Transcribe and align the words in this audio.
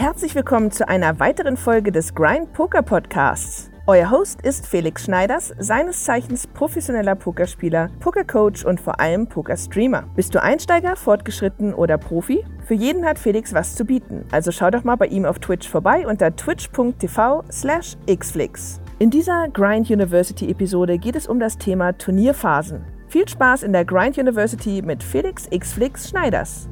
Herzlich 0.00 0.34
willkommen 0.34 0.70
zu 0.70 0.88
einer 0.88 1.20
weiteren 1.20 1.58
Folge 1.58 1.92
des 1.92 2.14
Grind 2.14 2.54
Poker 2.54 2.80
Podcasts. 2.80 3.70
Euer 3.86 4.10
Host 4.10 4.40
ist 4.40 4.66
Felix 4.66 5.04
Schneiders, 5.04 5.52
seines 5.58 6.04
Zeichens 6.04 6.46
professioneller 6.46 7.14
Pokerspieler, 7.14 7.90
Pokercoach 8.00 8.64
und 8.64 8.80
vor 8.80 8.98
allem 8.98 9.26
Pokerstreamer. 9.28 10.04
Bist 10.16 10.34
du 10.34 10.42
Einsteiger, 10.42 10.96
fortgeschritten 10.96 11.74
oder 11.74 11.98
Profi? 11.98 12.46
Für 12.64 12.72
jeden 12.72 13.04
hat 13.04 13.18
Felix 13.18 13.52
was 13.52 13.74
zu 13.74 13.84
bieten, 13.84 14.24
also 14.30 14.52
schau 14.52 14.70
doch 14.70 14.84
mal 14.84 14.96
bei 14.96 15.06
ihm 15.08 15.26
auf 15.26 15.38
Twitch 15.38 15.68
vorbei 15.68 16.06
unter 16.06 16.34
twitch.tv 16.34 17.44
slash 17.52 17.98
xflix. 18.10 18.80
In 19.00 19.10
dieser 19.10 19.50
Grind 19.50 19.90
University 19.90 20.50
Episode 20.50 20.96
geht 20.96 21.14
es 21.14 21.26
um 21.26 21.38
das 21.38 21.58
Thema 21.58 21.92
Turnierphasen. 21.92 22.86
Viel 23.08 23.28
Spaß 23.28 23.64
in 23.64 23.74
der 23.74 23.84
Grind 23.84 24.16
University 24.16 24.80
mit 24.80 25.02
Felix 25.02 25.46
Xflix 25.50 26.08
Schneiders. 26.08 26.70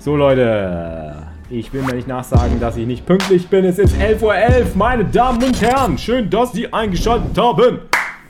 So 0.00 0.16
Leute, 0.16 1.26
ich 1.50 1.70
will 1.74 1.82
mir 1.82 1.92
nicht 1.92 2.08
nachsagen, 2.08 2.58
dass 2.58 2.78
ich 2.78 2.86
nicht 2.86 3.04
pünktlich 3.04 3.48
bin. 3.48 3.66
Es 3.66 3.78
ist 3.78 3.94
11.11 3.96 4.22
Uhr, 4.22 4.66
meine 4.74 5.04
Damen 5.04 5.44
und 5.44 5.60
Herren. 5.60 5.98
Schön, 5.98 6.30
dass 6.30 6.52
Sie 6.52 6.72
eingeschaltet 6.72 7.36
haben. 7.36 7.80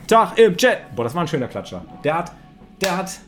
Tag 0.09 0.37
im 0.37 0.56
Chat. 0.56 0.96
Boah, 0.96 1.05
das 1.05 1.15
war 1.15 1.23
ein 1.23 1.29
schöner 1.29 1.46
Klatscher. 1.46 1.84
Der 2.02 2.19
hat, 2.19 2.33
der 2.80 2.96
hat, 2.96 3.20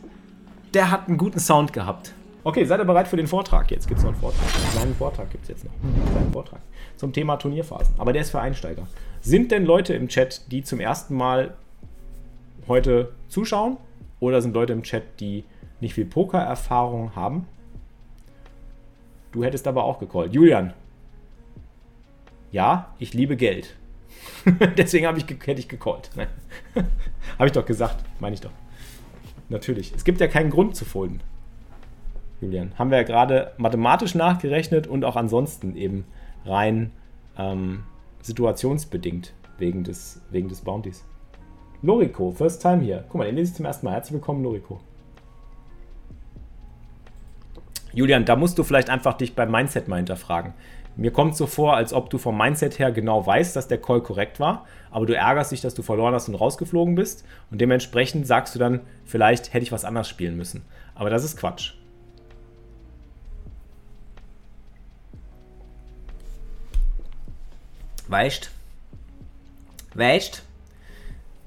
der 0.75 0.91
hat 0.91 1.07
einen 1.07 1.19
guten 1.19 1.39
Sound 1.39 1.73
gehabt. 1.73 2.15
Okay, 2.43 2.65
seid 2.65 2.81
ihr 2.81 2.85
bereit 2.85 3.07
für 3.07 3.17
den 3.17 3.29
Vortrag? 3.29 3.71
Jetzt 3.71 3.87
gibt 3.87 3.99
es 3.99 4.05
noch 4.05 4.11
einen 4.11 4.21
Vortrag. 4.21 4.43
Einen 4.43 4.73
kleinen 4.73 4.95
Vortrag 4.97 5.31
gibt 5.31 5.45
es 5.45 5.49
jetzt 5.51 5.65
noch. 5.65 5.73
Einen 5.81 6.11
kleinen 6.11 6.33
Vortrag 6.33 6.61
zum 6.97 7.13
Thema 7.13 7.37
Turnierphasen. 7.37 7.95
Aber 7.97 8.13
der 8.13 8.23
ist 8.23 8.33
für 8.33 8.41
Einsteiger. 8.41 8.89
Sind 9.21 9.53
denn 9.53 9.65
Leute 9.65 9.95
im 9.95 10.09
Chat, 10.09 10.51
die 10.51 10.65
zum 10.65 10.81
ersten 10.81 11.15
Mal 11.15 11.55
heute 12.67 13.13
zuschauen? 13.29 13.77
Oder 14.19 14.43
sind 14.43 14.53
Leute 14.53 14.73
im 14.73 14.83
Chat, 14.83 15.05
die 15.21 15.45
nicht 15.81 15.95
viel 15.95 16.07
Pokererfahrung 16.07 17.15
haben? 17.15 17.47
Du 19.33 19.43
hättest 19.43 19.67
aber 19.67 19.85
auch 19.85 19.99
gecallt. 19.99 20.35
Julian. 20.35 20.75
Ja, 22.51 22.95
ich 22.99 23.15
liebe 23.15 23.37
Geld. 23.37 23.75
Deswegen 24.77 25.17
ich, 25.17 25.27
hätte 25.27 25.61
ich 25.61 25.69
gecallt. 25.69 26.11
habe 26.75 27.47
ich 27.47 27.53
doch 27.53 27.65
gesagt, 27.65 28.05
meine 28.21 28.35
ich 28.35 28.41
doch. 28.41 28.51
Natürlich. 29.49 29.93
Es 29.95 30.05
gibt 30.05 30.21
ja 30.21 30.29
keinen 30.29 30.51
Grund 30.51 30.77
zu 30.77 30.85
folden. 30.85 31.21
Julian. 32.41 32.73
Haben 32.79 32.91
wir 32.91 32.99
ja 32.99 33.05
gerade 33.05 33.53
mathematisch 33.57 34.15
nachgerechnet 34.15 34.87
und 34.87 35.05
auch 35.05 35.17
ansonsten 35.17 35.77
eben 35.77 36.05
rein 36.45 36.93
ähm, 37.39 37.85
situationsbedingt 38.21 39.33
wegen 39.59 39.85
des, 39.85 40.21
wegen 40.31 40.49
des 40.49 40.61
Bounties. 40.61 41.05
Lorico, 41.83 42.31
first 42.33 42.63
time 42.63 42.83
hier. 42.83 43.05
Guck 43.09 43.17
mal, 43.17 43.25
den 43.25 43.37
lese 43.37 43.53
ich 43.53 43.57
zum 43.57 43.67
ersten 43.67 43.87
Mal. 43.87 43.93
Herzlich 43.93 44.15
willkommen, 44.15 44.43
Lorico. 44.43 44.81
Julian, 47.95 48.25
da 48.25 48.37
musst 48.37 48.59
du 48.59 48.65
vielleicht 48.65 48.89
einfach 48.89 49.15
dich 49.15 49.35
beim 49.35 49.51
Mindset 49.51 49.89
mal 49.89 49.97
hinterfragen. 49.97 50.55
Mir 50.97 51.11
kommt 51.11 51.37
so 51.37 51.47
vor, 51.47 51.77
als 51.77 51.93
ob 51.93 52.11
du 52.11 52.19
vom 52.19 52.37
Mindset 52.37 52.79
her 52.79 52.93
genau 52.93 53.27
weißt, 53.27 53.57
dass 53.57 53.69
der 53.69 53.81
Call 53.81 54.03
korrekt 54.03 54.41
war, 54.41 54.67
aber 54.91 55.07
du 55.07 55.15
ärgerst 55.15 55.53
dich, 55.53 55.63
dass 55.63 55.75
du 55.75 55.83
verloren 55.83 56.15
hast 56.15 56.29
und 56.29 56.35
rausgeflogen 56.35 56.95
bist 56.95 57.25
und 57.51 57.61
dementsprechend 57.61 58.27
sagst 58.27 58.55
du 58.55 58.59
dann, 58.59 58.81
vielleicht 59.05 59.55
hätte 59.55 59.63
ich 59.63 59.73
was 59.73 59.85
anders 59.85 60.09
spielen 60.09 60.37
müssen. 60.37 60.65
Aber 60.95 61.09
das 61.09 61.25
ist 61.25 61.39
Quatsch. 61.39 61.75
Weißt? 68.09 68.51
Weißt? 69.95 70.43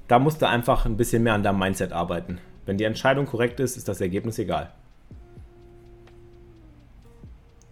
Da 0.07 0.19
musst 0.19 0.41
du 0.41 0.47
einfach 0.47 0.85
ein 0.85 0.97
bisschen 0.97 1.21
mehr 1.21 1.33
an 1.33 1.43
deinem 1.43 1.59
Mindset 1.59 1.91
arbeiten. 1.91 2.39
Wenn 2.65 2.77
die 2.77 2.83
Entscheidung 2.83 3.27
korrekt 3.27 3.59
ist, 3.59 3.77
ist 3.77 3.87
das 3.87 4.01
Ergebnis 4.01 4.39
egal. 4.39 4.71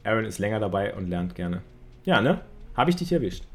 Aaron 0.04 0.26
ist 0.26 0.40
länger 0.40 0.60
dabei 0.60 0.94
und 0.94 1.08
lernt 1.10 1.36
gerne. 1.36 1.62
Ja, 2.04 2.22
ne? 2.22 2.42
Habe 2.76 2.90
ich 2.90 2.96
dich 2.96 3.12
erwischt. 3.12 3.46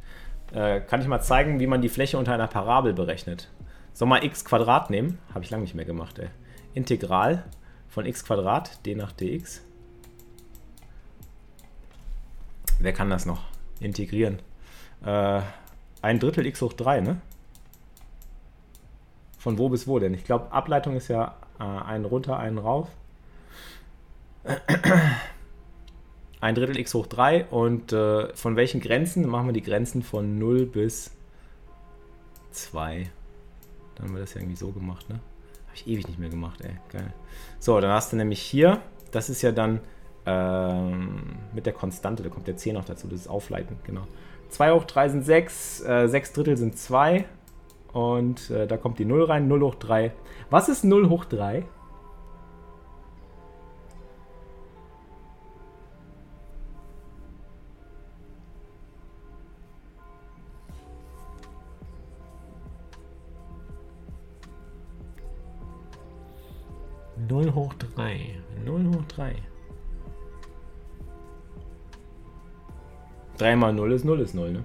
Äh, 0.53 0.81
kann 0.81 1.00
ich 1.00 1.06
mal 1.06 1.20
zeigen, 1.20 1.60
wie 1.60 1.66
man 1.66 1.82
die 1.82 1.88
Fläche 1.88 2.19
unter 2.19 2.32
einer 2.32 2.47
Parabel 2.47 2.94
berechnet. 2.94 3.50
Soll 3.92 4.09
mal 4.09 4.25
x 4.25 4.44
Quadrat 4.44 4.91
nehmen? 4.91 5.19
Habe 5.34 5.44
ich 5.44 5.50
lange 5.50 5.62
nicht 5.62 5.75
mehr 5.75 5.84
gemacht, 5.84 6.19
ey. 6.19 6.28
Integral 6.72 7.44
von 7.88 8.06
x 8.06 8.25
Quadrat, 8.25 8.84
d 8.86 8.94
nach 8.94 9.12
dx. 9.12 9.62
Wer 12.78 12.92
kann 12.92 13.10
das 13.10 13.26
noch? 13.26 13.42
Integrieren. 13.80 14.38
Äh, 15.04 15.41
ein 16.00 16.19
Drittel 16.20 16.47
x 16.47 16.62
hoch 16.62 16.72
3, 16.72 17.00
ne? 17.00 17.20
Von 19.38 19.59
wo 19.59 19.69
bis 19.69 19.86
wo 19.86 19.98
denn? 19.98 20.15
Ich 20.15 20.25
glaube, 20.25 20.53
Ableitung 20.53 20.97
ist 20.97 21.09
ja 21.09 21.34
äh, 21.59 21.65
einen 21.65 22.04
runter, 22.04 22.38
einen 22.38 22.59
rauf 22.59 22.88
ein 26.41 26.54
Drittel 26.54 26.78
x 26.78 26.94
hoch 26.94 27.06
3 27.06 27.47
und 27.47 27.93
äh, 27.93 28.34
von 28.34 28.56
welchen 28.56 28.81
Grenzen? 28.81 29.22
Dann 29.22 29.31
machen 29.31 29.47
wir 29.47 29.53
die 29.53 29.62
Grenzen 29.62 30.03
von 30.03 30.38
0 30.38 30.66
bis 30.66 31.10
2. 32.53 33.10
Dann 33.94 34.06
haben 34.06 34.15
wir 34.15 34.21
das 34.21 34.34
ja 34.34 34.41
irgendwie 34.41 34.56
so 34.56 34.71
gemacht, 34.71 35.09
ne? 35.09 35.16
Habe 35.66 35.75
ich 35.75 35.87
ewig 35.87 36.06
nicht 36.06 36.19
mehr 36.19 36.31
gemacht, 36.31 36.60
ey. 36.62 36.77
Geil. 36.91 37.12
So, 37.59 37.81
dann 37.81 37.91
hast 37.91 38.12
du 38.12 38.16
nämlich 38.16 38.41
hier, 38.41 38.81
das 39.10 39.28
ist 39.28 39.43
ja 39.43 39.53
dann 39.53 39.81
ähm, 40.27 41.22
mit 41.54 41.66
der 41.66 41.72
Konstante, 41.72 42.22
da 42.22 42.28
kommt 42.28 42.47
der 42.47 42.56
10 42.56 42.75
noch 42.75 42.84
dazu, 42.84 43.09
das 43.09 43.21
ist 43.21 43.28
Aufleiten, 43.28 43.77
genau. 43.84 44.06
2 44.50 44.72
hoch 44.72 44.84
3 44.84 45.09
sind 45.09 45.25
6, 45.25 45.81
äh, 45.82 46.09
6 46.09 46.32
Drittel 46.32 46.56
sind 46.56 46.78
2 46.78 47.25
und 47.93 48.50
äh, 48.50 48.66
da 48.66 48.77
kommt 48.77 48.98
die 48.98 49.04
0 49.04 49.25
rein, 49.25 49.48
0 49.48 49.62
hoch 49.62 49.75
3. 49.75 50.12
Was 50.50 50.69
ist 50.69 50.84
0 50.84 51.09
hoch 51.09 51.25
3? 51.25 51.65
0 67.28 67.55
hoch 67.55 67.75
3. 67.75 68.41
0 68.65 68.87
hoch 68.89 69.05
3. 69.09 69.34
3 73.37 73.56
mal 73.56 73.72
0 73.72 73.93
ist 73.93 74.05
0 74.05 74.21
ist 74.21 74.34
0, 74.34 74.53
ne? 74.53 74.65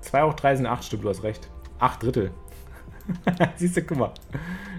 2 0.00 0.22
hoch 0.22 0.34
3 0.34 0.56
sind 0.56 0.66
8 0.66 0.84
Stück, 0.84 1.02
du 1.02 1.08
hast 1.08 1.22
recht. 1.22 1.50
8 1.78 2.02
Drittel. 2.02 2.30
Siehst 3.56 3.76
du, 3.76 3.82
guck 3.82 3.98
mal. 3.98 4.14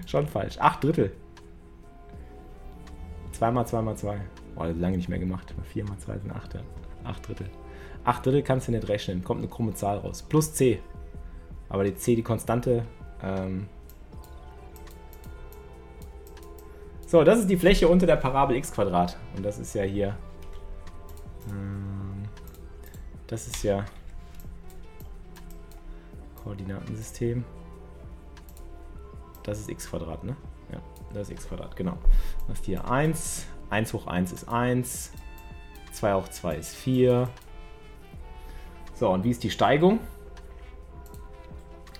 Schon 0.06 0.26
falsch. 0.26 0.58
8 0.58 0.84
Drittel. 0.84 1.12
2 3.32 3.50
mal 3.50 3.66
2 3.66 3.82
mal 3.82 3.96
2. 3.96 4.20
Boah, 4.54 4.68
das 4.68 4.76
lange 4.76 4.96
nicht 4.96 5.08
mehr 5.08 5.18
gemacht. 5.18 5.54
4 5.64 5.84
mal 5.84 5.98
2 5.98 6.18
sind 6.18 6.30
8. 6.32 6.58
8 7.04 7.28
Drittel. 7.28 7.50
8 8.04 8.26
Drittel 8.26 8.42
kannst 8.42 8.68
du 8.68 8.72
nicht 8.72 8.88
rechnen. 8.88 9.22
Kommt 9.22 9.40
eine 9.40 9.48
krumme 9.48 9.74
Zahl 9.74 9.98
raus. 9.98 10.22
Plus 10.22 10.54
C. 10.54 10.80
Aber 11.68 11.84
die 11.84 11.94
C, 11.94 12.16
die 12.16 12.22
Konstante, 12.22 12.84
ähm, 13.22 13.68
So, 17.12 17.22
das 17.24 17.40
ist 17.40 17.50
die 17.50 17.58
Fläche 17.58 17.88
unter 17.88 18.06
der 18.06 18.16
Parabel 18.16 18.56
x 18.56 18.72
Quadrat. 18.72 19.18
Und 19.36 19.44
das 19.44 19.58
ist 19.58 19.74
ja 19.74 19.82
hier. 19.82 20.16
Ähm, 21.50 22.22
das 23.26 23.48
ist 23.48 23.62
ja 23.62 23.84
Koordinatensystem. 26.42 27.44
Das 29.42 29.58
ist 29.58 29.68
x 29.68 29.90
Quadrat, 29.90 30.24
ne? 30.24 30.34
Ja, 30.72 30.78
das 31.12 31.28
ist 31.28 31.32
x 31.32 31.48
Quadrat, 31.48 31.76
genau. 31.76 31.98
Das 32.48 32.60
ist 32.60 32.64
hier 32.64 32.90
1. 32.90 33.46
1 33.68 33.92
hoch 33.92 34.06
1 34.06 34.32
ist 34.32 34.48
1. 34.48 35.12
2 35.92 36.14
hoch 36.14 36.28
2 36.28 36.56
ist 36.56 36.74
4. 36.76 37.28
So, 38.94 39.10
und 39.10 39.22
wie 39.22 39.30
ist 39.32 39.42
die 39.42 39.50
Steigung? 39.50 40.00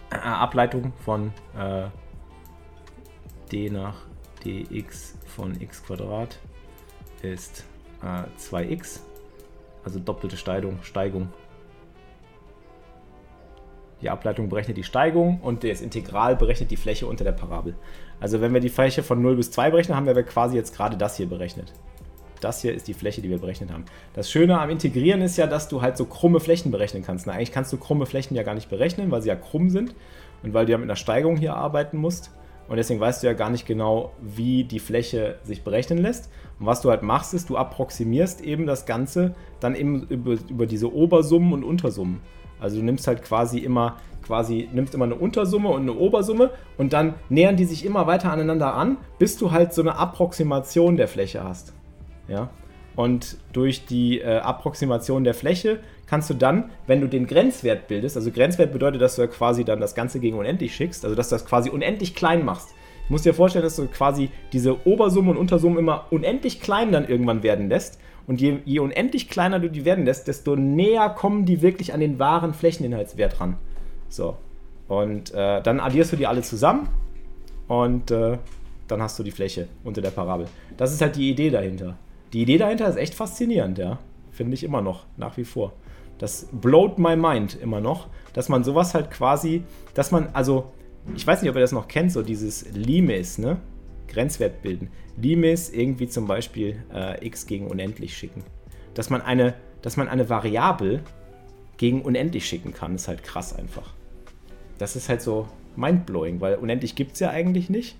Äh, 0.09 0.17
Ableitung 0.17 0.95
von 1.05 1.35
äh, 1.55 1.89
d 3.51 3.69
nach 3.69 4.11
dx 4.45 5.17
von 5.27 5.61
x 5.61 5.83
ist 7.23 7.65
äh, 8.03 8.25
2x, 8.39 9.01
also 9.85 9.99
doppelte 9.99 10.37
Steigung, 10.37 10.79
Steigung. 10.83 11.29
Die 14.01 14.11
Ableitung 14.11 14.49
berechnet 14.49 14.77
die 14.77 14.83
Steigung 14.83 15.41
und 15.41 15.63
das 15.63 15.81
Integral 15.81 16.35
berechnet 16.35 16.73
die 16.73 16.77
Fläche 16.77 17.07
unter 17.07 17.23
der 17.23 17.33
Parabel. 17.33 17.77
Also 18.19 18.41
wenn 18.41 18.53
wir 18.53 18.61
die 18.61 18.69
Fläche 18.69 19.05
von 19.05 19.23
0 19.23 19.37
bis 19.37 19.53
2 19.53 19.71
berechnen, 19.71 19.97
haben 19.97 20.07
wir 20.07 20.23
quasi 20.25 20.57
jetzt 20.57 20.75
gerade 20.77 20.97
das 20.97 21.17
hier 21.17 21.29
berechnet. 21.29 21.73
Das 22.41 22.61
hier 22.61 22.75
ist 22.75 22.89
die 22.89 22.95
Fläche, 22.95 23.23
die 23.23 23.31
wir 23.31 23.39
berechnet 23.39 23.71
haben. 23.71 23.85
Das 24.15 24.29
Schöne 24.29 24.61
am 24.61 24.69
Integrieren 24.71 25.23
ist 25.23 25.37
ja, 25.37 25.47
dass 25.47 25.69
du 25.69 25.81
halt 25.81 25.97
so 25.97 26.07
krumme 26.07 26.41
Flächen 26.41 26.73
berechnen 26.73 27.05
kannst. 27.05 27.29
Na, 27.29 27.35
eigentlich 27.35 27.53
kannst 27.53 27.73
du 27.73 27.77
krumme 27.77 28.05
Flächen 28.05 28.35
ja 28.35 28.43
gar 28.43 28.55
nicht 28.55 28.69
berechnen, 28.69 29.13
weil 29.13 29.23
sie 29.23 29.29
ja 29.29 29.37
krumm 29.37 29.71
sind 29.71 29.95
und 30.43 30.53
weil 30.53 30.67
du 30.67 30.73
ja 30.73 30.79
mit 30.79 30.87
einer 30.87 30.97
Steigung 30.97 31.37
hier 31.37 31.55
arbeiten 31.55 31.97
musst. 31.97 32.33
Und 32.73 32.79
deswegen 32.79 33.01
weißt 33.01 33.23
du 33.23 33.27
ja 33.27 33.35
gar 33.35 33.51
nicht 33.51 33.67
genau, 33.67 34.13
wie 34.23 34.65
die 34.65 34.79
Fläche 34.79 35.39
sich 35.45 35.63
berechnen 35.63 35.99
lässt. 35.99 36.31
Und 36.59 36.65
was 36.65 36.81
du 36.81 36.89
halt 36.89 37.03
machst, 37.03 37.35
ist, 37.35 37.51
du 37.51 37.59
approximierst 37.59 38.41
eben 38.41 38.65
das 38.65 38.87
Ganze 38.87 39.35
dann 39.61 39.75
eben 39.75 40.05
über, 40.05 40.39
über 40.49 40.65
diese 40.65 40.91
Obersummen 40.91 41.53
und 41.53 41.65
Untersummen. 41.65 42.21
Also 42.59 42.79
du 42.79 42.83
nimmst 42.83 43.07
halt 43.07 43.23
quasi 43.25 43.59
immer 43.59 43.99
quasi 44.23 44.71
nimmst 44.73 44.95
immer 44.95 45.05
eine 45.05 45.17
Untersumme 45.17 45.69
und 45.69 45.83
eine 45.83 45.93
Obersumme 45.93 46.51
und 46.79 46.95
dann 46.95 47.13
nähern 47.29 47.57
die 47.57 47.67
sich 47.67 47.85
immer 47.85 48.07
weiter 48.07 48.33
aneinander 48.33 48.73
an, 48.73 48.97
bis 49.19 49.37
du 49.37 49.51
halt 49.51 49.75
so 49.75 49.83
eine 49.83 49.97
Approximation 49.97 50.97
der 50.97 51.09
Fläche 51.09 51.45
hast. 51.45 51.75
Ja? 52.27 52.49
Und 52.95 53.39
durch 53.53 53.87
die 53.87 54.21
äh, 54.21 54.39
Approximation 54.39 55.25
der 55.25 55.35
Fläche 55.35 55.81
kannst 56.07 56.29
du 56.29 56.35
dann, 56.35 56.71
wenn 56.87 57.01
du 57.01 57.09
den 57.09 57.27
Grenzwert 57.27 57.89
bildest, 57.89 58.17
also 58.17 58.31
Grenzwert 58.31 58.73
bedeutet, 58.73 59.01
dass 59.01 59.17
du 59.17 59.23
ja 59.23 59.29
quasi 59.29 59.65
dann 59.65 59.81
das 59.81 59.95
Ganze 59.95 60.21
gegen 60.21 60.37
unendlich 60.37 60.75
schickst, 60.75 61.05
also 61.05 61.17
dass 61.17 61.31
du 61.31 61.37
das 61.37 61.47
quasi 61.47 61.71
unendlich 61.71 62.15
klein 62.15 62.45
machst. 62.45 62.71
Du 63.09 63.15
musst 63.15 63.25
dir 63.25 63.35
vorstellen, 63.35 63.65
dass 63.65 63.77
du 63.77 63.87
quasi 63.87 64.29
diese 64.53 64.87
Obersumme 64.87 65.31
und 65.31 65.37
Untersumme 65.37 65.79
immer 65.79 66.07
unendlich 66.11 66.61
klein 66.61 66.93
dann 66.93 67.09
irgendwann 67.09 67.43
werden 67.43 67.69
lässt. 67.69 67.99
Und 68.27 68.41
je, 68.41 68.59
je 68.65 68.79
unendlich 68.79 69.29
kleiner 69.29 69.59
du 69.59 69.69
die 69.69 69.85
werden 69.85 70.05
lässt, 70.05 70.29
desto 70.29 70.55
näher 70.55 71.09
kommen 71.11 71.45
die 71.45 71.61
wirklich 71.63 71.93
an 71.93 72.01
den 72.01 72.19
wahren 72.19 72.55
Flächeninhaltswert 72.55 73.41
ran. 73.41 73.57
So. 74.09 74.37
Und 74.89 75.33
äh, 75.33 75.63
dann 75.63 75.81
addierst 75.81 76.13
du 76.13 76.17
die 76.17 76.27
alle 76.27 76.43
zusammen 76.43 76.89
und 77.67 78.11
äh, 78.11 78.39
dann 78.87 79.03
hast 79.03 79.19
du 79.19 79.23
die 79.23 79.31
Fläche 79.31 79.69
unter 79.83 80.03
der 80.03 80.11
Parabel. 80.11 80.47
Das 80.77 80.93
ist 80.93 81.01
halt 81.01 81.17
die 81.17 81.31
Idee 81.31 81.51
dahinter. 81.51 81.97
Die 82.33 82.43
Idee 82.43 82.59
dahinter 82.59 82.89
ist 82.89 82.97
echt 82.97 83.15
faszinierend, 83.15 83.79
ja. 83.79 83.99
Finde 84.31 84.55
ich 84.55 84.65
immer 84.65 84.81
noch, 84.81 85.07
nach 85.17 85.37
wie 85.37 85.45
vor. 85.45 85.75
Das 86.19 86.49
blowt 86.53 86.99
my 86.99 87.17
mind 87.17 87.59
immer 87.61 87.81
noch, 87.81 88.09
dass 88.33 88.49
man 88.49 88.65
sowas 88.65 88.95
halt 88.95 89.11
quasi, 89.11 89.65
dass 89.95 90.11
man, 90.11 90.29
also, 90.33 90.73
ich 91.15 91.27
weiß 91.27 91.43
nicht, 91.43 91.51
ob 91.51 91.57
ihr 91.57 91.63
das 91.63 91.73
noch 91.73 91.89
kennt, 91.89 92.13
so 92.13 92.23
dieses 92.23 92.71
Limes, 92.73 93.39
ne? 93.39 93.59
Grenzwert 94.09 94.63
bilden. 94.63 94.91
Limes 95.17 95.71
irgendwie 95.71 96.09
zum 96.09 96.27
Beispiel 96.27 96.83
äh, 96.95 97.27
x 97.27 97.47
gegen 97.47 97.67
unendlich 97.67 98.17
schicken. 98.17 98.45
Dass 98.95 99.11
man 99.11 99.23
eine, 99.23 99.55
dass 99.81 99.97
man 99.97 100.09
eine 100.09 100.29
Variable 100.29 101.01
gegen 101.77 102.03
unendlich 102.03 102.47
schicken 102.47 102.73
kann, 102.73 102.95
ist 102.95 103.09
halt 103.09 103.23
krass 103.23 103.55
einfach 103.55 103.95
das 104.83 104.97
ist 104.97 105.09
halt 105.09 105.23
so 105.23 105.47
mindblowing, 105.77 106.41
weil 106.41 106.57
unendlich 106.57 106.97
gibt 106.97 107.13
es 107.13 107.21
ja 107.21 107.31
eigentlich 107.31 107.71
nicht. 107.71 107.97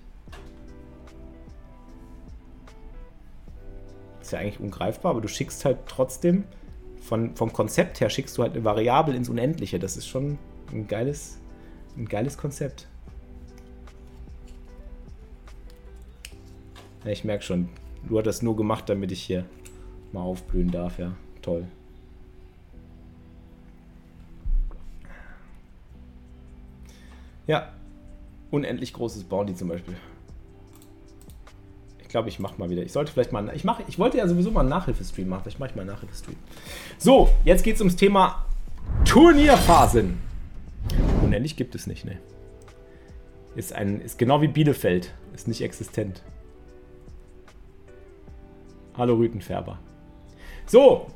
Ja 4.33 4.39
eigentlich 4.39 4.59
ungreifbar, 4.59 5.11
aber 5.11 5.21
du 5.21 5.27
schickst 5.27 5.65
halt 5.65 5.79
trotzdem, 5.87 6.43
von, 7.03 7.35
vom 7.35 7.51
Konzept 7.51 7.99
her 7.99 8.09
schickst 8.09 8.37
du 8.37 8.43
halt 8.43 8.53
eine 8.53 8.63
Variable 8.63 9.15
ins 9.15 9.29
Unendliche. 9.29 9.77
Das 9.77 9.97
ist 9.97 10.07
schon 10.07 10.37
ein 10.71 10.87
geiles, 10.87 11.39
ein 11.97 12.05
geiles 12.05 12.37
Konzept. 12.37 12.87
Ja, 17.03 17.11
ich 17.11 17.25
merke 17.25 17.43
schon, 17.43 17.69
du 18.07 18.17
hast 18.17 18.25
das 18.25 18.41
nur 18.41 18.55
gemacht, 18.55 18.87
damit 18.87 19.11
ich 19.11 19.21
hier 19.21 19.45
mal 20.13 20.21
aufblühen 20.21 20.71
darf, 20.71 20.97
ja. 20.97 21.13
Toll. 21.41 21.67
Ja, 27.45 27.73
unendlich 28.51 28.93
großes 28.93 29.25
Bounty 29.25 29.53
zum 29.53 29.67
Beispiel. 29.67 29.95
Ich 32.13 32.15
glaube, 32.15 32.29
ich 32.29 32.37
mache 32.37 32.59
mal 32.59 32.69
wieder. 32.69 32.83
Ich 32.83 32.91
sollte 32.91 33.11
vielleicht 33.11 33.31
mal. 33.31 33.51
Ich, 33.55 33.63
mach, 33.63 33.79
ich 33.87 33.97
wollte 33.97 34.19
ja 34.19 34.27
sowieso 34.27 34.51
mal 34.51 34.59
einen 34.59 34.69
Nachhilfestream 34.69 35.27
machen. 35.27 35.41
Vielleicht 35.41 35.59
mache 35.59 35.71
ich 35.71 35.75
mal 35.75 35.81
einen 35.81 35.89
Nachhilfestream. 35.89 36.35
So, 36.99 37.27
jetzt 37.43 37.63
geht 37.63 37.73
es 37.73 37.81
ums 37.81 37.95
Thema 37.95 38.45
Turnierphasen. 39.03 40.19
Unendlich 41.23 41.55
gibt 41.55 41.73
es 41.73 41.87
nicht, 41.87 42.05
ne? 42.05 42.19
Ist, 43.55 43.73
ein, 43.73 43.99
ist 43.99 44.19
genau 44.19 44.43
wie 44.43 44.47
Bielefeld. 44.47 45.11
Ist 45.33 45.47
nicht 45.47 45.63
existent. 45.63 46.21
Hallo 48.95 49.15
Rütenfärber. 49.15 49.79
So, 50.67 51.07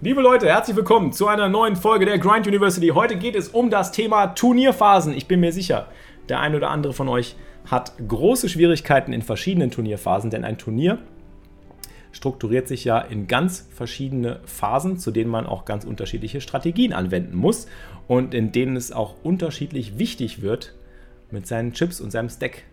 Liebe 0.00 0.22
Leute, 0.22 0.46
herzlich 0.46 0.74
willkommen 0.74 1.12
zu 1.12 1.26
einer 1.26 1.50
neuen 1.50 1.76
Folge 1.76 2.06
der 2.06 2.18
Grind 2.18 2.46
University. 2.46 2.88
Heute 2.88 3.16
geht 3.16 3.36
es 3.36 3.50
um 3.50 3.68
das 3.68 3.92
Thema 3.92 4.28
Turnierphasen. 4.28 5.12
Ich 5.12 5.28
bin 5.28 5.40
mir 5.40 5.52
sicher, 5.52 5.88
der 6.30 6.40
ein 6.40 6.54
oder 6.54 6.70
andere 6.70 6.94
von 6.94 7.10
euch 7.10 7.36
hat 7.66 7.92
große 8.06 8.48
Schwierigkeiten 8.48 9.12
in 9.12 9.22
verschiedenen 9.22 9.70
Turnierphasen, 9.70 10.30
denn 10.30 10.44
ein 10.44 10.58
Turnier 10.58 10.98
strukturiert 12.12 12.66
sich 12.66 12.84
ja 12.84 12.98
in 12.98 13.26
ganz 13.26 13.68
verschiedene 13.72 14.40
Phasen, 14.44 14.98
zu 14.98 15.10
denen 15.10 15.30
man 15.30 15.46
auch 15.46 15.64
ganz 15.64 15.84
unterschiedliche 15.84 16.40
Strategien 16.40 16.92
anwenden 16.92 17.36
muss 17.36 17.66
und 18.08 18.34
in 18.34 18.52
denen 18.52 18.76
es 18.76 18.92
auch 18.92 19.14
unterschiedlich 19.22 19.98
wichtig 19.98 20.42
wird, 20.42 20.74
mit 21.30 21.46
seinen 21.46 21.72
Chips 21.72 22.00
und 22.00 22.10
seinem 22.10 22.28
Stack 22.28 22.64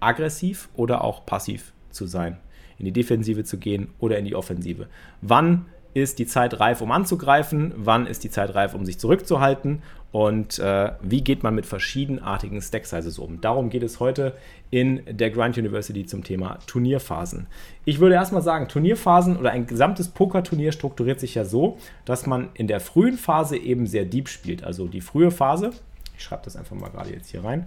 aggressiv 0.00 0.68
oder 0.74 1.04
auch 1.04 1.24
passiv 1.24 1.72
zu 1.90 2.06
sein, 2.06 2.38
in 2.78 2.86
die 2.86 2.92
Defensive 2.92 3.44
zu 3.44 3.58
gehen 3.58 3.90
oder 4.00 4.18
in 4.18 4.24
die 4.24 4.34
Offensive. 4.34 4.88
Wann 5.20 5.66
ist 5.94 6.18
die 6.18 6.26
Zeit 6.26 6.60
reif, 6.60 6.80
um 6.80 6.92
anzugreifen, 6.92 7.72
wann 7.76 8.06
ist 8.06 8.22
die 8.24 8.30
Zeit 8.30 8.54
reif, 8.54 8.74
um 8.74 8.84
sich 8.84 8.98
zurückzuhalten 8.98 9.82
und 10.12 10.58
äh, 10.58 10.92
wie 11.02 11.22
geht 11.22 11.42
man 11.42 11.54
mit 11.54 11.66
verschiedenartigen 11.66 12.60
Stack 12.60 12.86
Sizes 12.86 13.18
um. 13.18 13.40
Darum 13.40 13.70
geht 13.70 13.82
es 13.82 14.00
heute 14.00 14.34
in 14.70 15.02
der 15.08 15.30
Grind 15.30 15.56
University 15.56 16.04
zum 16.04 16.24
Thema 16.24 16.58
Turnierphasen. 16.66 17.46
Ich 17.84 18.00
würde 18.00 18.16
erstmal 18.16 18.42
sagen, 18.42 18.68
Turnierphasen 18.68 19.36
oder 19.36 19.50
ein 19.50 19.66
gesamtes 19.66 20.08
Pokerturnier 20.08 20.72
strukturiert 20.72 21.20
sich 21.20 21.34
ja 21.34 21.44
so, 21.44 21.78
dass 22.04 22.26
man 22.26 22.48
in 22.54 22.66
der 22.66 22.80
frühen 22.80 23.18
Phase 23.18 23.56
eben 23.56 23.86
sehr 23.86 24.04
deep 24.04 24.28
spielt. 24.28 24.64
Also 24.64 24.86
die 24.88 25.00
frühe 25.00 25.30
Phase, 25.30 25.70
ich 26.16 26.24
schreibe 26.24 26.42
das 26.44 26.56
einfach 26.56 26.76
mal 26.76 26.90
gerade 26.90 27.12
jetzt 27.12 27.30
hier 27.30 27.44
rein. 27.44 27.66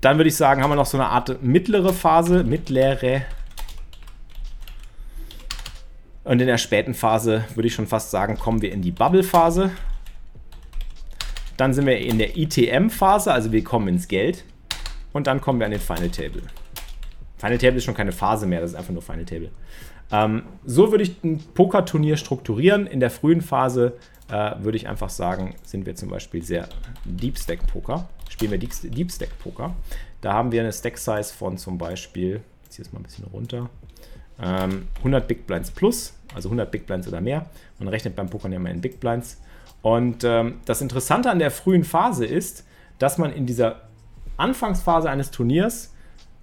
Dann 0.00 0.16
würde 0.16 0.28
ich 0.28 0.36
sagen, 0.36 0.62
haben 0.62 0.70
wir 0.70 0.76
noch 0.76 0.86
so 0.86 0.96
eine 0.96 1.08
Art 1.08 1.42
mittlere 1.42 1.92
Phase, 1.92 2.44
mittlere 2.44 3.22
und 6.28 6.42
in 6.42 6.46
der 6.46 6.58
späten 6.58 6.92
Phase 6.92 7.46
würde 7.54 7.68
ich 7.68 7.74
schon 7.74 7.86
fast 7.86 8.10
sagen, 8.10 8.36
kommen 8.36 8.60
wir 8.60 8.70
in 8.70 8.82
die 8.82 8.90
Bubble-Phase. 8.90 9.70
Dann 11.56 11.72
sind 11.72 11.86
wir 11.86 11.98
in 11.98 12.18
der 12.18 12.36
ITM-Phase, 12.36 13.32
also 13.32 13.50
wir 13.50 13.64
kommen 13.64 13.88
ins 13.88 14.08
Geld. 14.08 14.44
Und 15.14 15.26
dann 15.26 15.40
kommen 15.40 15.58
wir 15.58 15.64
an 15.64 15.72
den 15.72 15.80
Final 15.80 16.10
Table. 16.10 16.42
Final 17.38 17.56
Table 17.56 17.78
ist 17.78 17.84
schon 17.84 17.94
keine 17.94 18.12
Phase 18.12 18.46
mehr, 18.46 18.60
das 18.60 18.72
ist 18.72 18.76
einfach 18.76 18.92
nur 18.92 19.00
Final 19.00 19.24
Table. 19.24 19.50
Ähm, 20.12 20.42
so 20.66 20.90
würde 20.90 21.04
ich 21.04 21.24
ein 21.24 21.38
Pokerturnier 21.54 22.18
strukturieren. 22.18 22.86
In 22.86 23.00
der 23.00 23.10
frühen 23.10 23.40
Phase 23.40 23.96
äh, 24.30 24.52
würde 24.58 24.76
ich 24.76 24.86
einfach 24.86 25.08
sagen, 25.08 25.54
sind 25.62 25.86
wir 25.86 25.94
zum 25.94 26.10
Beispiel 26.10 26.42
sehr 26.42 26.68
Deep 27.06 27.38
Stack 27.38 27.66
Poker. 27.66 28.06
Spielen 28.28 28.50
wir 28.50 28.58
Deep 28.58 29.10
Stack 29.10 29.38
Poker. 29.38 29.74
Da 30.20 30.34
haben 30.34 30.52
wir 30.52 30.60
eine 30.60 30.74
Stack 30.74 30.98
Size 30.98 31.32
von 31.34 31.56
zum 31.56 31.78
Beispiel, 31.78 32.42
ich 32.64 32.70
ziehe 32.70 32.86
es 32.86 32.92
mal 32.92 33.00
ein 33.00 33.04
bisschen 33.04 33.24
runter, 33.24 33.70
ähm, 34.42 34.88
100 34.98 35.26
Big 35.26 35.46
Blinds 35.46 35.70
plus 35.70 36.14
also 36.34 36.48
100 36.48 36.70
Big 36.70 36.86
Blinds 36.86 37.08
oder 37.08 37.20
mehr. 37.20 37.46
Man 37.78 37.88
rechnet 37.88 38.16
beim 38.16 38.28
Pokern 38.28 38.52
ja 38.52 38.56
immer 38.56 38.70
in 38.70 38.80
Big 38.80 39.00
Blinds. 39.00 39.40
Und 39.82 40.24
ähm, 40.24 40.60
das 40.64 40.80
Interessante 40.80 41.30
an 41.30 41.38
der 41.38 41.50
frühen 41.50 41.84
Phase 41.84 42.26
ist, 42.26 42.66
dass 42.98 43.18
man 43.18 43.32
in 43.32 43.46
dieser 43.46 43.82
Anfangsphase 44.36 45.08
eines 45.08 45.30
Turniers 45.30 45.94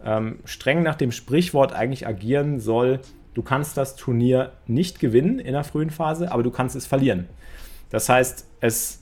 ähm, 0.04 0.40
streng 0.46 0.84
nach 0.84 0.96
dem 0.96 1.12
Sprichwort 1.12 1.74
eigentlich 1.74 2.08
agieren 2.08 2.60
soll, 2.60 3.00
du 3.34 3.42
kannst 3.42 3.78
das 3.78 3.96
Turnier 3.96 4.54
nicht 4.68 5.00
gewinnen 5.00 5.40
in 5.40 5.54
der 5.54 5.64
frühen 5.64 5.90
Phase, 5.90 6.32
aber 6.32 6.44
du 6.44 6.52
kannst 6.52 6.76
es 6.76 6.86
verlieren. 6.86 7.28
Das 7.90 8.08
heißt, 8.10 8.48
es 8.62 9.02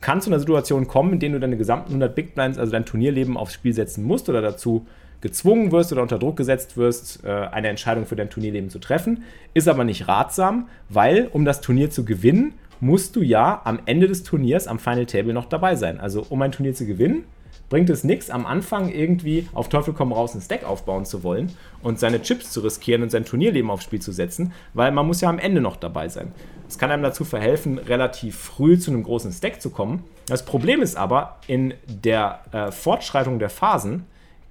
kann 0.00 0.20
zu 0.20 0.30
einer 0.30 0.38
Situation 0.38 0.86
kommen, 0.86 1.14
in 1.14 1.20
der 1.20 1.30
du 1.30 1.40
deine 1.40 1.56
gesamten 1.56 1.88
100 1.88 2.14
Big 2.14 2.34
Blinds, 2.34 2.58
also 2.58 2.70
dein 2.70 2.84
Turnierleben 2.84 3.36
aufs 3.36 3.54
Spiel 3.54 3.72
setzen 3.72 4.04
musst 4.04 4.28
oder 4.28 4.42
dazu 4.42 4.86
gezwungen 5.24 5.72
wirst 5.72 5.90
oder 5.90 6.02
unter 6.02 6.18
Druck 6.18 6.36
gesetzt 6.36 6.76
wirst, 6.76 7.24
äh, 7.24 7.28
eine 7.30 7.68
Entscheidung 7.68 8.04
für 8.04 8.14
dein 8.14 8.28
Turnierleben 8.28 8.68
zu 8.68 8.78
treffen. 8.78 9.24
Ist 9.54 9.68
aber 9.68 9.82
nicht 9.82 10.06
ratsam, 10.06 10.68
weil 10.90 11.28
um 11.32 11.46
das 11.46 11.62
Turnier 11.62 11.90
zu 11.90 12.04
gewinnen, 12.04 12.52
musst 12.80 13.16
du 13.16 13.22
ja 13.22 13.62
am 13.64 13.80
Ende 13.86 14.06
des 14.06 14.22
Turniers 14.22 14.68
am 14.68 14.78
Final 14.78 15.06
Table 15.06 15.32
noch 15.32 15.46
dabei 15.46 15.76
sein. 15.76 15.98
Also 15.98 16.26
um 16.28 16.42
ein 16.42 16.52
Turnier 16.52 16.74
zu 16.74 16.84
gewinnen, 16.84 17.24
bringt 17.70 17.88
es 17.88 18.04
nichts, 18.04 18.28
am 18.28 18.44
Anfang 18.44 18.90
irgendwie 18.90 19.48
auf 19.54 19.70
Teufel 19.70 19.94
komm 19.94 20.12
raus 20.12 20.34
ein 20.34 20.42
Stack 20.42 20.64
aufbauen 20.64 21.06
zu 21.06 21.22
wollen 21.22 21.50
und 21.82 21.98
seine 21.98 22.20
Chips 22.20 22.50
zu 22.50 22.60
riskieren 22.60 23.02
und 23.02 23.10
sein 23.10 23.24
Turnierleben 23.24 23.70
aufs 23.70 23.84
Spiel 23.84 24.02
zu 24.02 24.12
setzen, 24.12 24.52
weil 24.74 24.92
man 24.92 25.06
muss 25.06 25.22
ja 25.22 25.30
am 25.30 25.38
Ende 25.38 25.62
noch 25.62 25.76
dabei 25.76 26.08
sein. 26.08 26.32
Es 26.68 26.76
kann 26.78 26.90
einem 26.90 27.02
dazu 27.02 27.24
verhelfen, 27.24 27.78
relativ 27.78 28.36
früh 28.36 28.78
zu 28.78 28.90
einem 28.90 29.02
großen 29.02 29.32
Stack 29.32 29.62
zu 29.62 29.70
kommen. 29.70 30.04
Das 30.26 30.44
Problem 30.44 30.82
ist 30.82 30.96
aber, 30.96 31.38
in 31.46 31.72
der 31.86 32.40
äh, 32.52 32.70
Fortschreitung 32.70 33.38
der 33.38 33.50
Phasen 33.50 34.04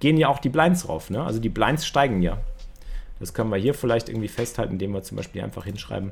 gehen 0.04 0.18
ja 0.18 0.28
auch 0.28 0.40
die 0.40 0.50
Blinds 0.50 0.90
rauf. 0.90 1.10
Ne? 1.10 1.24
Also 1.24 1.40
die 1.40 1.48
Blinds 1.48 1.86
steigen 1.86 2.22
ja. 2.22 2.38
Das 3.22 3.34
können 3.34 3.50
wir 3.52 3.58
hier 3.58 3.74
vielleicht 3.74 4.10
irgendwie 4.10 4.28
festhalten, 4.28 4.74
indem 4.74 4.92
wir 4.92 5.02
zum 5.02 5.16
Beispiel 5.16 5.42
einfach 5.42 5.64
hinschreiben, 5.64 6.12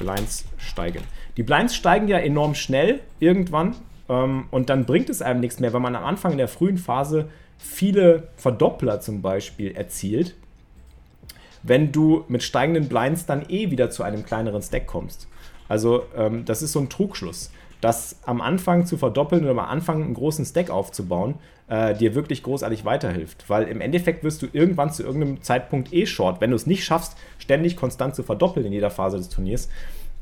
Blinds 0.00 0.46
steigen. 0.58 1.04
Die 1.36 1.44
Blinds 1.44 1.76
steigen 1.76 2.08
ja 2.08 2.18
enorm 2.18 2.56
schnell 2.56 2.98
irgendwann 3.20 3.76
ähm, 4.08 4.46
und 4.50 4.68
dann 4.68 4.84
bringt 4.84 5.08
es 5.10 5.22
einem 5.22 5.38
nichts 5.38 5.60
mehr, 5.60 5.72
wenn 5.72 5.80
man 5.80 5.94
am 5.94 6.04
Anfang 6.04 6.32
in 6.32 6.38
der 6.38 6.48
frühen 6.48 6.76
Phase 6.76 7.28
viele 7.56 8.26
Verdoppler 8.34 8.98
zum 8.98 9.22
Beispiel 9.22 9.76
erzielt, 9.76 10.34
wenn 11.62 11.92
du 11.92 12.24
mit 12.26 12.42
steigenden 12.42 12.88
Blinds 12.88 13.26
dann 13.26 13.48
eh 13.48 13.70
wieder 13.70 13.90
zu 13.90 14.02
einem 14.02 14.24
kleineren 14.24 14.62
Stack 14.62 14.88
kommst. 14.88 15.28
Also 15.68 16.02
ähm, 16.16 16.44
das 16.46 16.62
ist 16.62 16.72
so 16.72 16.80
ein 16.80 16.88
Trugschluss. 16.88 17.52
das 17.80 18.18
am 18.26 18.40
Anfang 18.40 18.86
zu 18.86 18.98
verdoppeln 18.98 19.42
oder 19.42 19.52
am 19.52 19.60
Anfang 19.60 20.02
einen 20.02 20.14
großen 20.14 20.44
Stack 20.44 20.68
aufzubauen, 20.68 21.36
äh, 21.70 21.94
dir 21.94 22.14
wirklich 22.14 22.42
großartig 22.42 22.84
weiterhilft. 22.84 23.48
Weil 23.48 23.64
im 23.68 23.80
Endeffekt 23.80 24.24
wirst 24.24 24.42
du 24.42 24.48
irgendwann 24.52 24.92
zu 24.92 25.02
irgendeinem 25.02 25.40
Zeitpunkt 25.42 25.92
eh 25.92 26.04
short. 26.04 26.40
Wenn 26.40 26.50
du 26.50 26.56
es 26.56 26.66
nicht 26.66 26.84
schaffst, 26.84 27.16
ständig 27.38 27.76
konstant 27.76 28.14
zu 28.14 28.22
verdoppeln 28.22 28.66
in 28.66 28.72
jeder 28.72 28.90
Phase 28.90 29.16
des 29.16 29.28
Turniers, 29.28 29.68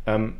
ähm, 0.07 0.35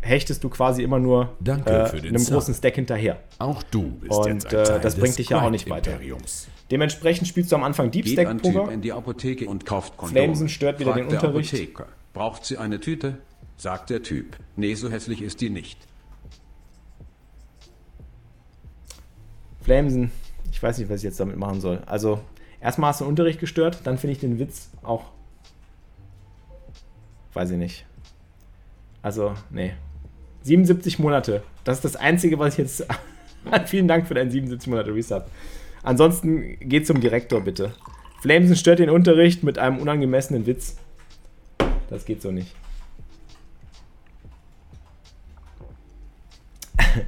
hechtest 0.00 0.42
du 0.44 0.48
quasi 0.48 0.82
immer 0.82 1.00
nur 1.00 1.36
äh, 1.44 1.50
einem 1.50 2.18
Zahn. 2.18 2.34
großen 2.34 2.54
Stack 2.54 2.76
hinterher. 2.76 3.18
Auch 3.38 3.62
du 3.64 3.90
bist 4.00 4.12
Und 4.12 4.26
jetzt 4.26 4.54
ein 4.54 4.76
äh, 4.76 4.80
das 4.80 4.94
bringt 4.94 5.18
dich 5.18 5.30
ja 5.30 5.42
auch 5.42 5.50
nicht 5.50 5.68
weiter. 5.68 5.98
Dementsprechend 6.70 7.26
spielst 7.26 7.50
du 7.50 7.56
am 7.56 7.64
Anfang 7.64 7.90
Deep 7.90 8.06
Stack 8.06 8.40
Poker. 8.40 8.70
In 8.70 8.80
die 8.80 8.92
Apotheke 8.92 9.46
und 9.46 9.66
kauft 9.66 9.96
Kondome. 9.96 10.20
Flamesen 10.20 10.48
stört 10.48 10.78
wieder 10.78 10.92
Fragt 10.92 11.10
den 11.10 11.16
Unterricht. 11.16 11.52
Apotheker. 11.54 11.86
Braucht 12.12 12.44
sie 12.44 12.56
eine 12.56 12.78
Tüte? 12.78 13.18
Sagt 13.56 13.90
der 13.90 14.02
Typ. 14.04 14.36
Nee, 14.54 14.74
so 14.74 14.88
hässlich 14.90 15.22
ist 15.22 15.40
die 15.40 15.50
nicht. 15.50 15.87
Flamesen, 19.68 20.10
ich 20.50 20.62
weiß 20.62 20.78
nicht, 20.78 20.88
was 20.88 20.96
ich 21.00 21.02
jetzt 21.02 21.20
damit 21.20 21.36
machen 21.36 21.60
soll. 21.60 21.82
Also, 21.84 22.22
erstmal 22.58 22.88
hast 22.88 23.02
du 23.02 23.04
den 23.04 23.10
Unterricht 23.10 23.38
gestört, 23.38 23.80
dann 23.84 23.98
finde 23.98 24.12
ich 24.12 24.18
den 24.18 24.38
Witz 24.38 24.70
auch. 24.82 25.10
Weiß 27.34 27.50
ich 27.50 27.58
nicht. 27.58 27.84
Also, 29.02 29.34
nee. 29.50 29.74
77 30.44 30.98
Monate. 30.98 31.42
Das 31.64 31.76
ist 31.76 31.84
das 31.84 31.96
Einzige, 31.96 32.38
was 32.38 32.54
ich 32.54 32.60
jetzt. 32.60 32.86
Vielen 33.66 33.88
Dank 33.88 34.08
für 34.08 34.14
deinen 34.14 34.30
77 34.30 34.70
Monate 34.70 34.94
Resub. 34.94 35.26
Ansonsten 35.82 36.58
geht 36.60 36.86
zum 36.86 37.02
Direktor, 37.02 37.42
bitte. 37.42 37.74
Flamesen 38.22 38.56
stört 38.56 38.78
den 38.78 38.88
Unterricht 38.88 39.42
mit 39.42 39.58
einem 39.58 39.80
unangemessenen 39.80 40.46
Witz. 40.46 40.78
Das 41.90 42.06
geht 42.06 42.22
so 42.22 42.30
nicht. 42.30 42.54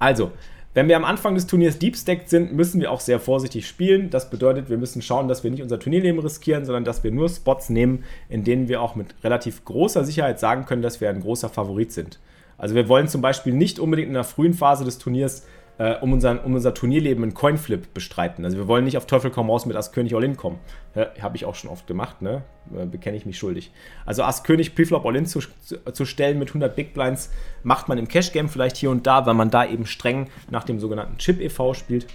Also, 0.00 0.30
wenn 0.74 0.88
wir 0.88 0.96
am 0.96 1.04
Anfang 1.04 1.34
des 1.34 1.46
Turniers 1.46 1.78
deep 1.78 1.96
stacked 1.96 2.28
sind, 2.28 2.52
müssen 2.52 2.80
wir 2.80 2.92
auch 2.92 3.00
sehr 3.00 3.20
vorsichtig 3.20 3.66
spielen. 3.66 4.10
Das 4.10 4.30
bedeutet, 4.30 4.68
wir 4.68 4.76
müssen 4.76 5.02
schauen, 5.02 5.26
dass 5.26 5.42
wir 5.42 5.50
nicht 5.50 5.62
unser 5.62 5.80
Turnierleben 5.80 6.20
riskieren, 6.20 6.64
sondern 6.64 6.84
dass 6.84 7.02
wir 7.02 7.10
nur 7.10 7.28
Spots 7.28 7.70
nehmen, 7.70 8.04
in 8.28 8.44
denen 8.44 8.68
wir 8.68 8.82
auch 8.82 8.94
mit 8.94 9.14
relativ 9.24 9.64
großer 9.64 10.04
Sicherheit 10.04 10.38
sagen 10.38 10.66
können, 10.66 10.82
dass 10.82 11.00
wir 11.00 11.08
ein 11.08 11.20
großer 11.20 11.48
Favorit 11.48 11.92
sind. 11.92 12.20
Also 12.58 12.74
wir 12.74 12.88
wollen 12.88 13.08
zum 13.08 13.22
Beispiel 13.22 13.54
nicht 13.54 13.78
unbedingt 13.78 14.08
in 14.08 14.14
der 14.14 14.24
frühen 14.24 14.54
Phase 14.54 14.84
des 14.84 14.98
Turniers 14.98 15.46
äh, 15.78 15.94
um, 15.96 16.12
unseren, 16.12 16.38
um 16.40 16.54
unser 16.54 16.74
Turnierleben 16.74 17.22
einen 17.22 17.34
Coinflip 17.34 17.94
bestreiten. 17.94 18.44
Also 18.44 18.56
wir 18.56 18.66
wollen 18.68 18.84
nicht 18.84 18.96
auf 18.96 19.06
Teufel 19.06 19.30
komm 19.30 19.48
raus 19.48 19.64
mit 19.64 19.76
Ass 19.76 19.92
König 19.92 20.14
All-In 20.14 20.36
kommen. 20.36 20.58
Ja, 20.94 21.08
Habe 21.20 21.36
ich 21.36 21.44
auch 21.44 21.54
schon 21.54 21.70
oft 21.70 21.86
gemacht, 21.86 22.20
ne? 22.20 22.42
Äh, 22.76 22.86
bekenne 22.86 23.16
ich 23.16 23.24
mich 23.24 23.38
schuldig. 23.38 23.72
Also 24.04 24.24
Ass 24.24 24.42
König 24.42 24.74
Preflop 24.74 25.06
All-In 25.06 25.26
zu, 25.26 25.40
zu, 25.60 25.78
zu, 25.92 26.04
stellen 26.04 26.38
mit 26.38 26.48
100 26.48 26.74
Big 26.74 26.94
Blinds 26.94 27.30
macht 27.62 27.88
man 27.88 27.96
im 27.96 28.08
Cash 28.08 28.32
Game 28.32 28.48
vielleicht 28.48 28.76
hier 28.76 28.90
und 28.90 29.06
da, 29.06 29.24
weil 29.24 29.34
man 29.34 29.50
da 29.50 29.64
eben 29.64 29.86
streng 29.86 30.28
nach 30.50 30.64
dem 30.64 30.80
sogenannten 30.80 31.16
Chip 31.18 31.40
e.V. 31.40 31.74
spielt. 31.74 32.06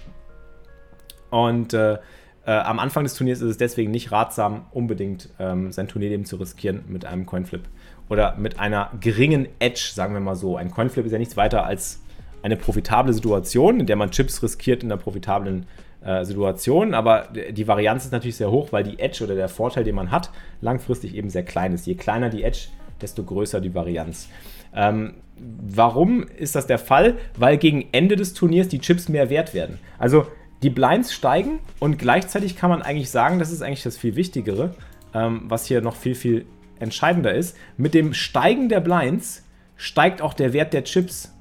Und 1.30 1.72
äh, 1.72 1.98
äh, 2.46 2.50
am 2.50 2.78
Anfang 2.78 3.04
des 3.04 3.14
Turniers 3.14 3.40
ist 3.40 3.50
es 3.50 3.56
deswegen 3.56 3.90
nicht 3.90 4.12
ratsam, 4.12 4.66
unbedingt 4.72 5.30
ähm, 5.38 5.72
sein 5.72 5.88
Turnierleben 5.88 6.26
zu 6.26 6.36
riskieren 6.36 6.84
mit 6.86 7.06
einem 7.06 7.24
Coinflip. 7.24 7.62
Oder 8.10 8.36
mit 8.36 8.60
einer 8.60 8.90
geringen 9.00 9.48
Edge, 9.58 9.90
sagen 9.94 10.12
wir 10.12 10.20
mal 10.20 10.36
so. 10.36 10.58
Ein 10.58 10.70
Coinflip 10.70 11.06
ist 11.06 11.12
ja 11.12 11.18
nichts 11.18 11.38
weiter 11.38 11.64
als 11.64 12.03
eine 12.44 12.56
profitable 12.56 13.14
Situation, 13.14 13.80
in 13.80 13.86
der 13.86 13.96
man 13.96 14.10
Chips 14.10 14.42
riskiert 14.42 14.82
in 14.82 14.92
einer 14.92 15.00
profitablen 15.00 15.64
äh, 16.04 16.26
Situation. 16.26 16.92
Aber 16.92 17.28
die 17.32 17.66
Varianz 17.66 18.04
ist 18.04 18.12
natürlich 18.12 18.36
sehr 18.36 18.50
hoch, 18.50 18.70
weil 18.70 18.84
die 18.84 18.98
Edge 18.98 19.24
oder 19.24 19.34
der 19.34 19.48
Vorteil, 19.48 19.82
den 19.82 19.94
man 19.94 20.10
hat, 20.10 20.30
langfristig 20.60 21.14
eben 21.14 21.30
sehr 21.30 21.42
klein 21.42 21.72
ist. 21.72 21.86
Je 21.86 21.94
kleiner 21.94 22.28
die 22.28 22.44
Edge, 22.44 22.68
desto 23.00 23.24
größer 23.24 23.62
die 23.62 23.74
Varianz. 23.74 24.28
Ähm, 24.74 25.14
warum 25.38 26.26
ist 26.36 26.54
das 26.54 26.66
der 26.66 26.78
Fall? 26.78 27.14
Weil 27.38 27.56
gegen 27.56 27.86
Ende 27.92 28.14
des 28.14 28.34
Turniers 28.34 28.68
die 28.68 28.78
Chips 28.78 29.08
mehr 29.08 29.30
wert 29.30 29.54
werden. 29.54 29.78
Also 29.98 30.26
die 30.62 30.68
Blinds 30.70 31.14
steigen 31.14 31.60
und 31.80 31.98
gleichzeitig 31.98 32.56
kann 32.56 32.68
man 32.68 32.82
eigentlich 32.82 33.10
sagen, 33.10 33.38
das 33.38 33.50
ist 33.50 33.62
eigentlich 33.62 33.84
das 33.84 33.96
viel 33.96 34.16
Wichtigere, 34.16 34.74
ähm, 35.14 35.44
was 35.44 35.64
hier 35.64 35.80
noch 35.80 35.96
viel, 35.96 36.14
viel 36.14 36.44
entscheidender 36.78 37.32
ist. 37.32 37.56
Mit 37.78 37.94
dem 37.94 38.12
Steigen 38.12 38.68
der 38.68 38.80
Blinds 38.80 39.46
steigt 39.76 40.20
auch 40.20 40.34
der 40.34 40.52
Wert 40.52 40.74
der 40.74 40.84
Chips 40.84 41.33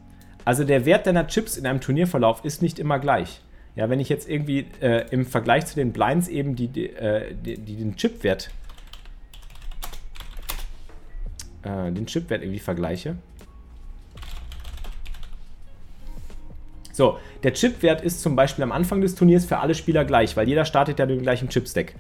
also 0.46 0.64
der 0.64 0.86
Wert 0.86 1.08
deiner 1.08 1.28
Chips 1.28 1.58
in 1.58 1.66
einem 1.66 1.82
Turnierverlauf 1.82 2.44
ist 2.46 2.62
nicht 2.62 2.80
immer 2.80 3.00
gleich. 3.00 3.42
Ja, 3.76 3.90
wenn 3.90 4.00
ich 4.00 4.10
jetzt 4.10 4.30
irgendwie 4.30 4.68
äh, 4.82 5.08
im 5.10 5.26
Vergleich 5.26 5.66
zu 5.66 5.76
den 5.76 5.94
Blinds 5.94 6.28
eben 6.28 6.56
die, 6.56 6.68
die, 6.68 6.90
äh, 6.90 7.34
die, 7.34 7.58
die 7.58 7.76
den 7.76 7.96
Chipwert 7.96 8.52
äh, 11.64 11.92
den 11.92 12.06
Chipwert 12.06 12.42
irgendwie 12.42 12.60
vergleiche. 12.60 13.16
So, 16.92 17.18
der 17.42 17.54
Chipwert 17.54 18.02
ist 18.02 18.22
zum 18.22 18.36
Beispiel 18.36 18.64
am 18.64 18.72
Anfang 18.72 19.02
des 19.02 19.16
Turniers 19.16 19.46
für 19.46 19.58
alle 19.58 19.74
Spieler 19.74 20.06
gleich, 20.06 20.38
weil 20.38 20.48
jeder 20.48 20.64
startet 20.64 21.00
ja 21.00 21.08
mit 21.08 21.18
dem 21.18 21.24
gleichen 21.24 21.50
Chipstack. 21.50 21.96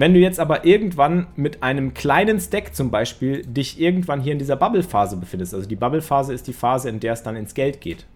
Wenn 0.00 0.14
du 0.14 0.18
jetzt 0.18 0.40
aber 0.40 0.64
irgendwann 0.64 1.26
mit 1.36 1.62
einem 1.62 1.92
kleinen 1.92 2.40
Stack 2.40 2.74
zum 2.74 2.90
Beispiel 2.90 3.44
dich 3.44 3.78
irgendwann 3.78 4.22
hier 4.22 4.32
in 4.32 4.38
dieser 4.38 4.56
Bubble-Phase 4.56 5.18
befindest, 5.18 5.52
also 5.52 5.68
die 5.68 5.76
Bubble-Phase 5.76 6.32
ist 6.32 6.46
die 6.46 6.54
Phase, 6.54 6.88
in 6.88 7.00
der 7.00 7.12
es 7.12 7.22
dann 7.22 7.36
ins 7.36 7.52
Geld 7.52 7.82
geht. 7.82 8.06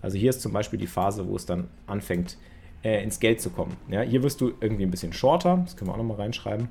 Also 0.00 0.16
hier 0.16 0.30
ist 0.30 0.40
zum 0.40 0.54
Beispiel 0.54 0.78
die 0.78 0.86
Phase, 0.86 1.28
wo 1.28 1.36
es 1.36 1.44
dann 1.44 1.68
anfängt, 1.86 2.38
äh, 2.82 3.02
ins 3.04 3.20
Geld 3.20 3.42
zu 3.42 3.50
kommen. 3.50 3.76
Ja, 3.90 4.00
hier 4.00 4.22
wirst 4.22 4.40
du 4.40 4.54
irgendwie 4.58 4.84
ein 4.84 4.90
bisschen 4.90 5.12
shorter, 5.12 5.58
das 5.66 5.76
können 5.76 5.90
wir 5.90 5.92
auch 5.92 5.98
nochmal 5.98 6.16
reinschreiben. 6.16 6.68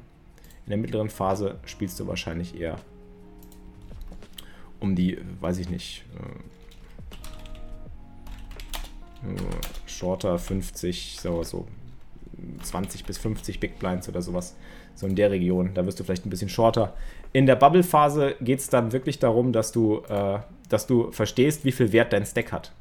In 0.66 0.70
der 0.70 0.78
mittleren 0.80 1.12
Phase 1.12 1.60
spielst 1.66 2.00
du 2.00 2.08
wahrscheinlich 2.08 2.60
eher 2.60 2.78
um 4.80 4.96
die, 4.96 5.20
weiß 5.40 5.60
ich 5.60 5.70
nicht, 5.70 6.04
äh, 9.28 9.38
shorter 9.86 10.40
50, 10.40 11.20
so, 11.22 11.44
so 11.44 11.68
20 12.62 13.06
bis 13.06 13.18
50 13.18 13.60
Big 13.60 13.80
Blinds 13.80 14.10
oder 14.10 14.22
sowas. 14.22 14.56
So 14.96 15.08
in 15.08 15.16
der 15.16 15.32
Region. 15.32 15.72
Da 15.74 15.86
wirst 15.86 16.00
du 16.00 16.04
vielleicht 16.04 16.26
ein 16.26 16.30
bisschen 16.30 16.50
shorter. 16.50 16.94
In 17.32 17.46
der 17.46 17.56
Bubble-Phase 17.56 18.36
geht 18.42 18.60
es 18.60 18.70
dann 18.70 18.92
wirklich 18.92 19.20
darum, 19.20 19.54
dass 19.54 19.72
du, 19.72 20.02
äh, 20.08 20.40
dass 20.70 20.88
du 20.88 21.12
verstehst, 21.12 21.66
wie 21.66 21.72
viel 21.72 21.92
Wert 21.92 22.14
dein 22.14 22.26
Stack 22.26 22.52
hat. 22.52 22.72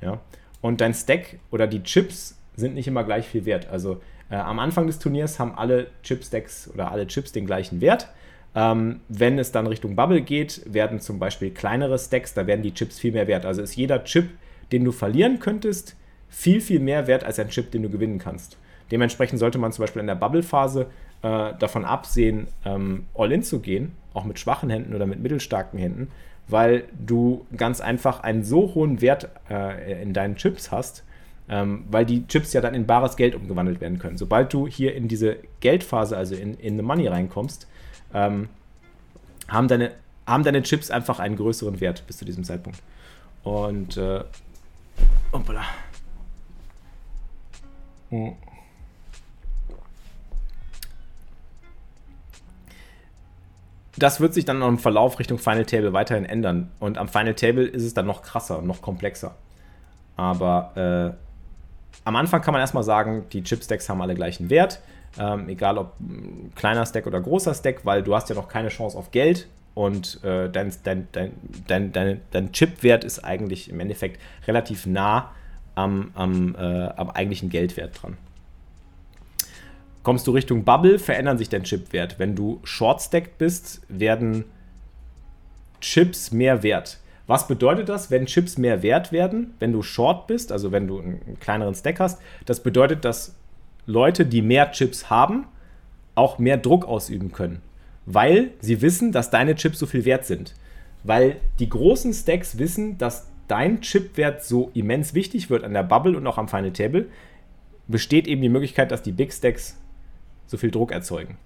Ja? 0.00 0.20
Und 0.60 0.80
dein 0.80 0.94
Stack 0.94 1.38
oder 1.50 1.66
die 1.66 1.82
Chips 1.82 2.38
sind 2.56 2.74
nicht 2.74 2.86
immer 2.86 3.04
gleich 3.04 3.26
viel 3.26 3.44
wert. 3.46 3.68
Also 3.70 4.00
äh, 4.30 4.36
am 4.36 4.58
Anfang 4.58 4.86
des 4.86 4.98
Turniers 4.98 5.38
haben 5.38 5.54
alle 5.54 5.88
Chip-Stacks 6.02 6.70
oder 6.72 6.90
alle 6.90 7.06
Chips 7.06 7.32
den 7.32 7.46
gleichen 7.46 7.80
Wert. 7.80 8.08
Ähm, 8.54 9.00
wenn 9.08 9.38
es 9.38 9.52
dann 9.52 9.66
Richtung 9.66 9.96
Bubble 9.96 10.20
geht, 10.20 10.62
werden 10.66 11.00
zum 11.00 11.18
Beispiel 11.18 11.50
kleinere 11.50 11.98
Stacks, 11.98 12.34
da 12.34 12.46
werden 12.46 12.62
die 12.62 12.74
Chips 12.74 12.98
viel 12.98 13.12
mehr 13.12 13.26
wert. 13.26 13.46
Also 13.46 13.62
ist 13.62 13.76
jeder 13.76 14.04
Chip, 14.04 14.28
den 14.72 14.84
du 14.84 14.92
verlieren 14.92 15.38
könntest, 15.38 15.96
viel, 16.28 16.60
viel 16.60 16.80
mehr 16.80 17.06
wert 17.06 17.24
als 17.24 17.38
ein 17.38 17.48
Chip, 17.48 17.70
den 17.70 17.82
du 17.82 17.90
gewinnen 17.90 18.18
kannst. 18.18 18.58
Dementsprechend 18.92 19.38
sollte 19.38 19.58
man 19.58 19.72
zum 19.72 19.84
Beispiel 19.84 20.00
in 20.00 20.06
der 20.06 20.14
Bubble-Phase 20.14 20.86
äh, 21.22 21.54
davon 21.58 21.86
absehen, 21.86 22.46
ähm, 22.66 23.06
All-In 23.14 23.42
zu 23.42 23.60
gehen, 23.60 23.92
auch 24.12 24.24
mit 24.24 24.38
schwachen 24.38 24.68
Händen 24.68 24.94
oder 24.94 25.06
mit 25.06 25.18
mittelstarken 25.20 25.78
Händen, 25.78 26.08
weil 26.46 26.84
du 26.92 27.46
ganz 27.56 27.80
einfach 27.80 28.20
einen 28.20 28.44
so 28.44 28.74
hohen 28.74 29.00
Wert 29.00 29.30
äh, 29.48 30.02
in 30.02 30.12
deinen 30.12 30.36
Chips 30.36 30.70
hast, 30.70 31.04
ähm, 31.48 31.84
weil 31.90 32.04
die 32.04 32.26
Chips 32.26 32.52
ja 32.52 32.60
dann 32.60 32.74
in 32.74 32.86
bares 32.86 33.16
Geld 33.16 33.34
umgewandelt 33.34 33.80
werden 33.80 33.98
können. 33.98 34.18
Sobald 34.18 34.52
du 34.52 34.68
hier 34.68 34.94
in 34.94 35.08
diese 35.08 35.38
Geldphase, 35.60 36.14
also 36.14 36.34
in, 36.34 36.54
in 36.58 36.76
the 36.76 36.82
Money 36.82 37.06
reinkommst, 37.06 37.66
ähm, 38.12 38.50
haben, 39.48 39.68
deine, 39.68 39.92
haben 40.26 40.44
deine 40.44 40.62
Chips 40.62 40.90
einfach 40.90 41.18
einen 41.18 41.36
größeren 41.36 41.80
Wert 41.80 42.06
bis 42.06 42.18
zu 42.18 42.26
diesem 42.26 42.44
Zeitpunkt. 42.44 42.82
Und 43.42 43.96
äh, 43.96 44.22
hoppala. 45.32 45.64
Hm. 48.10 48.34
Das 53.96 54.20
wird 54.20 54.34
sich 54.34 54.44
dann 54.44 54.62
im 54.62 54.78
Verlauf 54.78 55.18
Richtung 55.18 55.38
Final 55.38 55.66
Table 55.66 55.92
weiterhin 55.92 56.24
ändern. 56.24 56.70
Und 56.80 56.98
am 56.98 57.08
Final 57.08 57.34
Table 57.34 57.64
ist 57.64 57.84
es 57.84 57.94
dann 57.94 58.06
noch 58.06 58.22
krasser, 58.22 58.62
noch 58.62 58.80
komplexer. 58.80 59.34
Aber 60.16 61.14
äh, 61.14 61.22
am 62.04 62.16
Anfang 62.16 62.40
kann 62.42 62.52
man 62.52 62.60
erstmal 62.60 62.84
sagen, 62.84 63.26
die 63.32 63.42
Chip-Stacks 63.42 63.88
haben 63.88 64.00
alle 64.00 64.14
gleichen 64.14 64.50
Wert. 64.50 64.80
Ähm, 65.18 65.48
egal 65.48 65.76
ob 65.76 65.92
kleiner 66.54 66.86
Stack 66.86 67.06
oder 67.06 67.20
großer 67.20 67.52
Stack, 67.54 67.84
weil 67.84 68.02
du 68.02 68.14
hast 68.14 68.30
ja 68.30 68.34
noch 68.34 68.48
keine 68.48 68.68
Chance 68.68 68.96
auf 68.96 69.10
Geld 69.10 69.46
und 69.74 70.22
äh, 70.24 70.48
dein, 70.50 70.72
dein, 70.84 71.08
dein, 71.12 71.32
dein, 71.66 71.92
dein, 71.92 72.20
dein 72.30 72.52
Chip-Wert 72.52 73.04
ist 73.04 73.22
eigentlich 73.22 73.70
im 73.70 73.80
Endeffekt 73.80 74.20
relativ 74.46 74.86
nah 74.86 75.30
am, 75.74 76.10
am, 76.14 76.54
äh, 76.54 76.88
am 76.96 77.10
eigentlichen 77.10 77.50
Geldwert 77.50 78.02
dran. 78.02 78.16
Kommst 80.02 80.26
du 80.26 80.32
Richtung 80.32 80.64
Bubble, 80.64 80.98
verändern 80.98 81.38
sich 81.38 81.48
dein 81.48 81.62
Chipwert. 81.62 82.18
Wenn 82.18 82.34
du 82.34 82.60
short-stacked 82.64 83.38
bist, 83.38 83.82
werden 83.88 84.44
Chips 85.80 86.32
mehr 86.32 86.62
wert. 86.62 86.98
Was 87.28 87.46
bedeutet 87.46 87.88
das, 87.88 88.10
wenn 88.10 88.26
Chips 88.26 88.58
mehr 88.58 88.82
wert 88.82 89.12
werden, 89.12 89.54
wenn 89.60 89.72
du 89.72 89.82
short 89.82 90.26
bist, 90.26 90.50
also 90.50 90.72
wenn 90.72 90.88
du 90.88 90.98
einen 90.98 91.38
kleineren 91.40 91.74
Stack 91.74 92.00
hast? 92.00 92.20
Das 92.46 92.62
bedeutet, 92.62 93.04
dass 93.04 93.36
Leute, 93.86 94.26
die 94.26 94.42
mehr 94.42 94.72
Chips 94.72 95.08
haben, 95.08 95.46
auch 96.14 96.38
mehr 96.38 96.56
Druck 96.56 96.84
ausüben 96.84 97.32
können, 97.32 97.62
weil 98.06 98.50
sie 98.60 98.82
wissen, 98.82 99.12
dass 99.12 99.30
deine 99.30 99.54
Chips 99.54 99.78
so 99.78 99.86
viel 99.86 100.04
wert 100.04 100.26
sind. 100.26 100.54
weil 101.04 101.36
die 101.58 101.68
großen 101.68 102.12
Stacks 102.12 102.58
wissen, 102.58 102.98
dass 102.98 103.28
dein 103.48 103.80
Chipwert 103.80 104.44
so 104.44 104.70
immens 104.74 105.14
wichtig 105.14 105.50
wird 105.50 105.64
an 105.64 105.74
der 105.74 105.82
Bubble 105.82 106.16
und 106.16 106.26
auch 106.26 106.38
am 106.38 106.48
Final 106.48 106.72
Table, 106.72 107.08
besteht 107.88 108.26
eben 108.26 108.42
die 108.42 108.48
Möglichkeit, 108.48 108.92
dass 108.92 109.02
die 109.02 109.12
Big 109.12 109.32
Stacks 109.32 109.76
so 110.52 110.58
viel 110.58 110.70
Druck 110.70 110.92
erzeugen. 110.92 111.38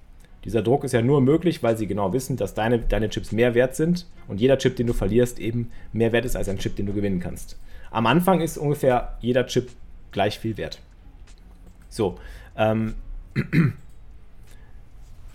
Dieser 0.45 0.63
Druck 0.63 0.85
ist 0.85 0.93
ja 0.93 1.01
nur 1.01 1.21
möglich, 1.21 1.63
weil 1.63 1.77
sie 1.77 1.87
genau 1.87 2.13
wissen, 2.13 2.37
dass 2.37 2.55
deine, 2.55 2.81
deine 2.81 3.09
Chips 3.09 3.31
mehr 3.33 3.55
wert 3.55 3.77
sind 3.77 4.07
und 4.27 4.41
jeder 4.41 4.59
Chip, 4.59 4.77
den 4.77 4.89
du 4.89 4.93
verlierst, 4.93 5.39
eben 5.39 5.71
mehr 5.93 6.13
wert 6.13 6.25
ist 6.25 6.37
als 6.37 6.49
ein 6.49 6.59
Chip, 6.59 6.77
den 6.77 6.87
du 6.87 6.93
gewinnen 6.93 7.21
kannst. 7.21 7.57
Am 7.93 8.07
Anfang 8.07 8.41
ist 8.41 8.59
ungefähr 8.59 9.17
jeder 9.21 9.47
Chip 9.47 9.71
gleich 10.11 10.41
viel 10.41 10.57
wert. 10.57 10.81
So, 11.89 12.19
ähm, 12.57 12.95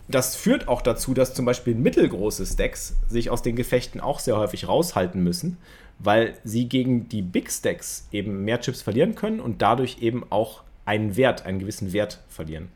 das 0.10 0.36
führt 0.36 0.68
auch 0.68 0.82
dazu, 0.82 1.14
dass 1.14 1.34
zum 1.34 1.46
Beispiel 1.46 1.76
mittelgroße 1.76 2.46
Stacks 2.46 2.98
sich 3.08 3.30
aus 3.30 3.42
den 3.42 3.56
Gefechten 3.56 4.02
auch 4.02 4.20
sehr 4.20 4.38
häufig 4.38 4.68
raushalten 4.68 5.24
müssen, 5.24 5.58
weil 5.98 6.36
sie 6.44 6.68
gegen 6.68 7.08
die 7.08 7.22
Big 7.22 7.50
Stacks 7.52 8.08
eben 8.12 8.44
mehr 8.44 8.60
Chips 8.60 8.82
verlieren 8.82 9.16
können 9.16 9.40
und 9.40 9.62
dadurch 9.62 10.02
eben 10.02 10.26
auch 10.30 10.64
einen 10.84 11.16
Wert, 11.16 11.46
einen 11.46 11.60
gewissen 11.60 11.94
Wert 11.94 12.20
verlieren. 12.28 12.70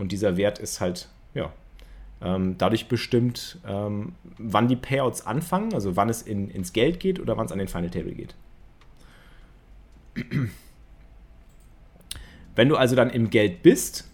Und 0.00 0.12
dieser 0.12 0.38
Wert 0.38 0.58
ist 0.58 0.80
halt, 0.80 1.08
ja, 1.34 1.52
ähm, 2.22 2.56
dadurch 2.56 2.88
bestimmt, 2.88 3.58
ähm, 3.66 4.14
wann 4.38 4.66
die 4.66 4.76
Payouts 4.76 5.26
anfangen, 5.26 5.74
also 5.74 5.94
wann 5.94 6.08
es 6.08 6.22
in, 6.22 6.50
ins 6.50 6.72
Geld 6.72 7.00
geht 7.00 7.20
oder 7.20 7.36
wann 7.36 7.44
es 7.44 7.52
an 7.52 7.58
den 7.58 7.68
Final 7.68 7.90
Table 7.90 8.12
geht. 8.12 8.34
Wenn 12.56 12.68
du 12.70 12.76
also 12.76 12.96
dann 12.96 13.10
im 13.10 13.28
Geld 13.28 13.62
bist, 13.62 14.08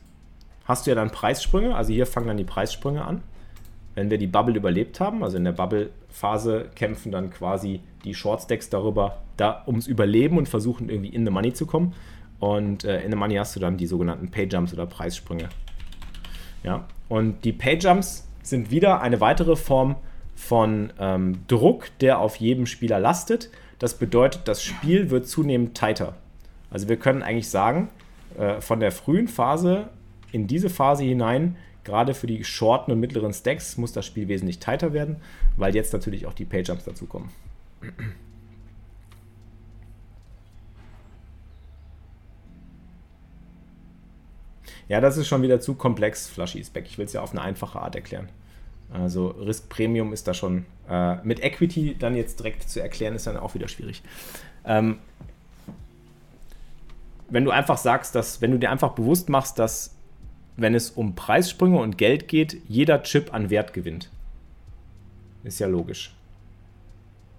hast 0.65 0.87
du 0.87 0.91
ja 0.91 0.97
dann 0.97 1.11
Preissprünge. 1.11 1.75
Also 1.75 1.93
hier 1.93 2.07
fangen 2.07 2.27
dann 2.27 2.37
die 2.37 2.45
Preissprünge 2.45 3.05
an. 3.05 3.23
Wenn 3.95 4.11
wir 4.11 4.19
die 4.19 4.27
Bubble 4.27 4.57
überlebt 4.57 4.99
haben, 4.99 5.23
also 5.23 5.37
in 5.37 5.45
der 5.45 5.53
Bubble-Phase 5.53 6.71
kämpfen 6.75 7.13
dann 7.13 7.31
quasi 7.31 7.81
die 8.05 8.15
Shortstacks 8.15 8.69
darüber, 8.71 9.23
da 9.37 9.63
ums 9.67 9.87
Überleben 9.87 10.37
und 10.37 10.49
versuchen 10.49 10.91
irgendwie 10.91 11.11
in 11.11 11.25
the 11.25 11.31
Money 11.31 11.53
zu 11.55 11.65
kommen. 11.65 11.95
Und 12.41 12.85
äh, 12.85 13.03
in 13.03 13.11
the 13.11 13.17
Money 13.17 13.37
hast 13.37 13.55
du 13.57 13.61
dann 13.61 13.77
die 13.79 13.87
sogenannten 13.87 14.31
Pay-Jumps 14.31 14.75
oder 14.75 14.87
Preissprünge. 14.87 15.49
Ja, 16.63 16.87
und 17.09 17.45
die 17.45 17.53
Pay-Jumps 17.53 18.27
sind 18.43 18.71
wieder 18.71 19.01
eine 19.01 19.21
weitere 19.21 19.57
Form 19.57 19.97
von 20.35 20.93
ähm, 20.99 21.41
Druck, 21.49 21.89
der 22.01 22.19
auf 22.19 22.37
jedem 22.37 22.67
Spieler 22.67 23.01
lastet. 23.01 23.51
Das 23.79 23.99
bedeutet, 23.99 24.43
das 24.47 24.63
Spiel 24.63 25.11
wird 25.11 25.27
zunehmend 25.27 25.77
tighter. 25.77 26.15
Also 26.71 26.89
wir 26.89 26.97
können 26.97 27.23
eigentlich 27.23 27.49
sagen, 27.49 27.89
äh, 28.39 28.61
von 28.61 28.81
der 28.81 28.93
frühen 28.93 29.29
Phase 29.29 29.89
in 30.33 30.47
diese 30.47 30.71
Phase 30.71 31.05
hinein, 31.05 31.57
gerade 31.85 32.15
für 32.15 32.27
die 32.27 32.45
shorten 32.45 32.93
und 32.93 33.01
mittleren 33.01 33.33
Stacks, 33.33 33.77
muss 33.77 33.93
das 33.93 34.05
Spiel 34.05 34.29
wesentlich 34.29 34.59
tighter 34.59 34.93
werden, 34.93 35.17
weil 35.57 35.75
jetzt 35.75 35.93
natürlich 35.93 36.27
auch 36.27 36.35
die 36.35 36.45
Pay-Jumps 36.45 36.85
dazukommen. 36.85 37.31
Ja, 44.89 45.01
das 45.01 45.17
ist 45.17 45.27
schon 45.27 45.43
wieder 45.43 45.61
zu 45.61 45.75
komplex, 45.75 46.29
Flushy 46.29 46.63
Spec. 46.65 46.87
Ich 46.87 46.99
will 46.99 47.07
es 47.07 47.13
ja 47.13 47.23
auf 47.23 47.33
eine 47.33 47.43
einfache 47.43 47.81
Art 47.81 47.97
erklären. 47.97 48.29
Also 48.93 49.29
Risk 49.29 49.69
Premium 49.69 50.13
ist 50.13 50.29
da 50.29 50.35
schon 50.35 50.65
äh, 50.89 51.17
mit 51.25 51.43
Equity 51.43 51.97
dann 51.99 52.15
jetzt 52.15 52.39
direkt 52.39 52.69
zu 52.69 52.81
erklären, 52.81 53.15
ist 53.15 53.27
dann 53.27 53.37
auch 53.37 53.55
wieder 53.55 53.67
schwierig. 53.67 54.03
Ähm, 54.65 54.99
wenn 57.29 57.45
du 57.45 57.51
einfach 57.51 57.79
sagst, 57.79 58.15
dass, 58.15 58.41
wenn 58.41 58.53
du 58.53 58.59
dir 58.59 58.71
einfach 58.71 58.93
bewusst 58.93 59.29
machst, 59.29 59.59
dass 59.59 59.97
wenn 60.57 60.75
es 60.75 60.91
um 60.91 61.15
Preissprünge 61.15 61.79
und 61.79 61.99
Geld 61.99 62.29
geht, 62.29 62.57
jeder 62.69 63.03
Chip 63.03 63.35
an 63.35 63.51
Wert 63.51 63.73
gewinnt. 63.73 64.11
Ist 65.45 65.59
ja 65.59 65.67
logisch. 65.67 66.15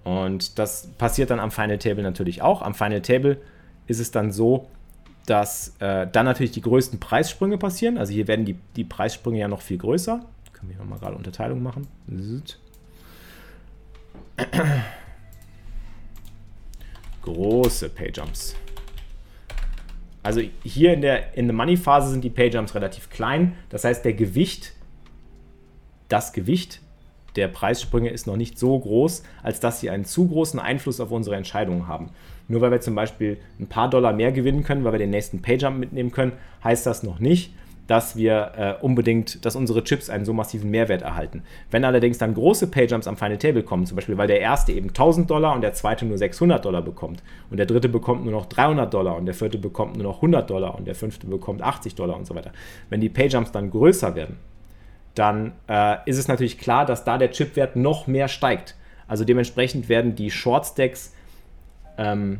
Und 0.03 0.59
das 0.59 0.87
passiert 0.97 1.31
dann 1.31 1.39
am 1.39 1.51
Final 1.51 1.79
Table 1.79 2.03
natürlich 2.03 2.41
auch. 2.41 2.61
Am 2.61 2.75
Final 2.75 3.01
Table 3.01 3.37
ist 3.87 3.99
es 3.99 4.11
dann 4.11 4.31
so, 4.31 4.67
dass 5.27 5.75
äh, 5.79 6.07
dann 6.07 6.25
natürlich 6.25 6.51
die 6.51 6.61
größten 6.61 6.99
Preissprünge 6.99 7.57
passieren. 7.57 7.97
Also 7.97 8.13
hier 8.13 8.27
werden 8.27 8.45
die, 8.45 8.55
die 8.75 8.85
Preissprünge 8.85 9.39
ja 9.39 9.47
noch 9.49 9.61
viel 9.61 9.77
größer. 9.77 10.25
Können 10.53 10.71
wir 10.71 10.77
nochmal 10.77 10.99
gerade 10.99 11.15
Unterteilung 11.15 11.61
machen. 11.61 11.85
Große 17.21 17.89
Payjumps. 17.89 18.55
Also 20.23 20.41
hier 20.63 20.93
in 20.93 21.01
der 21.01 21.35
in 21.35 21.47
der 21.47 21.55
Money 21.55 21.75
Phase 21.75 22.09
sind 22.09 22.23
die 22.23 22.29
Payjumps 22.29 22.73
relativ 22.73 23.09
klein. 23.09 23.55
Das 23.69 23.83
heißt, 23.83 24.05
der 24.05 24.13
Gewicht, 24.13 24.71
das 26.07 26.31
Gewicht 26.31 26.79
der 27.37 27.47
Preissprünge 27.47 28.09
ist 28.09 28.27
noch 28.27 28.35
nicht 28.35 28.59
so 28.59 28.77
groß, 28.77 29.23
als 29.43 29.59
dass 29.59 29.79
sie 29.79 29.89
einen 29.89 30.05
zu 30.05 30.27
großen 30.27 30.59
Einfluss 30.59 30.99
auf 30.99 31.11
unsere 31.11 31.35
Entscheidungen 31.35 31.87
haben. 31.87 32.09
Nur 32.47 32.61
weil 32.61 32.71
wir 32.71 32.81
zum 32.81 32.95
Beispiel 32.95 33.37
ein 33.59 33.67
paar 33.67 33.89
Dollar 33.89 34.13
mehr 34.13 34.31
gewinnen 34.31 34.63
können, 34.63 34.83
weil 34.83 34.93
wir 34.93 34.99
den 34.99 35.09
nächsten 35.09 35.41
Payjump 35.41 35.77
mitnehmen 35.77 36.11
können, 36.11 36.33
heißt 36.63 36.85
das 36.85 37.03
noch 37.03 37.19
nicht, 37.19 37.53
dass 37.87 38.17
wir 38.17 38.51
äh, 38.57 38.83
unbedingt, 38.83 39.45
dass 39.45 39.55
unsere 39.55 39.83
Chips 39.83 40.09
einen 40.09 40.25
so 40.25 40.33
massiven 40.33 40.69
Mehrwert 40.69 41.01
erhalten. 41.01 41.43
Wenn 41.71 41.85
allerdings 41.85 42.17
dann 42.17 42.33
große 42.33 42.67
Payjumps 42.67 43.07
am 43.07 43.17
Final 43.17 43.37
Table 43.37 43.63
kommen, 43.63 43.85
zum 43.85 43.95
Beispiel 43.95 44.17
weil 44.17 44.27
der 44.27 44.41
erste 44.41 44.73
eben 44.73 44.89
1000 44.89 45.29
Dollar 45.29 45.55
und 45.55 45.61
der 45.61 45.73
zweite 45.73 46.05
nur 46.05 46.17
600 46.17 46.63
Dollar 46.63 46.81
bekommt 46.81 47.23
und 47.49 47.57
der 47.57 47.65
dritte 47.65 47.89
bekommt 47.89 48.23
nur 48.23 48.33
noch 48.33 48.45
300 48.45 48.93
Dollar 48.93 49.15
und 49.15 49.25
der 49.25 49.33
vierte 49.33 49.57
bekommt 49.57 49.95
nur 49.95 50.03
noch 50.03 50.17
100 50.17 50.49
Dollar 50.49 50.75
und 50.75 50.85
der 50.85 50.95
fünfte 50.95 51.27
bekommt 51.27 51.61
80 51.61 51.95
Dollar 51.95 52.17
und 52.17 52.27
so 52.27 52.35
weiter. 52.35 52.51
Wenn 52.89 52.99
die 52.99 53.09
Payjumps 53.09 53.51
dann 53.51 53.71
größer 53.71 54.15
werden, 54.15 54.37
dann 55.17 55.53
äh, 55.67 55.97
ist 56.05 56.17
es 56.17 56.27
natürlich 56.27 56.57
klar, 56.57 56.85
dass 56.85 57.03
da 57.03 57.17
der 57.17 57.31
Chipwert 57.31 57.75
noch 57.75 58.07
mehr 58.07 58.27
steigt. 58.27 58.75
Also 59.07 59.23
dementsprechend 59.23 59.89
werden 59.89 60.15
die 60.15 60.31
Short 60.31 60.65
Stacks 60.65 61.13
ähm, 61.97 62.39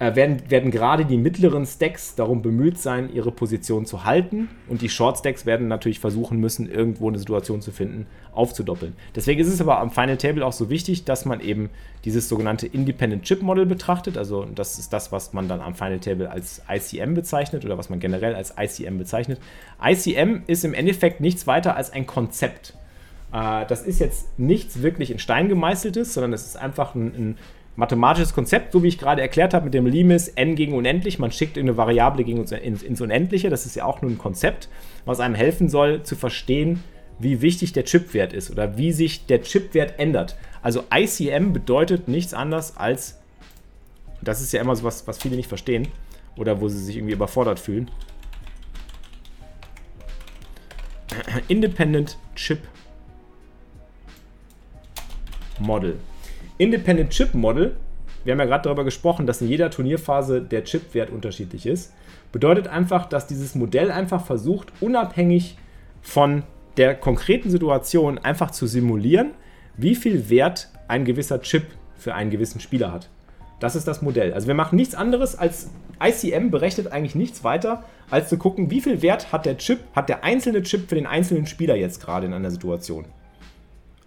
äh, 0.00 0.16
werden, 0.16 0.50
werden 0.50 0.70
gerade 0.70 1.04
die 1.04 1.18
mittleren 1.18 1.66
Stacks 1.66 2.14
darum 2.14 2.40
bemüht 2.40 2.78
sein, 2.78 3.12
ihre 3.12 3.30
Position 3.30 3.84
zu 3.84 4.04
halten. 4.06 4.48
Und 4.66 4.80
die 4.80 4.88
Short 4.88 5.18
Stacks 5.18 5.44
werden 5.44 5.68
natürlich 5.68 6.00
versuchen 6.00 6.40
müssen, 6.40 6.70
irgendwo 6.70 7.08
eine 7.08 7.18
Situation 7.18 7.60
zu 7.60 7.70
finden, 7.70 8.06
aufzudoppeln. 8.32 8.94
Deswegen 9.14 9.38
ist 9.42 9.48
es 9.48 9.60
aber 9.60 9.78
am 9.78 9.90
Final 9.90 10.16
Table 10.16 10.44
auch 10.46 10.54
so 10.54 10.70
wichtig, 10.70 11.04
dass 11.04 11.26
man 11.26 11.40
eben 11.40 11.68
dieses 12.06 12.30
sogenannte 12.30 12.66
Independent 12.66 13.24
Chip 13.24 13.42
Model 13.42 13.66
betrachtet. 13.66 14.16
Also 14.16 14.46
das 14.54 14.78
ist 14.78 14.90
das, 14.94 15.12
was 15.12 15.34
man 15.34 15.48
dann 15.48 15.60
am 15.60 15.74
Final 15.74 16.00
Table 16.00 16.30
als 16.30 16.62
ICM 16.66 17.12
bezeichnet 17.12 17.66
oder 17.66 17.76
was 17.76 17.90
man 17.90 18.00
generell 18.00 18.34
als 18.34 18.54
ICM 18.58 18.96
bezeichnet. 18.96 19.38
ICM 19.84 20.44
ist 20.46 20.64
im 20.64 20.72
Endeffekt 20.72 21.20
nichts 21.20 21.46
weiter 21.46 21.76
als 21.76 21.92
ein 21.92 22.06
Konzept. 22.06 22.72
Äh, 23.34 23.66
das 23.66 23.82
ist 23.82 24.00
jetzt 24.00 24.38
nichts 24.38 24.80
wirklich 24.80 25.10
in 25.10 25.18
Stein 25.18 25.50
gemeißeltes, 25.50 26.14
sondern 26.14 26.32
es 26.32 26.46
ist 26.46 26.56
einfach 26.56 26.94
ein, 26.94 27.06
ein 27.08 27.38
mathematisches 27.80 28.34
Konzept, 28.34 28.72
so 28.72 28.82
wie 28.82 28.88
ich 28.88 28.98
gerade 28.98 29.22
erklärt 29.22 29.54
habe 29.54 29.64
mit 29.64 29.74
dem 29.74 29.86
Limes 29.86 30.28
n 30.28 30.54
gegen 30.54 30.74
unendlich. 30.74 31.18
Man 31.18 31.32
schickt 31.32 31.56
eine 31.56 31.78
Variable 31.78 32.24
gegen 32.24 32.44
ins 32.44 33.00
Unendliche. 33.00 33.48
Das 33.48 33.64
ist 33.64 33.74
ja 33.74 33.86
auch 33.86 34.02
nur 34.02 34.10
ein 34.10 34.18
Konzept, 34.18 34.68
was 35.06 35.18
einem 35.18 35.34
helfen 35.34 35.70
soll 35.70 36.02
zu 36.02 36.14
verstehen, 36.14 36.84
wie 37.18 37.40
wichtig 37.40 37.72
der 37.72 37.84
Chipwert 37.84 38.34
ist 38.34 38.50
oder 38.50 38.76
wie 38.76 38.92
sich 38.92 39.24
der 39.24 39.42
Chipwert 39.42 39.98
ändert. 39.98 40.36
Also 40.60 40.84
ICM 40.94 41.54
bedeutet 41.54 42.06
nichts 42.06 42.34
anderes 42.34 42.76
als, 42.76 43.18
das 44.20 44.42
ist 44.42 44.52
ja 44.52 44.60
immer 44.60 44.76
so 44.76 44.84
was, 44.84 45.06
was 45.06 45.16
viele 45.16 45.36
nicht 45.36 45.48
verstehen 45.48 45.88
oder 46.36 46.60
wo 46.60 46.68
sie 46.68 46.78
sich 46.78 46.96
irgendwie 46.96 47.14
überfordert 47.14 47.58
fühlen. 47.58 47.90
Independent 51.48 52.18
Chip 52.34 52.60
Model. 55.58 55.98
Independent 56.60 57.08
Chip 57.08 57.32
Model, 57.32 57.74
wir 58.22 58.32
haben 58.32 58.38
ja 58.38 58.44
gerade 58.44 58.64
darüber 58.64 58.84
gesprochen, 58.84 59.26
dass 59.26 59.40
in 59.40 59.48
jeder 59.48 59.70
Turnierphase 59.70 60.42
der 60.42 60.62
Chipwert 60.64 61.08
unterschiedlich 61.08 61.64
ist, 61.64 61.94
bedeutet 62.32 62.68
einfach, 62.68 63.06
dass 63.06 63.26
dieses 63.26 63.54
Modell 63.54 63.90
einfach 63.90 64.26
versucht, 64.26 64.70
unabhängig 64.82 65.56
von 66.02 66.42
der 66.76 66.94
konkreten 66.94 67.48
Situation 67.48 68.18
einfach 68.18 68.50
zu 68.50 68.66
simulieren, 68.66 69.30
wie 69.78 69.94
viel 69.94 70.28
Wert 70.28 70.68
ein 70.86 71.06
gewisser 71.06 71.40
Chip 71.40 71.62
für 71.96 72.14
einen 72.14 72.30
gewissen 72.30 72.60
Spieler 72.60 72.92
hat. 72.92 73.08
Das 73.58 73.74
ist 73.74 73.88
das 73.88 74.02
Modell. 74.02 74.34
Also 74.34 74.46
wir 74.46 74.54
machen 74.54 74.76
nichts 74.76 74.94
anderes 74.94 75.38
als 75.38 75.70
ICM 75.98 76.50
berechnet 76.50 76.92
eigentlich 76.92 77.14
nichts 77.14 77.42
weiter, 77.42 77.84
als 78.10 78.28
zu 78.28 78.36
gucken, 78.36 78.70
wie 78.70 78.82
viel 78.82 79.00
Wert 79.00 79.32
hat 79.32 79.46
der 79.46 79.56
Chip, 79.56 79.78
hat 79.94 80.10
der 80.10 80.24
einzelne 80.24 80.62
Chip 80.62 80.90
für 80.90 80.94
den 80.94 81.06
einzelnen 81.06 81.46
Spieler 81.46 81.76
jetzt 81.76 82.02
gerade 82.02 82.26
in 82.26 82.34
einer 82.34 82.50
Situation. 82.50 83.06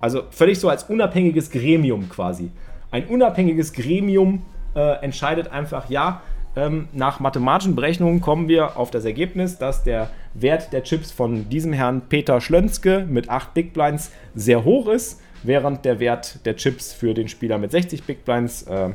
Also 0.03 0.23
völlig 0.31 0.59
so 0.59 0.67
als 0.67 0.83
unabhängiges 0.83 1.49
Gremium 1.49 2.09
quasi. 2.09 2.51
Ein 2.91 3.07
unabhängiges 3.07 3.71
Gremium 3.71 4.41
äh, 4.75 5.01
entscheidet 5.01 5.47
einfach, 5.47 5.89
ja, 5.89 6.21
ähm, 6.57 6.89
nach 6.91 7.21
mathematischen 7.21 7.73
Berechnungen 7.73 8.19
kommen 8.19 8.49
wir 8.49 8.75
auf 8.75 8.91
das 8.91 9.05
Ergebnis, 9.05 9.59
dass 9.59 9.83
der 9.83 10.09
Wert 10.33 10.73
der 10.73 10.83
Chips 10.83 11.13
von 11.13 11.47
diesem 11.47 11.71
Herrn 11.71 12.01
Peter 12.09 12.41
Schlönske 12.41 13.05
mit 13.07 13.29
8 13.29 13.53
Big 13.53 13.71
Blinds 13.71 14.11
sehr 14.35 14.65
hoch 14.65 14.89
ist, 14.89 15.21
während 15.41 15.85
der 15.85 16.01
Wert 16.01 16.45
der 16.45 16.57
Chips 16.57 16.91
für 16.91 17.13
den 17.13 17.29
Spieler 17.29 17.57
mit 17.57 17.71
60 17.71 18.03
Big 18.03 18.25
Blinds, 18.25 18.63
äh, 18.63 18.89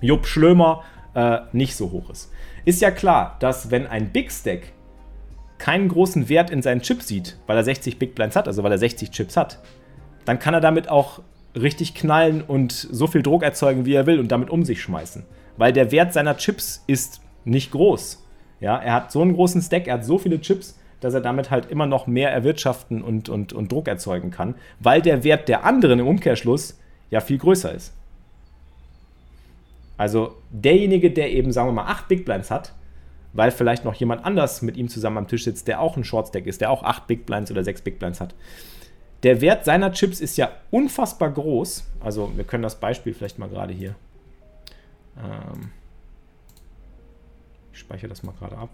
Jupp 0.00 0.28
Schlömer, 0.28 0.84
äh, 1.16 1.38
nicht 1.50 1.74
so 1.74 1.90
hoch 1.90 2.10
ist. 2.10 2.30
Ist 2.64 2.80
ja 2.82 2.92
klar, 2.92 3.34
dass 3.40 3.72
wenn 3.72 3.88
ein 3.88 4.12
Big 4.12 4.30
Stack 4.30 4.60
keinen 5.58 5.88
großen 5.88 6.28
Wert 6.28 6.50
in 6.50 6.62
seinen 6.62 6.82
Chips 6.82 7.08
sieht, 7.08 7.36
weil 7.46 7.56
er 7.56 7.64
60 7.64 7.98
Big 7.98 8.14
Blinds 8.14 8.36
hat, 8.36 8.46
also 8.46 8.62
weil 8.62 8.72
er 8.72 8.78
60 8.78 9.10
Chips 9.10 9.36
hat, 9.36 9.58
dann 10.24 10.38
kann 10.38 10.54
er 10.54 10.60
damit 10.60 10.88
auch 10.88 11.20
richtig 11.54 11.94
knallen 11.94 12.42
und 12.42 12.72
so 12.72 13.06
viel 13.06 13.22
Druck 13.22 13.42
erzeugen, 13.42 13.86
wie 13.86 13.94
er 13.94 14.06
will 14.06 14.20
und 14.20 14.30
damit 14.30 14.50
um 14.50 14.64
sich 14.64 14.82
schmeißen. 14.82 15.24
Weil 15.56 15.72
der 15.72 15.90
Wert 15.90 16.12
seiner 16.12 16.36
Chips 16.36 16.84
ist 16.86 17.22
nicht 17.44 17.70
groß. 17.70 18.22
Ja, 18.60 18.76
er 18.76 18.92
hat 18.92 19.12
so 19.12 19.22
einen 19.22 19.34
großen 19.34 19.62
Stack, 19.62 19.86
er 19.86 19.94
hat 19.94 20.04
so 20.04 20.18
viele 20.18 20.40
Chips, 20.40 20.78
dass 21.00 21.14
er 21.14 21.20
damit 21.20 21.50
halt 21.50 21.70
immer 21.70 21.86
noch 21.86 22.06
mehr 22.06 22.30
erwirtschaften 22.30 23.02
und, 23.02 23.28
und, 23.28 23.52
und 23.52 23.70
Druck 23.70 23.88
erzeugen 23.88 24.30
kann, 24.30 24.54
weil 24.80 25.02
der 25.02 25.24
Wert 25.24 25.48
der 25.48 25.64
anderen 25.64 26.00
im 26.00 26.06
Umkehrschluss 26.06 26.78
ja 27.10 27.20
viel 27.20 27.38
größer 27.38 27.72
ist. 27.72 27.92
Also 29.96 30.36
derjenige, 30.50 31.10
der 31.10 31.32
eben, 31.32 31.52
sagen 31.52 31.68
wir 31.68 31.72
mal, 31.72 31.86
8 31.86 32.08
Big 32.08 32.24
Blinds 32.24 32.50
hat, 32.50 32.74
weil 33.36 33.50
vielleicht 33.50 33.84
noch 33.84 33.94
jemand 33.94 34.24
anders 34.24 34.62
mit 34.62 34.76
ihm 34.76 34.88
zusammen 34.88 35.18
am 35.18 35.28
Tisch 35.28 35.44
sitzt, 35.44 35.68
der 35.68 35.80
auch 35.80 35.96
ein 35.96 36.04
Short 36.04 36.28
Stack 36.28 36.46
ist, 36.46 36.60
der 36.60 36.70
auch 36.70 36.82
8 36.82 37.06
Big 37.06 37.26
Blinds 37.26 37.50
oder 37.50 37.62
6 37.62 37.82
Big 37.82 37.98
Blinds 37.98 38.20
hat. 38.20 38.34
Der 39.22 39.40
Wert 39.40 39.64
seiner 39.64 39.92
Chips 39.92 40.20
ist 40.20 40.36
ja 40.36 40.50
unfassbar 40.70 41.30
groß. 41.30 41.84
Also 42.00 42.36
wir 42.36 42.44
können 42.44 42.62
das 42.62 42.78
Beispiel 42.78 43.14
vielleicht 43.14 43.38
mal 43.38 43.48
gerade 43.48 43.72
hier. 43.72 43.94
Ähm 45.18 45.70
ich 47.72 47.80
speichere 47.80 48.08
das 48.08 48.22
mal 48.22 48.32
gerade 48.38 48.56
ab. 48.56 48.70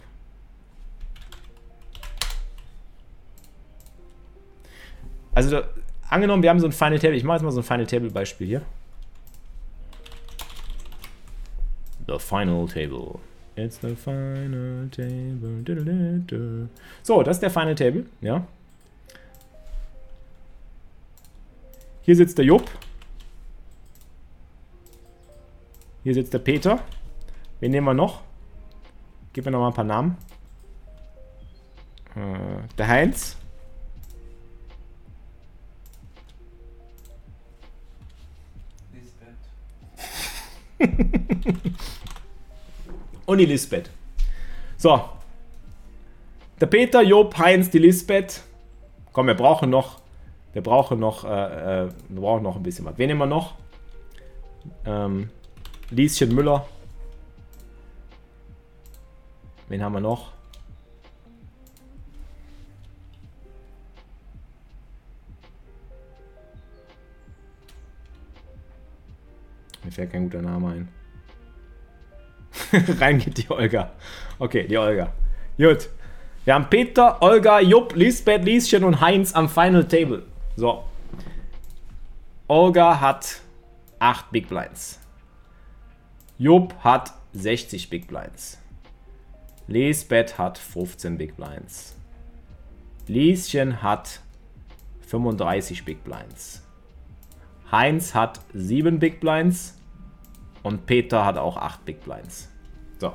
Also 5.34 5.50
da, 5.50 5.68
angenommen, 6.08 6.42
wir 6.42 6.50
haben 6.50 6.60
so 6.60 6.66
ein 6.66 6.72
Final 6.72 6.98
Table. 6.98 7.16
Ich 7.16 7.24
mache 7.24 7.36
jetzt 7.36 7.44
mal 7.44 7.50
so 7.50 7.60
ein 7.60 7.64
Final 7.64 7.86
Table 7.86 8.10
Beispiel 8.10 8.46
hier. 8.46 8.62
The 12.06 12.18
Final 12.18 12.66
Table. 12.66 13.18
It's 13.54 13.78
the 13.80 13.94
Final 13.94 14.88
Table. 14.90 16.68
So, 17.02 17.22
das 17.22 17.36
ist 17.36 17.42
der 17.42 17.50
Final 17.50 17.74
Table, 17.74 18.06
ja. 18.22 18.46
Hier 22.02 22.16
sitzt 22.16 22.38
der 22.38 22.46
Jupp. 22.46 22.70
Hier 26.02 26.14
sitzt 26.14 26.32
der 26.32 26.38
Peter. 26.38 26.82
Wen 27.60 27.70
nehmen 27.70 27.86
wir 27.86 27.94
noch? 27.94 28.22
Gib 29.32 29.44
mir 29.44 29.50
noch 29.50 29.60
mal 29.60 29.68
ein 29.68 29.74
paar 29.74 29.84
Namen. 29.84 30.16
Äh, 32.16 32.66
der 32.76 32.88
Heinz. 32.88 33.36
Und 43.26 43.38
die 43.38 43.46
Lisbeth. 43.46 43.90
So. 44.76 45.00
Der 46.60 46.66
Peter, 46.66 47.02
Job, 47.02 47.36
Heinz, 47.38 47.70
die 47.70 47.78
Lisbeth. 47.78 48.42
Komm, 49.12 49.26
wir 49.26 49.34
brauchen 49.34 49.70
noch. 49.70 50.00
Wir 50.52 50.62
brauchen 50.62 50.98
noch. 50.98 51.24
Äh, 51.24 51.84
äh, 51.84 51.88
wir 52.08 52.20
brauchen 52.20 52.42
noch 52.42 52.56
ein 52.56 52.62
bisschen 52.62 52.84
was. 52.84 52.98
Wen 52.98 53.08
nehmen 53.08 53.20
wir 53.20 53.26
noch? 53.26 53.54
Ähm, 54.84 55.30
Lieschen 55.90 56.34
Müller. 56.34 56.66
Wen 59.68 59.82
haben 59.82 59.92
wir 59.94 60.00
noch? 60.00 60.32
Mir 69.84 69.90
fällt 69.90 70.12
kein 70.12 70.24
guter 70.24 70.42
Name 70.42 70.68
ein. 70.68 71.01
Rein 73.00 73.18
geht 73.18 73.38
die 73.38 73.50
Olga. 73.50 73.92
Okay, 74.38 74.66
die 74.66 74.78
Olga. 74.78 75.12
Gut. 75.56 75.88
Wir 76.44 76.54
haben 76.54 76.68
Peter, 76.68 77.22
Olga, 77.22 77.60
Jupp, 77.60 77.94
Lisbeth, 77.94 78.44
Lieschen 78.44 78.82
und 78.82 79.00
Heinz 79.00 79.32
am 79.32 79.48
Final 79.48 79.86
Table. 79.86 80.24
So. 80.56 80.84
Olga 82.48 83.00
hat 83.00 83.40
8 84.00 84.30
Big 84.32 84.48
Blinds. 84.48 84.98
Jupp 86.38 86.74
hat 86.80 87.12
60 87.32 87.88
Big 87.88 88.08
Blinds. 88.08 88.58
Lisbeth 89.68 90.36
hat 90.38 90.58
15 90.58 91.16
Big 91.16 91.36
Blinds. 91.36 91.94
Lieschen 93.06 93.82
hat 93.82 94.20
35 95.06 95.84
Big 95.84 96.02
Blinds. 96.02 96.62
Heinz 97.70 98.14
hat 98.14 98.40
7 98.52 98.98
Big 98.98 99.20
Blinds 99.20 99.78
und 100.62 100.86
Peter 100.86 101.24
hat 101.24 101.38
auch 101.38 101.56
8 101.56 101.84
Big 101.84 102.04
Blinds. 102.04 102.48
So. 102.98 103.12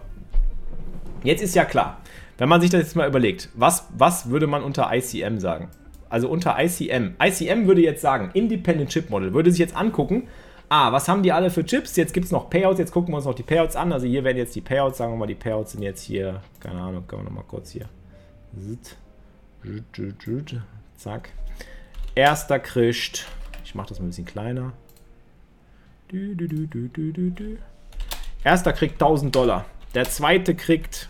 Jetzt 1.24 1.42
ist 1.42 1.56
ja 1.56 1.66
klar, 1.66 2.02
wenn 2.38 2.50
man 2.50 2.62
sich 2.62 2.70
das 2.70 2.82
jetzt 2.82 2.96
mal 2.96 3.08
überlegt, 3.08 3.50
was, 3.54 3.88
was 3.98 4.30
würde 4.30 4.48
man 4.48 4.64
unter 4.64 4.90
ICM 4.94 5.40
sagen? 5.40 5.70
Also 6.10 6.30
unter 6.30 6.56
ICM. 6.60 7.16
ICM 7.22 7.68
würde 7.68 7.82
jetzt 7.82 8.02
sagen, 8.02 8.30
Independent 8.34 8.90
Chip 8.90 9.10
Model, 9.10 9.34
würde 9.34 9.52
sich 9.52 9.60
jetzt 9.60 9.76
angucken, 9.76 10.28
ah, 10.70 10.92
was 10.92 11.08
haben 11.08 11.24
die 11.24 11.32
alle 11.32 11.50
für 11.50 11.66
Chips? 11.66 11.96
Jetzt 11.96 12.14
gibt 12.14 12.26
es 12.26 12.32
noch 12.32 12.50
Payouts, 12.50 12.80
jetzt 12.80 12.92
gucken 12.92 13.14
wir 13.14 13.18
uns 13.18 13.26
noch 13.26 13.36
die 13.36 13.44
Payouts 13.44 13.76
an. 13.76 13.92
Also 13.92 14.08
hier 14.08 14.24
werden 14.24 14.38
jetzt 14.38 14.56
die 14.56 14.62
Payouts, 14.62 14.98
sagen 14.98 15.14
wir 15.14 15.18
mal, 15.18 15.26
die 15.26 15.36
Payouts 15.36 15.72
sind 15.74 15.82
jetzt 15.82 16.02
hier, 16.02 16.42
keine 16.60 16.80
Ahnung, 16.80 17.06
können 17.08 17.24
wir 17.24 17.26
nochmal 17.26 17.46
kurz 17.48 17.72
hier. 17.72 17.90
Zack. 20.96 21.30
Erster 22.16 22.60
kriegt 22.60 23.28
ich 23.68 23.76
mache 23.76 23.90
das 23.90 24.00
mal 24.00 24.06
ein 24.06 24.10
bisschen 24.10 24.26
kleiner. 24.26 24.72
Erster 28.44 28.72
kriegt 28.72 28.94
1000 28.94 29.36
Dollar. 29.36 29.66
Der 29.94 30.06
zweite 30.06 30.56
kriegt 30.56 31.10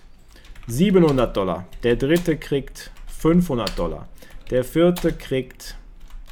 700 0.68 1.36
Dollar. 1.36 1.66
Der 1.84 1.96
dritte 1.96 2.38
kriegt 2.38 2.92
500 3.08 3.78
Dollar. 3.78 4.08
Der 4.50 4.64
vierte 4.64 5.14
kriegt 5.14 5.76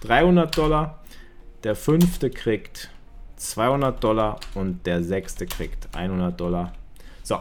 300 0.02 0.58
Dollar. 0.58 1.04
Der 1.64 1.76
fünfte 1.76 2.30
kriegt 2.30 2.90
200 3.36 4.04
Dollar. 4.04 4.40
Und 4.56 4.86
der 4.86 5.04
sechste 5.04 5.46
kriegt 5.46 5.88
100 5.96 6.40
Dollar. 6.40 6.74
So. 7.24 7.40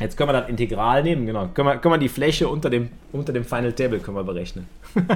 Jetzt 0.00 0.16
können 0.16 0.28
wir 0.28 0.40
das 0.40 0.48
Integral 0.48 1.02
nehmen. 1.02 1.26
Genau. 1.26 1.48
Können 1.48 1.68
wir, 1.68 1.78
können 1.78 1.94
wir 1.94 1.98
die 1.98 2.08
Fläche 2.08 2.46
unter 2.48 2.70
dem, 2.70 2.90
unter 3.12 3.32
dem 3.32 3.44
Final 3.44 3.72
Table 3.72 3.98
können 3.98 4.16
wir 4.16 4.24
berechnen. 4.24 4.68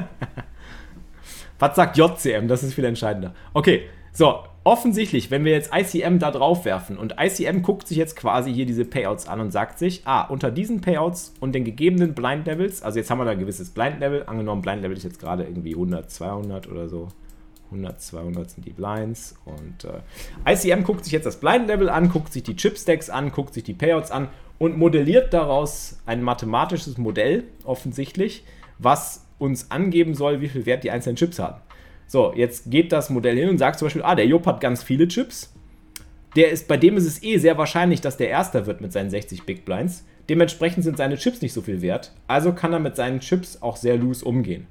Was 1.59 1.75
sagt 1.75 1.97
JCM? 1.97 2.47
Das 2.47 2.63
ist 2.63 2.75
viel 2.75 2.85
entscheidender. 2.85 3.35
Okay, 3.53 3.89
so, 4.19 4.41
offensichtlich, 4.65 5.31
wenn 5.31 5.45
wir 5.45 5.53
jetzt 5.53 5.71
ICM 5.73 6.19
da 6.19 6.33
drauf 6.33 6.65
werfen 6.65 6.99
und 6.99 7.15
ICM 7.21 7.63
guckt 7.63 7.87
sich 7.87 7.97
jetzt 7.97 8.17
quasi 8.17 8.53
hier 8.53 8.67
diese 8.67 8.85
Payouts 8.85 9.29
an 9.29 9.39
und 9.39 9.53
sagt 9.53 9.79
sich, 9.79 10.03
ah, 10.07 10.23
unter 10.23 10.51
diesen 10.51 10.81
Payouts 10.81 11.35
und 11.39 11.53
den 11.55 11.63
gegebenen 11.63 12.15
Blind 12.15 12.45
Levels, 12.47 12.83
also 12.83 12.99
jetzt 12.99 13.13
haben 13.13 13.19
wir 13.19 13.27
da 13.27 13.31
ein 13.31 13.39
gewisses 13.39 13.71
Blind 13.71 14.01
Level, 14.01 14.25
angenommen 14.27 14.61
Blind 14.61 14.83
Level 14.83 14.97
ist 14.97 15.05
jetzt 15.05 15.21
gerade 15.21 15.45
irgendwie 15.45 15.73
100, 15.73 16.11
200 16.11 16.69
oder 16.69 16.89
so. 16.89 17.07
100, 17.67 18.01
200 18.01 18.51
sind 18.51 18.67
die 18.67 18.73
Blinds 18.73 19.37
und 19.45 19.85
äh, 19.85 20.53
ICM 20.53 20.83
guckt 20.83 21.05
sich 21.05 21.13
jetzt 21.13 21.27
das 21.27 21.37
Blind 21.37 21.69
Level 21.69 21.89
an, 21.89 22.09
guckt 22.09 22.33
sich 22.33 22.43
die 22.43 22.57
Chip 22.57 22.77
Stacks 22.77 23.11
an, 23.11 23.31
guckt 23.31 23.55
sich 23.55 23.63
die 23.63 23.75
Payouts 23.75 24.11
an 24.11 24.27
und 24.59 24.77
modelliert 24.77 25.33
daraus 25.33 26.01
ein 26.07 26.25
mathematisches 26.25 26.99
Modell 26.99 27.45
offensichtlich, 27.63 28.43
was 28.79 29.27
uns 29.39 29.71
angeben 29.71 30.15
soll, 30.15 30.41
wie 30.41 30.49
viel 30.49 30.67
Wert 30.67 30.83
die 30.83 30.91
einzelnen 30.91 31.15
Chips 31.15 31.39
haben. 31.39 31.61
So, 32.09 32.33
jetzt 32.35 32.71
geht 32.71 32.91
das 32.91 33.11
Modell 33.11 33.37
hin 33.37 33.51
und 33.51 33.59
sagt 33.59 33.79
zum 33.79 33.87
Beispiel, 33.87 34.03
ah, 34.03 34.15
der 34.15 34.27
Job 34.27 34.47
hat 34.47 34.63
ganz 34.63 34.83
viele 34.83 35.07
Chips. 35.07 35.53
Der 36.37 36.51
ist, 36.51 36.67
bei 36.67 36.79
dem 36.79 36.97
ist 36.97 37.07
es 37.07 37.23
eh 37.23 37.37
sehr 37.37 37.59
wahrscheinlich, 37.59 38.01
dass 38.01 38.17
der 38.17 38.31
Erster 38.31 38.67
wird 38.67 38.81
mit 38.81 38.93
seinen 38.93 39.11
60 39.11 39.45
Big 39.45 39.67
Blinds. 39.67 40.07
Dementsprechend 40.29 40.85
sind 40.85 40.97
seine 40.97 41.17
Chips 41.17 41.43
nicht 41.43 41.53
so 41.53 41.61
viel 41.61 41.83
wert. 41.83 42.13
Also 42.27 42.53
kann 42.53 42.73
er 42.73 42.79
mit 42.79 42.97
seinen 42.97 43.21
Chips 43.21 43.61
auch 43.61 43.77
sehr 43.77 43.97
loose 43.97 44.25
umgehen. 44.25 44.67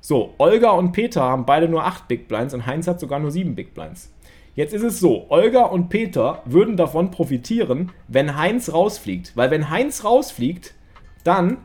So, 0.00 0.34
Olga 0.38 0.70
und 0.70 0.92
Peter 0.92 1.22
haben 1.22 1.44
beide 1.44 1.68
nur 1.68 1.84
8 1.84 2.08
Big 2.08 2.26
Blinds 2.26 2.54
und 2.54 2.66
Heinz 2.66 2.88
hat 2.88 3.00
sogar 3.00 3.20
nur 3.20 3.30
7 3.30 3.54
Big 3.54 3.74
Blinds. 3.74 4.10
Jetzt 4.54 4.72
ist 4.72 4.82
es 4.82 4.98
so, 4.98 5.26
Olga 5.28 5.64
und 5.64 5.90
Peter 5.90 6.42
würden 6.46 6.76
davon 6.76 7.10
profitieren, 7.10 7.92
wenn 8.08 8.36
Heinz 8.36 8.72
rausfliegt. 8.72 9.32
Weil 9.36 9.50
wenn 9.50 9.68
Heinz 9.68 10.04
rausfliegt, 10.04 10.74
dann 11.22 11.58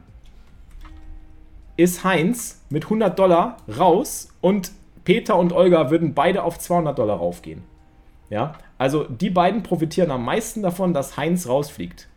ist 1.78 2.04
Heinz 2.04 2.66
mit 2.70 2.86
100 2.86 3.18
Dollar 3.18 3.58
raus 3.78 4.30
und 4.42 4.72
Peter 5.08 5.38
und 5.38 5.54
Olga 5.54 5.90
würden 5.90 6.14
beide 6.14 6.44
auf 6.44 6.60
200 6.60 7.00
Dollar 7.00 7.16
raufgehen. 7.16 7.64
Ja, 8.30 8.56
also 8.78 9.06
die 9.06 9.30
beiden 9.30 9.64
profitieren 9.64 10.12
am 10.12 10.26
meisten 10.26 10.62
davon, 10.62 10.94
dass 10.94 11.16
Heinz 11.16 11.48
rausfliegt. 11.48 12.10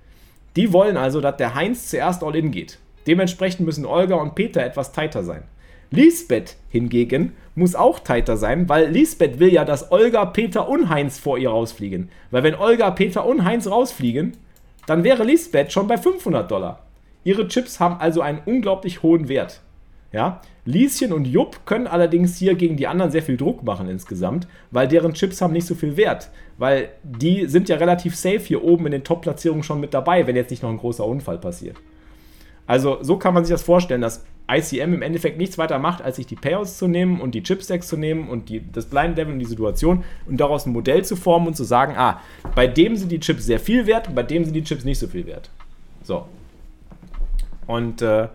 Die 0.56 0.72
wollen 0.72 0.96
also, 0.96 1.20
dass 1.20 1.36
der 1.36 1.54
Heinz 1.54 1.86
zuerst 1.86 2.24
all 2.24 2.34
in 2.34 2.50
geht. 2.50 2.80
Dementsprechend 3.06 3.64
müssen 3.64 3.86
Olga 3.86 4.16
und 4.16 4.34
Peter 4.34 4.64
etwas 4.64 4.90
tighter 4.90 5.22
sein. 5.22 5.44
Lisbeth 5.92 6.56
hingegen 6.68 7.36
muss 7.54 7.76
auch 7.76 8.00
tighter 8.00 8.36
sein, 8.36 8.68
weil 8.68 8.90
Lisbeth 8.90 9.38
will 9.38 9.52
ja, 9.52 9.64
dass 9.64 9.92
Olga, 9.92 10.24
Peter 10.24 10.68
und 10.68 10.88
Heinz 10.88 11.16
vor 11.16 11.38
ihr 11.38 11.50
rausfliegen. 11.50 12.10
Weil 12.32 12.42
wenn 12.42 12.56
Olga, 12.56 12.90
Peter 12.90 13.24
und 13.24 13.44
Heinz 13.44 13.68
rausfliegen, 13.68 14.36
dann 14.86 15.04
wäre 15.04 15.22
Lisbeth 15.22 15.70
schon 15.70 15.86
bei 15.86 15.96
500 15.96 16.50
Dollar. 16.50 16.80
Ihre 17.22 17.46
Chips 17.46 17.78
haben 17.78 18.00
also 18.00 18.20
einen 18.20 18.40
unglaublich 18.44 19.04
hohen 19.04 19.28
Wert. 19.28 19.60
Ja? 20.12 20.40
Lieschen 20.64 21.12
und 21.12 21.26
Jupp 21.26 21.64
können 21.66 21.86
allerdings 21.86 22.36
hier 22.36 22.54
gegen 22.54 22.76
die 22.76 22.86
anderen 22.86 23.10
sehr 23.10 23.22
viel 23.22 23.36
Druck 23.36 23.62
machen 23.62 23.88
insgesamt, 23.88 24.46
weil 24.70 24.88
deren 24.88 25.14
Chips 25.14 25.40
haben 25.40 25.52
nicht 25.52 25.66
so 25.66 25.74
viel 25.74 25.96
Wert. 25.96 26.30
Weil 26.58 26.90
die 27.02 27.46
sind 27.46 27.68
ja 27.68 27.76
relativ 27.76 28.16
safe 28.16 28.40
hier 28.40 28.62
oben 28.62 28.86
in 28.86 28.92
den 28.92 29.04
Top-Platzierungen 29.04 29.62
schon 29.62 29.80
mit 29.80 29.94
dabei, 29.94 30.26
wenn 30.26 30.36
jetzt 30.36 30.50
nicht 30.50 30.62
noch 30.62 30.70
ein 30.70 30.78
großer 30.78 31.04
Unfall 31.04 31.38
passiert. 31.38 31.76
Also 32.66 32.98
so 33.02 33.16
kann 33.16 33.34
man 33.34 33.44
sich 33.44 33.52
das 33.52 33.62
vorstellen, 33.62 34.00
dass 34.00 34.24
ICM 34.48 34.94
im 34.94 35.02
Endeffekt 35.02 35.38
nichts 35.38 35.58
weiter 35.58 35.78
macht, 35.78 36.02
als 36.02 36.16
sich 36.16 36.26
die 36.26 36.36
Payouts 36.36 36.78
zu 36.78 36.86
nehmen 36.86 37.20
und 37.20 37.34
die 37.34 37.42
Chipstacks 37.42 37.88
zu 37.88 37.96
nehmen 37.96 38.28
und 38.28 38.48
die, 38.48 38.62
das 38.70 38.86
Blind 38.86 39.16
Level 39.16 39.32
und 39.32 39.38
die 39.38 39.44
Situation 39.44 40.04
und 40.28 40.40
daraus 40.40 40.66
ein 40.66 40.72
Modell 40.72 41.04
zu 41.04 41.16
formen 41.16 41.48
und 41.48 41.54
zu 41.54 41.64
sagen, 41.64 41.94
ah, 41.96 42.20
bei 42.54 42.66
dem 42.66 42.96
sind 42.96 43.10
die 43.10 43.20
Chips 43.20 43.44
sehr 43.44 43.60
viel 43.60 43.86
wert 43.86 44.08
und 44.08 44.14
bei 44.14 44.22
dem 44.22 44.44
sind 44.44 44.54
die 44.54 44.62
Chips 44.62 44.84
nicht 44.84 44.98
so 44.98 45.06
viel 45.06 45.26
wert. 45.26 45.50
So. 46.02 46.26
Und 47.66 48.02
äh, 48.02 48.28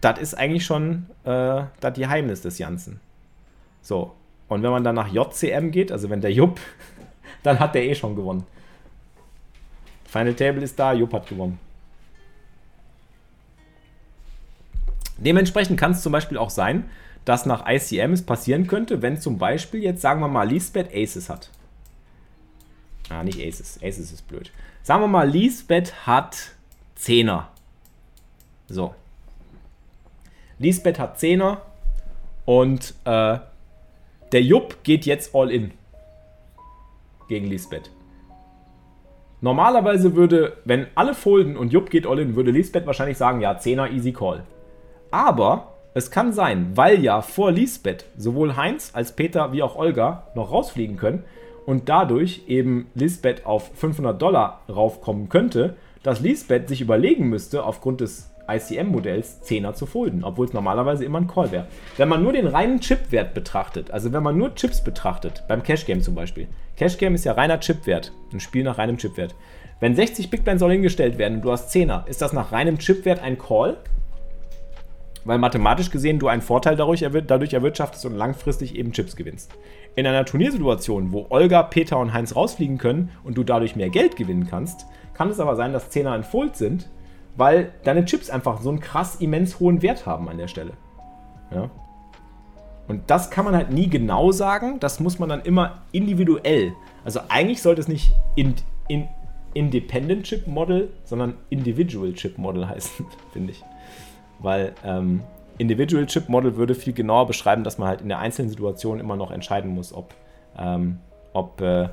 das 0.00 0.18
ist 0.18 0.34
eigentlich 0.34 0.64
schon 0.64 1.06
äh, 1.24 1.62
das 1.80 1.94
Geheimnis 1.94 2.42
des 2.42 2.58
Ganzen. 2.58 3.00
So. 3.82 4.14
Und 4.48 4.62
wenn 4.62 4.70
man 4.70 4.84
dann 4.84 4.94
nach 4.94 5.08
JCM 5.08 5.70
geht, 5.70 5.92
also 5.92 6.08
wenn 6.08 6.20
der 6.20 6.32
Jupp, 6.32 6.60
dann 7.42 7.58
hat 7.58 7.74
der 7.74 7.84
eh 7.84 7.94
schon 7.94 8.16
gewonnen. 8.16 8.44
Final 10.04 10.34
Table 10.34 10.62
ist 10.62 10.78
da, 10.78 10.92
Jupp 10.92 11.12
hat 11.12 11.28
gewonnen. 11.28 11.58
Dementsprechend 15.18 15.78
kann 15.78 15.90
es 15.90 16.02
zum 16.02 16.12
Beispiel 16.12 16.38
auch 16.38 16.50
sein, 16.50 16.88
dass 17.24 17.44
nach 17.44 17.68
ICM 17.68 18.12
es 18.12 18.24
passieren 18.24 18.66
könnte, 18.68 19.02
wenn 19.02 19.20
zum 19.20 19.36
Beispiel 19.36 19.82
jetzt, 19.82 20.00
sagen 20.00 20.20
wir 20.20 20.28
mal, 20.28 20.48
Lisbeth 20.48 20.88
Aces 20.94 21.28
hat. 21.28 21.50
Ah, 23.10 23.22
nicht 23.22 23.38
Aces. 23.40 23.78
Aces 23.82 24.12
ist 24.12 24.28
blöd. 24.28 24.50
Sagen 24.82 25.02
wir 25.02 25.08
mal, 25.08 25.28
Lisbeth 25.28 26.06
hat 26.06 26.52
Zehner. 26.94 27.50
So. 28.68 28.94
Lisbeth 30.58 30.98
hat 30.98 31.18
Zehner 31.18 31.62
und 32.44 32.94
äh, 33.04 33.38
der 34.32 34.42
Jupp 34.42 34.82
geht 34.82 35.06
jetzt 35.06 35.34
all 35.34 35.50
in 35.50 35.72
gegen 37.28 37.46
Lisbeth. 37.46 37.90
Normalerweise 39.40 40.16
würde, 40.16 40.56
wenn 40.64 40.86
alle 40.94 41.14
folden 41.14 41.56
und 41.56 41.72
Jupp 41.72 41.90
geht 41.90 42.06
all 42.06 42.18
in, 42.18 42.34
würde 42.34 42.50
Lisbeth 42.50 42.86
wahrscheinlich 42.86 43.18
sagen, 43.18 43.40
ja, 43.40 43.58
Zehner 43.58 43.90
easy 43.90 44.12
call. 44.12 44.42
Aber 45.10 45.74
es 45.94 46.10
kann 46.10 46.32
sein, 46.32 46.72
weil 46.74 47.02
ja 47.02 47.22
vor 47.22 47.52
Lisbeth 47.52 48.06
sowohl 48.16 48.56
Heinz 48.56 48.90
als 48.94 49.14
Peter 49.14 49.52
wie 49.52 49.62
auch 49.62 49.76
Olga 49.76 50.24
noch 50.34 50.50
rausfliegen 50.50 50.96
können 50.96 51.24
und 51.66 51.88
dadurch 51.88 52.42
eben 52.48 52.90
Lisbeth 52.94 53.46
auf 53.46 53.70
500 53.74 54.20
Dollar 54.20 54.62
raufkommen 54.68 55.28
könnte, 55.28 55.76
dass 56.02 56.20
Lisbeth 56.20 56.68
sich 56.68 56.80
überlegen 56.80 57.28
müsste, 57.28 57.64
aufgrund 57.64 58.00
des 58.00 58.30
ICM-Modells 58.48 59.42
10er 59.44 59.74
zu 59.74 59.86
folden, 59.86 60.24
obwohl 60.24 60.46
es 60.46 60.52
normalerweise 60.52 61.04
immer 61.04 61.20
ein 61.20 61.26
Call 61.26 61.52
wäre. 61.52 61.66
Wenn 61.96 62.08
man 62.08 62.22
nur 62.22 62.32
den 62.32 62.46
reinen 62.46 62.80
Chipwert 62.80 63.34
betrachtet, 63.34 63.90
also 63.90 64.12
wenn 64.12 64.22
man 64.22 64.36
nur 64.36 64.54
Chips 64.54 64.82
betrachtet, 64.82 65.44
beim 65.48 65.62
Cash 65.62 65.86
Game 65.86 66.00
zum 66.00 66.14
Beispiel, 66.14 66.48
Cash 66.76 66.98
Game 66.98 67.14
ist 67.14 67.24
ja 67.24 67.32
reiner 67.32 67.60
Chipwert, 67.60 68.12
ein 68.32 68.40
Spiel 68.40 68.64
nach 68.64 68.78
reinem 68.78 68.96
Chipwert. 68.96 69.34
Wenn 69.80 69.94
60 69.94 70.30
Big 70.30 70.44
Blind 70.44 70.58
soll 70.58 70.72
hingestellt 70.72 71.18
werden 71.18 71.36
und 71.36 71.42
du 71.42 71.52
hast 71.52 71.74
10er, 71.74 72.06
ist 72.06 72.22
das 72.22 72.32
nach 72.32 72.52
reinem 72.52 72.78
Chipwert 72.78 73.22
ein 73.22 73.38
Call? 73.38 73.76
weil 75.28 75.38
mathematisch 75.38 75.90
gesehen 75.90 76.18
du 76.18 76.28
einen 76.28 76.40
Vorteil 76.40 76.74
dadurch, 76.74 77.04
dadurch 77.26 77.52
erwirtschaftest 77.52 78.06
und 78.06 78.16
langfristig 78.16 78.74
eben 78.74 78.92
Chips 78.92 79.14
gewinnst. 79.14 79.52
In 79.94 80.06
einer 80.06 80.24
Turniersituation, 80.24 81.12
wo 81.12 81.26
Olga, 81.28 81.64
Peter 81.64 81.98
und 81.98 82.14
Heinz 82.14 82.34
rausfliegen 82.34 82.78
können 82.78 83.10
und 83.24 83.36
du 83.36 83.44
dadurch 83.44 83.76
mehr 83.76 83.90
Geld 83.90 84.16
gewinnen 84.16 84.46
kannst, 84.48 84.86
kann 85.12 85.28
es 85.28 85.38
aber 85.38 85.54
sein, 85.54 85.74
dass 85.74 85.90
Zehner 85.90 86.16
in 86.16 86.22
Fold 86.22 86.56
sind, 86.56 86.88
weil 87.36 87.72
deine 87.84 88.04
Chips 88.04 88.30
einfach 88.30 88.60
so 88.60 88.70
einen 88.70 88.80
krass 88.80 89.16
immens 89.16 89.60
hohen 89.60 89.82
Wert 89.82 90.06
haben 90.06 90.28
an 90.28 90.38
der 90.38 90.48
Stelle. 90.48 90.72
Ja? 91.52 91.70
Und 92.88 93.10
das 93.10 93.30
kann 93.30 93.44
man 93.44 93.54
halt 93.54 93.70
nie 93.70 93.88
genau 93.88 94.32
sagen, 94.32 94.80
das 94.80 94.98
muss 94.98 95.18
man 95.18 95.28
dann 95.28 95.42
immer 95.42 95.82
individuell. 95.92 96.72
Also 97.04 97.20
eigentlich 97.28 97.62
sollte 97.62 97.80
es 97.80 97.88
nicht 97.88 98.12
in, 98.34 98.54
in 98.88 99.08
Independent 99.54 100.24
Chip 100.24 100.46
Model, 100.46 100.90
sondern 101.04 101.34
Individual 101.50 102.12
Chip 102.14 102.38
Model 102.38 102.68
heißen, 102.68 103.06
finde 103.32 103.52
ich 103.52 103.64
weil 104.38 104.74
ähm, 104.84 105.22
Individual 105.58 106.06
Chip 106.06 106.28
Model 106.28 106.56
würde 106.56 106.74
viel 106.74 106.92
genauer 106.92 107.26
beschreiben, 107.26 107.64
dass 107.64 107.78
man 107.78 107.88
halt 107.88 108.00
in 108.00 108.08
der 108.08 108.18
einzelnen 108.18 108.48
Situation 108.48 109.00
immer 109.00 109.16
noch 109.16 109.30
entscheiden 109.30 109.70
muss, 109.70 109.92
ob, 109.92 110.14
ähm, 110.56 111.00
ob, 111.32 111.60
äh, 111.60 111.88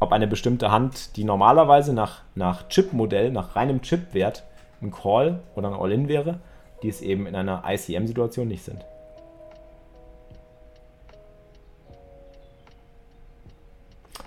ob 0.00 0.12
eine 0.12 0.26
bestimmte 0.26 0.70
Hand, 0.70 1.16
die 1.16 1.24
normalerweise 1.24 1.92
nach, 1.92 2.22
nach 2.34 2.68
Chip-Modell, 2.68 3.30
nach 3.30 3.56
reinem 3.56 3.82
Chip-Wert 3.82 4.44
ein 4.82 4.90
Call 4.90 5.40
oder 5.54 5.68
ein 5.68 5.74
All-In 5.74 6.08
wäre, 6.08 6.40
die 6.82 6.88
es 6.88 7.00
eben 7.00 7.26
in 7.26 7.34
einer 7.34 7.64
ICM-Situation 7.66 8.48
nicht 8.48 8.64
sind. 8.64 8.84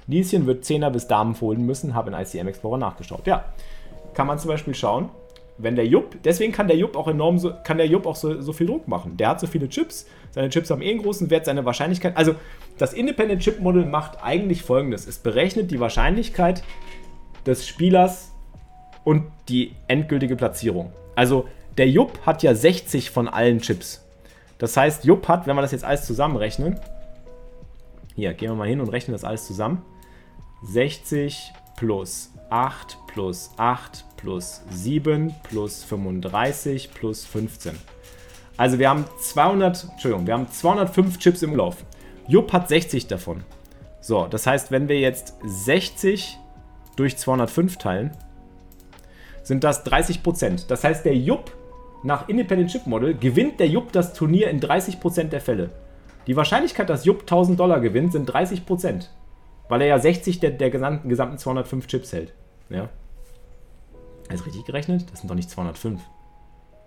Lieschen 0.08 0.48
wird 0.48 0.66
Zehner 0.66 0.90
bis 0.90 1.08
Damen 1.08 1.36
folden 1.36 1.66
müssen, 1.66 1.94
habe 1.94 2.10
in 2.10 2.18
ICM 2.18 2.48
Explorer 2.48 2.78
nachgeschaut. 2.78 3.28
Ja, 3.28 3.46
kann 4.16 4.26
man 4.26 4.40
zum 4.40 4.50
Beispiel 4.50 4.74
schauen 4.74 5.10
wenn 5.60 5.76
der 5.76 5.86
Jupp, 5.86 6.16
deswegen 6.24 6.54
kann 6.54 6.68
der 6.68 6.78
Jupp 6.78 6.96
auch 6.96 7.08
enorm 7.08 7.38
so, 7.38 7.54
kann 7.66 7.78
der 7.78 7.88
Jupp 7.88 8.06
auch 8.06 8.16
so, 8.16 8.42
so 8.42 8.54
viel 8.54 8.66
Druck 8.66 8.88
machen. 8.88 9.18
Der 9.18 9.28
hat 9.28 9.42
so 9.42 9.48
viele 9.48 9.68
Chips, 9.68 10.08
seine 10.32 10.50
Chips 10.50 10.72
haben 10.72 10.82
eh 10.82 10.90
einen 10.90 11.02
großen 11.02 11.30
Wert, 11.30 11.46
seine 11.46 11.66
Wahrscheinlichkeit. 11.66 12.16
Also 12.16 12.36
das 12.78 12.94
Independent 12.94 13.42
Chip 13.42 13.60
Model 13.60 13.86
macht 13.86 14.24
eigentlich 14.24 14.64
folgendes: 14.64 15.06
Es 15.06 15.20
berechnet 15.20 15.70
die 15.70 15.80
Wahrscheinlichkeit 15.80 16.64
des 17.46 17.68
Spielers 17.68 18.29
und 19.04 19.26
die 19.48 19.76
endgültige 19.88 20.36
Platzierung. 20.36 20.92
Also 21.16 21.48
der 21.78 21.90
Jupp 21.90 22.26
hat 22.26 22.44
ja 22.44 22.54
60 22.54 23.10
von 23.10 23.28
allen 23.28 23.60
Chips. 23.60 24.06
Das 24.58 24.76
heißt, 24.76 25.06
Jupp 25.06 25.28
hat, 25.28 25.48
wenn 25.48 25.56
wir 25.56 25.62
das 25.62 25.72
jetzt 25.72 25.86
alles 25.86 26.06
zusammenrechnen, 26.06 26.80
hier 28.16 28.34
gehen 28.34 28.50
wir 28.52 28.56
mal 28.56 28.68
hin 28.68 28.82
und 28.82 28.90
rechnen 28.90 29.14
das 29.14 29.24
alles 29.24 29.46
zusammen. 29.48 29.82
60 30.64 31.54
plus 31.78 32.32
8 32.50 32.98
plus 33.08 33.52
8 33.56 34.04
plus 34.18 34.62
7 34.70 35.34
plus 35.44 35.84
35 35.86 36.94
plus 36.94 37.26
15. 37.26 37.78
Also 38.58 38.78
wir 38.78 38.90
haben 38.90 39.06
200, 39.22 39.88
Entschuldigung, 39.92 40.28
wir 40.28 40.34
haben 40.34 40.52
205 40.52 41.18
Chips 41.20 41.42
im 41.44 41.56
Lauf. 41.56 41.78
Jupp 42.28 42.52
hat 42.52 42.68
60 42.68 43.08
davon. 43.08 43.44
So, 44.02 44.28
das 44.28 44.46
heißt, 44.46 44.70
wenn 44.72 44.90
wir 44.90 45.00
jetzt 45.00 45.36
60 45.46 46.38
durch 46.98 47.16
205 47.16 47.78
teilen, 47.78 48.12
sind 49.50 49.64
das 49.64 49.84
30%. 49.84 50.68
Das 50.68 50.84
heißt, 50.84 51.04
der 51.04 51.18
Jupp 51.18 51.52
nach 52.04 52.30
Independent 52.30 52.70
Chip 52.70 52.86
Model 52.86 53.16
gewinnt 53.16 53.60
der 53.60 53.68
Jupp 53.68 53.92
das 53.92 54.14
Turnier 54.14 54.48
in 54.52 54.62
30% 54.62 55.24
der 55.30 55.42
Fälle. 55.42 55.72
Die 56.28 56.36
Wahrscheinlichkeit, 56.36 56.88
dass 56.88 57.04
Jupp 57.04 57.22
1000 57.22 57.60
Dollar 57.60 57.80
gewinnt, 57.80 58.12
sind 58.12 58.30
30%. 58.30 59.08
Weil 59.68 59.82
er 59.82 59.88
ja 59.88 60.00
60 60.00 60.40
der, 60.40 60.52
der 60.52 60.70
gesamten, 60.70 61.10
gesamten 61.10 61.40
205 61.40 61.88
Chips 61.88 62.14
hält. 62.14 62.34
Ja. 62.70 62.90
Ist 64.32 64.46
richtig 64.46 64.66
gerechnet? 64.66 65.12
Das 65.12 65.22
sind 65.22 65.32
doch 65.32 65.36
nicht 65.36 65.50
205. 65.50 66.00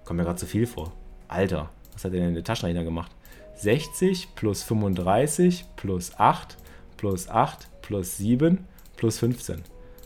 Kommt 0.05 0.19
mir 0.19 0.25
gerade 0.25 0.39
zu 0.39 0.47
viel 0.47 0.67
vor. 0.69 0.93
Alter, 1.27 1.71
was 1.93 2.05
hat 2.05 2.13
der 2.13 2.21
denn 2.21 2.29
in 2.29 2.35
der 2.37 2.45
Taschenrechner 2.45 2.85
gemacht? 2.85 3.11
60 3.57 4.37
plus 4.37 4.63
35 4.63 5.65
plus 5.75 6.13
8 6.17 6.57
plus 6.97 7.29
8 7.29 7.69
plus 7.83 8.19
7 8.19 8.65
plus 8.97 9.19
15. 9.19 9.63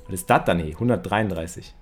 Was 0.07 0.15
ist 0.15 0.31
das 0.31 0.45
dann 0.47 0.59
hier? 0.59 0.73
133. 0.73 1.75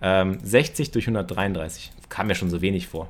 Ähm, 0.00 0.38
60 0.42 0.90
durch 0.90 1.06
133. 1.06 1.92
Kam 2.08 2.28
mir 2.28 2.34
schon 2.34 2.50
so 2.50 2.60
wenig 2.60 2.86
vor. 2.86 3.08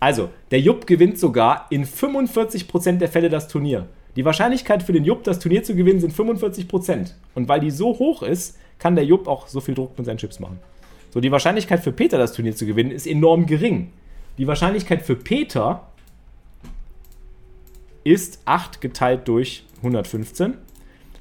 Also, 0.00 0.30
der 0.50 0.60
Jupp 0.60 0.86
gewinnt 0.86 1.18
sogar 1.18 1.66
in 1.70 1.86
45% 1.86 2.98
der 2.98 3.08
Fälle 3.08 3.30
das 3.30 3.48
Turnier. 3.48 3.86
Die 4.16 4.24
Wahrscheinlichkeit 4.24 4.82
für 4.82 4.92
den 4.92 5.04
Jupp, 5.04 5.24
das 5.24 5.38
Turnier 5.38 5.64
zu 5.64 5.74
gewinnen, 5.74 6.00
sind 6.00 6.14
45%. 6.14 7.14
Und 7.34 7.48
weil 7.48 7.60
die 7.60 7.70
so 7.70 7.98
hoch 7.98 8.22
ist, 8.22 8.58
kann 8.78 8.94
der 8.94 9.04
Jupp 9.04 9.26
auch 9.26 9.48
so 9.48 9.60
viel 9.60 9.74
Druck 9.74 9.96
mit 9.96 10.06
seinen 10.06 10.18
Chips 10.18 10.40
machen. 10.40 10.58
So, 11.10 11.20
die 11.20 11.32
Wahrscheinlichkeit 11.32 11.80
für 11.80 11.92
Peter, 11.92 12.18
das 12.18 12.32
Turnier 12.32 12.54
zu 12.54 12.66
gewinnen, 12.66 12.90
ist 12.90 13.06
enorm 13.06 13.46
gering. 13.46 13.92
Die 14.38 14.46
Wahrscheinlichkeit 14.46 15.02
für 15.02 15.16
Peter 15.16 15.88
ist 18.02 18.40
8 18.44 18.80
geteilt 18.80 19.26
durch 19.26 19.64
115. 19.78 20.54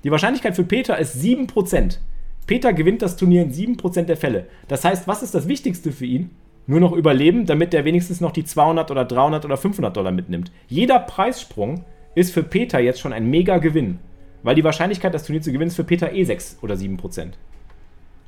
Die 0.04 0.12
Wahrscheinlichkeit 0.12 0.56
für 0.56 0.64
Peter 0.64 0.98
ist 0.98 1.16
7%. 1.16 2.00
Peter 2.46 2.74
gewinnt 2.74 3.02
das 3.02 3.16
Turnier 3.16 3.44
in 3.44 3.52
7% 3.52 4.04
der 4.04 4.18
Fälle. 4.18 4.48
Das 4.68 4.84
heißt, 4.84 5.08
was 5.08 5.24
ist 5.24 5.34
das 5.34 5.48
Wichtigste 5.48 5.92
für 5.92 6.06
ihn? 6.06 6.32
Nur 6.66 6.80
noch 6.80 6.94
überleben, 6.94 7.46
damit 7.46 7.74
er 7.74 7.86
wenigstens 7.86 8.22
noch 8.22 8.32
die 8.32 8.46
200 8.46 8.90
oder 8.90 9.06
300 9.06 9.46
oder 9.46 9.58
500 9.58 9.96
Dollar 9.96 10.12
mitnimmt. 10.12 10.52
Jeder 10.68 11.00
Preissprung 11.00 11.84
ist 12.16 12.34
für 12.34 12.44
Peter 12.44 12.80
jetzt 12.80 13.00
schon 13.00 13.14
ein 13.14 13.30
mega 13.30 13.58
Gewinn. 13.58 14.00
Weil 14.44 14.56
die 14.56 14.64
Wahrscheinlichkeit, 14.64 15.14
das 15.14 15.26
Turnier 15.26 15.42
zu 15.42 15.52
gewinnen, 15.52 15.70
ist 15.70 15.76
für 15.76 15.84
Peter 15.84 16.14
eh 16.14 16.24
6 16.24 16.60
oder 16.62 16.76
7%. 16.76 17.34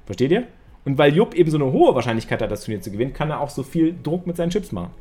Versteht 0.06 0.32
ihr? 0.32 0.43
Und 0.86 0.97
weil 0.97 1.15
Jupp 1.15 1.34
eben 1.34 1.49
so 1.49 1.58
eine 1.58 1.71
hohe 1.71 1.95
Wahrscheinlichkeit 1.95 2.41
hat, 2.41 2.51
das 2.51 2.63
Turnier 2.63 2.82
zu 2.82 2.91
gewinnen, 2.91 3.13
kann 3.13 3.32
er 3.32 3.41
auch 3.41 3.49
so 3.49 3.63
viel 3.63 3.95
Druck 4.01 4.28
mit 4.28 4.38
seinen 4.38 4.51
Chips 4.51 4.71
machen. 4.71 4.91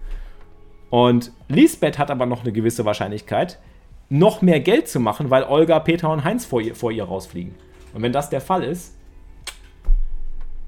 Und 0.90 1.32
Lisbeth 1.48 1.98
hat 1.98 2.10
aber 2.10 2.26
noch 2.26 2.42
eine 2.42 2.52
gewisse 2.52 2.84
Wahrscheinlichkeit, 2.84 3.58
noch 4.08 4.42
mehr 4.42 4.60
Geld 4.60 4.88
zu 4.88 5.00
machen, 5.00 5.30
weil 5.30 5.44
Olga, 5.44 5.78
Peter 5.80 6.10
und 6.10 6.24
Heinz 6.24 6.44
vor 6.44 6.60
ihr, 6.60 6.74
vor 6.74 6.90
ihr 6.90 7.04
rausfliegen. 7.04 7.54
Und 7.94 8.02
wenn 8.02 8.12
das 8.12 8.30
der 8.30 8.40
Fall 8.40 8.64
ist, 8.64 8.96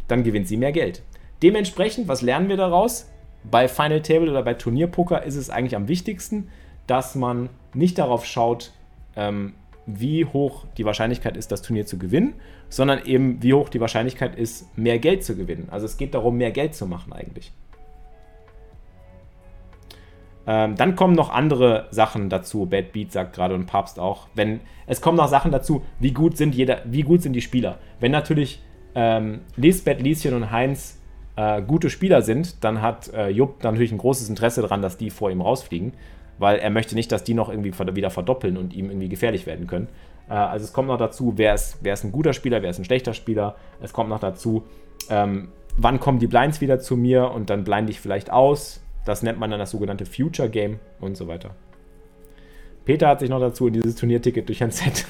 dann 0.09 0.25
gewinnt 0.25 0.49
sie 0.49 0.57
mehr 0.57 0.73
Geld. 0.73 1.03
Dementsprechend, 1.43 2.09
was 2.09 2.23
lernen 2.23 2.49
wir 2.49 2.57
daraus? 2.57 3.11
Bei 3.45 3.69
Final 3.69 4.03
Table 4.03 4.31
oder 4.31 4.43
bei 4.43 4.55
Turnierpoker 4.55 5.23
ist 5.23 5.37
es 5.37 5.51
eigentlich 5.51 5.77
am 5.77 5.89
wichtigsten, 5.89 6.49
dass 6.87 7.15
man 7.15 7.49
nicht 7.75 7.99
darauf 7.99 8.25
schaut, 8.25 8.73
ähm, 9.15 9.55
wie 9.87 10.25
hoch 10.25 10.65
die 10.77 10.85
Wahrscheinlichkeit 10.85 11.37
ist, 11.37 11.53
das 11.53 11.63
Turnier 11.63 11.87
zu 11.87 11.99
gewinnen, 11.99 12.35
sondern 12.69 13.05
eben 13.05 13.43
wie 13.43 13.55
hoch 13.55 13.69
die 13.69 13.81
Wahrscheinlichkeit 13.81 14.37
ist, 14.37 14.77
mehr 14.77 14.99
Geld 14.99 15.25
zu 15.25 15.37
gewinnen. 15.37 15.69
Also 15.71 15.87
es 15.87 15.97
geht 15.97 16.15
darum, 16.15 16.37
mehr 16.37 16.51
Geld 16.51 16.75
zu 16.75 16.87
machen 16.87 17.13
eigentlich. 17.13 17.53
Ähm, 20.49 20.77
dann 20.77 20.95
kommen 20.95 21.15
noch 21.15 21.31
andere 21.31 21.89
Sachen 21.91 22.29
dazu. 22.29 22.67
Bad 22.67 22.93
Beat 22.93 23.13
sagt 23.13 23.35
gerade 23.35 23.55
und 23.55 23.67
Papst 23.67 23.99
auch. 23.99 24.29
Wenn, 24.35 24.61
es 24.87 25.01
kommen 25.01 25.17
noch 25.17 25.29
Sachen 25.29 25.51
dazu, 25.51 25.83
wie 25.99 26.13
gut 26.13 26.37
sind, 26.37 26.55
jeder, 26.55 26.83
wie 26.85 27.03
gut 27.03 27.23
sind 27.23 27.33
die 27.33 27.41
Spieler. 27.41 27.79
Wenn 27.99 28.13
natürlich 28.13 28.63
ähm, 28.97 29.41
Lisbeth, 29.57 30.01
Lieschen 30.01 30.35
und 30.35 30.51
Heinz 30.51 30.99
äh, 31.37 31.61
gute 31.61 31.91
Spieler 31.91 32.23
sind, 32.23 32.65
dann 32.65 32.81
hat 32.81 33.13
äh, 33.13 33.29
Jupp 33.29 33.63
natürlich 33.63 33.93
ein 33.93 33.99
großes 33.99 34.29
Interesse 34.31 34.63
daran, 34.63 34.81
dass 34.81 34.97
die 34.97 35.11
vor 35.11 35.31
ihm 35.31 35.43
rausfliegen, 35.43 35.93
weil 36.39 36.59
er 36.59 36.71
möchte 36.71 36.95
nicht, 36.95 37.13
dass 37.13 37.23
die 37.23 37.35
noch 37.35 37.51
irgendwie 37.51 37.73
wieder 37.95 38.11
verdoppeln 38.11 38.57
und 38.57 38.75
ihm 38.75 38.87
irgendwie 38.87 39.11
gefährlich 39.11 39.47
werden 39.47 39.67
können. 39.67 39.89
Äh, 40.31 40.33
also 40.33 40.65
es 40.65 40.73
kommt 40.73 40.89
noch 40.89 40.97
dazu, 40.97 41.35
wer 41.37 41.55
ist, 41.55 41.79
wer 41.83 41.93
ist 41.93 42.05
ein 42.05 42.13
guter 42.13 42.33
Spieler, 42.33 42.63
wer 42.63 42.71
ist 42.71 42.79
ein 42.79 42.87
schlechter 42.87 43.13
Spieler. 43.13 43.57
Es 43.83 43.93
kommt 43.93 44.09
noch 44.09 44.19
dazu, 44.19 44.65
ähm, 45.11 45.49
wann 45.77 46.01
kommen 46.01 46.19
die 46.19 46.27
Blinds 46.27 46.63
wieder 46.63 46.81
zu 46.81 46.97
mir 46.97 47.31
und 47.31 47.51
dann 47.51 47.65
blinde 47.65 47.91
ich 47.91 48.01
vielleicht 48.01 48.33
aus. 48.33 48.83
Das 49.05 49.23
nennt 49.23 49.39
man 49.39 49.51
dann 49.51 49.61
das 49.61 49.73
sogenannte 49.73 50.07
Future 50.07 50.49
Game 50.49 50.81
und 51.01 51.19
so 51.19 51.29
weiter. 51.29 51.51
Peter 52.87 53.09
hat 53.09 53.21
sich 53.21 53.29
noch 53.29 53.41
dazu 53.41 53.67
in 53.67 53.75
dieses 53.75 53.97
Turnierticket 53.97 54.49
durch 54.49 54.63
ein 54.63 54.71
Set. 54.71 55.05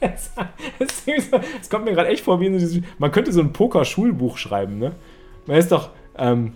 Es 0.00 1.68
kommt 1.68 1.84
mir 1.84 1.92
gerade 1.92 2.08
echt 2.08 2.24
vor, 2.24 2.40
wie 2.40 2.58
so 2.58 2.80
man 2.98 3.12
könnte 3.12 3.32
so 3.32 3.40
ein 3.40 3.52
Poker-Schulbuch 3.52 4.38
schreiben, 4.38 4.78
ne? 4.78 4.92
Man 5.46 5.56
ist 5.56 5.70
doch, 5.72 5.90
ähm, 6.16 6.54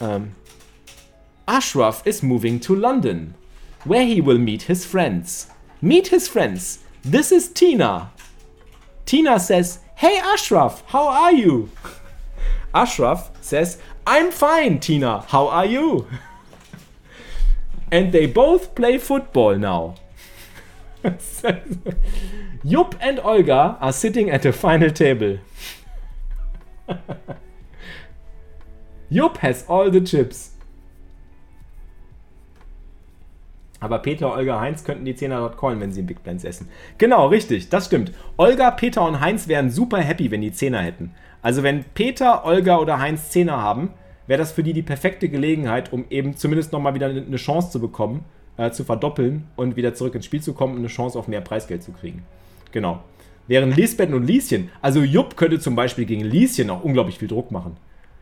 ähm, 0.00 0.32
Ashraf 1.46 2.02
is 2.06 2.22
moving 2.22 2.60
to 2.60 2.74
London, 2.74 3.34
where 3.84 4.04
he 4.04 4.24
will 4.24 4.38
meet 4.38 4.62
his 4.62 4.84
friends. 4.84 5.48
Meet 5.80 6.08
his 6.08 6.28
friends. 6.28 6.80
This 7.02 7.32
is 7.32 7.52
Tina. 7.52 8.12
Tina 9.04 9.38
says, 9.38 9.80
Hey 9.96 10.20
Ashraf, 10.34 10.82
how 10.92 11.08
are 11.08 11.32
you? 11.32 11.68
Ashraf 12.74 13.30
says, 13.40 13.78
I'm 14.06 14.30
fine, 14.30 14.80
Tina. 14.80 15.24
How 15.28 15.48
are 15.48 15.66
you? 15.66 16.06
and 17.92 18.10
they 18.12 18.26
both 18.26 18.74
play 18.74 18.98
football 18.98 19.56
now. 19.56 19.94
Jupp 22.64 22.96
and 23.00 23.20
Olga 23.20 23.76
are 23.80 23.92
sitting 23.92 24.30
at 24.30 24.42
the 24.42 24.52
final 24.52 24.90
table. 24.90 25.38
Jupp 29.10 29.38
has 29.38 29.64
all 29.68 29.90
the 29.90 30.02
chips. 30.02 30.52
Aber 33.80 33.98
Peter, 33.98 34.34
Olga, 34.34 34.60
Heinz 34.60 34.82
könnten 34.82 35.04
die 35.04 35.12
10er 35.12 35.36
dort 35.36 35.58
callen, 35.58 35.78
wenn 35.78 35.92
sie 35.92 36.00
in 36.00 36.06
Big 36.06 36.22
Blends 36.22 36.42
essen. 36.42 36.70
Genau, 36.96 37.26
richtig, 37.26 37.68
das 37.68 37.84
stimmt. 37.86 38.12
Olga, 38.38 38.70
Peter 38.70 39.06
und 39.06 39.20
Heinz 39.20 39.46
wären 39.46 39.70
super 39.70 39.98
happy, 39.98 40.30
wenn 40.30 40.40
die 40.40 40.52
10er 40.52 40.78
hätten. 40.78 41.14
Also 41.42 41.62
wenn 41.62 41.84
Peter, 41.92 42.46
Olga 42.46 42.78
oder 42.78 42.98
Heinz 42.98 43.30
10er 43.30 43.58
haben, 43.58 43.90
wäre 44.26 44.38
das 44.38 44.52
für 44.52 44.62
die 44.62 44.72
die 44.72 44.82
perfekte 44.82 45.28
Gelegenheit, 45.28 45.92
um 45.92 46.06
eben 46.08 46.34
zumindest 46.34 46.72
nochmal 46.72 46.94
wieder 46.94 47.08
eine 47.08 47.36
Chance 47.36 47.70
zu 47.72 47.80
bekommen, 47.80 48.24
äh, 48.56 48.70
zu 48.70 48.84
verdoppeln 48.84 49.44
und 49.56 49.76
wieder 49.76 49.94
zurück 49.94 50.14
ins 50.14 50.24
Spiel 50.24 50.42
zu 50.42 50.52
kommen 50.52 50.74
und 50.74 50.80
eine 50.80 50.88
Chance 50.88 51.18
auf 51.18 51.28
mehr 51.28 51.40
Preisgeld 51.40 51.82
zu 51.82 51.92
kriegen. 51.92 52.22
Genau. 52.72 53.02
Während 53.46 53.76
Lisbeth 53.76 54.12
und 54.12 54.26
Lieschen, 54.26 54.70
also 54.80 55.02
Jupp 55.02 55.36
könnte 55.36 55.60
zum 55.60 55.76
Beispiel 55.76 56.06
gegen 56.06 56.24
Lieschen 56.24 56.70
auch 56.70 56.82
unglaublich 56.82 57.18
viel 57.18 57.28
Druck 57.28 57.50
machen. 57.50 57.76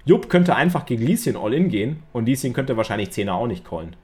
Jupp 0.05 0.29
könnte 0.29 0.57
einfach 0.57 0.85
gegen 0.85 1.07
Lieschen 1.07 1.37
all-in 1.37 1.69
gehen 1.69 2.03
und 2.13 2.27
Lieschen 2.27 2.53
könnte 2.53 2.77
wahrscheinlich 2.77 3.11
10er 3.11 3.33
auch 3.33 3.47
nicht 3.47 3.65
callen. 3.65 3.95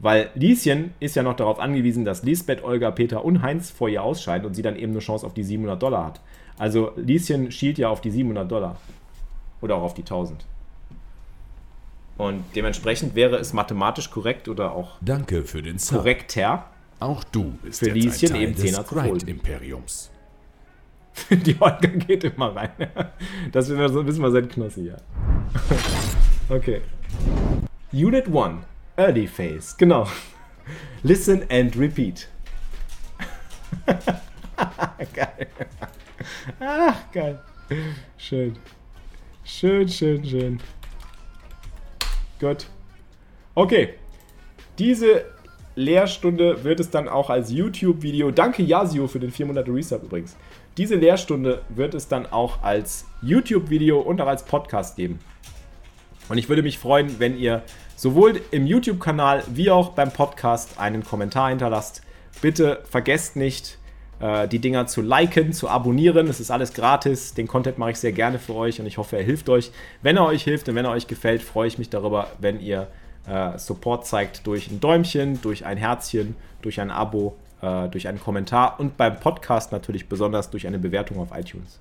Weil 0.00 0.30
Lieschen 0.34 0.92
ist 0.98 1.14
ja 1.14 1.22
noch 1.22 1.36
darauf 1.36 1.60
angewiesen, 1.60 2.04
dass 2.04 2.24
Lisbeth, 2.24 2.64
Olga, 2.64 2.90
Peter 2.90 3.24
und 3.24 3.42
Heinz 3.42 3.70
vor 3.70 3.88
ihr 3.88 4.02
ausscheiden 4.02 4.46
und 4.46 4.54
sie 4.54 4.62
dann 4.62 4.76
eben 4.76 4.92
eine 4.92 4.98
Chance 4.98 5.24
auf 5.24 5.34
die 5.34 5.44
700 5.44 5.80
Dollar 5.80 6.06
hat. 6.06 6.20
Also 6.58 6.90
Lieschen 6.96 7.52
schielt 7.52 7.78
ja 7.78 7.88
auf 7.88 8.00
die 8.00 8.10
700 8.10 8.50
Dollar. 8.50 8.76
Oder 9.60 9.76
auch 9.76 9.82
auf 9.82 9.94
die 9.94 10.02
1000. 10.02 10.44
Und 12.16 12.44
dementsprechend 12.54 13.14
wäre 13.14 13.36
es 13.36 13.52
mathematisch 13.52 14.10
korrekt 14.10 14.48
oder 14.48 14.72
auch 14.72 14.98
Danke 15.00 15.42
für 15.42 15.62
den 15.62 15.78
Sub. 15.78 15.98
korrekter. 15.98 16.66
Auch 17.00 17.24
du 17.24 17.58
bist 17.62 17.80
für 17.80 17.86
jetzt 17.86 17.94
Lieschen 17.94 18.28
ein 18.28 18.32
Teil 18.32 18.42
eben 18.42 18.54
des 18.54 18.90
holen. 18.92 19.28
Imperiums. 19.28 20.10
Die 21.30 21.56
Olga 21.60 21.88
geht 21.88 22.24
immer 22.24 22.54
rein. 22.54 22.70
Das 23.52 23.68
wissen 23.68 24.22
wir 24.22 24.30
seit 24.30 24.50
Knossi, 24.50 24.86
ja. 24.86 24.96
Okay. 26.48 26.82
Unit 27.92 28.26
1. 28.26 28.64
Early 28.96 29.26
Phase. 29.26 29.74
Genau. 29.78 30.06
Listen 31.02 31.42
and 31.50 31.76
repeat. 31.76 32.28
geil. 35.14 35.46
Ach, 36.60 36.96
geil. 37.12 37.40
Schön. 38.18 38.56
Schön, 39.44 39.88
schön, 39.88 40.24
schön. 40.24 40.60
Gut. 42.44 42.66
Okay. 43.54 43.94
Diese 44.78 45.24
Lehrstunde 45.76 46.62
wird 46.62 46.78
es 46.78 46.90
dann 46.90 47.08
auch 47.08 47.30
als 47.30 47.50
YouTube-Video. 47.50 48.30
Danke 48.32 48.62
Yasio 48.62 49.08
für 49.08 49.18
den 49.18 49.30
400 49.30 49.66
Resub 49.66 50.02
übrigens. 50.02 50.36
Diese 50.76 50.96
Lehrstunde 50.96 51.62
wird 51.70 51.94
es 51.94 52.06
dann 52.06 52.26
auch 52.26 52.62
als 52.62 53.06
YouTube-Video 53.22 53.98
und 53.98 54.20
auch 54.20 54.26
als 54.26 54.44
Podcast 54.44 54.96
geben. 54.96 55.20
Und 56.28 56.36
ich 56.36 56.50
würde 56.50 56.62
mich 56.62 56.78
freuen, 56.78 57.18
wenn 57.18 57.38
ihr 57.38 57.62
sowohl 57.96 58.42
im 58.50 58.66
YouTube-Kanal 58.66 59.42
wie 59.48 59.70
auch 59.70 59.92
beim 59.92 60.12
Podcast 60.12 60.78
einen 60.78 61.02
Kommentar 61.02 61.48
hinterlasst. 61.48 62.02
Bitte 62.42 62.82
vergesst 62.90 63.36
nicht, 63.36 63.78
äh, 64.24 64.48
die 64.48 64.58
Dinger 64.58 64.86
zu 64.86 65.02
liken, 65.02 65.52
zu 65.52 65.68
abonnieren. 65.68 66.28
Es 66.28 66.40
ist 66.40 66.50
alles 66.50 66.72
gratis. 66.72 67.34
Den 67.34 67.46
Content 67.46 67.76
mache 67.76 67.90
ich 67.90 67.98
sehr 67.98 68.12
gerne 68.12 68.38
für 68.38 68.54
euch 68.54 68.80
und 68.80 68.86
ich 68.86 68.96
hoffe, 68.96 69.18
er 69.18 69.22
hilft 69.22 69.50
euch. 69.50 69.70
Wenn 70.00 70.16
er 70.16 70.24
euch 70.24 70.42
hilft 70.42 70.66
und 70.68 70.76
wenn 70.76 70.86
er 70.86 70.92
euch 70.92 71.06
gefällt, 71.06 71.42
freue 71.42 71.68
ich 71.68 71.76
mich 71.76 71.90
darüber, 71.90 72.28
wenn 72.40 72.58
ihr 72.58 72.88
äh, 73.28 73.58
Support 73.58 74.06
zeigt 74.06 74.46
durch 74.46 74.70
ein 74.70 74.80
Däumchen, 74.80 75.42
durch 75.42 75.66
ein 75.66 75.76
Herzchen, 75.76 76.36
durch 76.62 76.80
ein 76.80 76.90
Abo, 76.90 77.36
äh, 77.60 77.86
durch 77.90 78.08
einen 78.08 78.18
Kommentar 78.18 78.80
und 78.80 78.96
beim 78.96 79.20
Podcast 79.20 79.72
natürlich 79.72 80.08
besonders 80.08 80.48
durch 80.48 80.66
eine 80.66 80.78
Bewertung 80.78 81.18
auf 81.18 81.28
iTunes. 81.36 81.78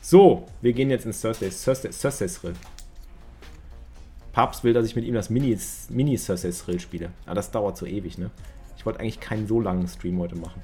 So, 0.00 0.48
wir 0.60 0.72
gehen 0.72 0.90
jetzt 0.90 1.06
ins 1.06 1.20
Thursdays, 1.20 1.62
Thursdays, 1.62 2.00
Thursdays 2.00 2.40
Thrill. 2.40 2.54
Papst 4.32 4.64
will, 4.64 4.72
dass 4.72 4.86
ich 4.86 4.96
mit 4.96 5.04
ihm 5.04 5.14
das 5.14 5.30
Mini, 5.30 5.56
Mini 5.88 6.18
Thursdays 6.18 6.64
Thrill 6.64 6.80
spiele. 6.80 7.10
Aber 7.26 7.36
das 7.36 7.52
dauert 7.52 7.76
so 7.76 7.86
ewig, 7.86 8.18
ne? 8.18 8.30
Ich 8.82 8.86
wollte 8.86 8.98
eigentlich 8.98 9.20
keinen 9.20 9.46
so 9.46 9.60
langen 9.60 9.86
Stream 9.86 10.18
heute 10.18 10.34
machen. 10.34 10.60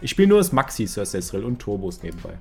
Ich 0.00 0.10
spiele 0.10 0.26
nur 0.26 0.38
das 0.38 0.50
Maxi 0.50 0.86
Thursdays 0.86 1.28
Thrill 1.28 1.44
und 1.44 1.60
Turbos 1.60 2.02
nebenbei. 2.02 2.32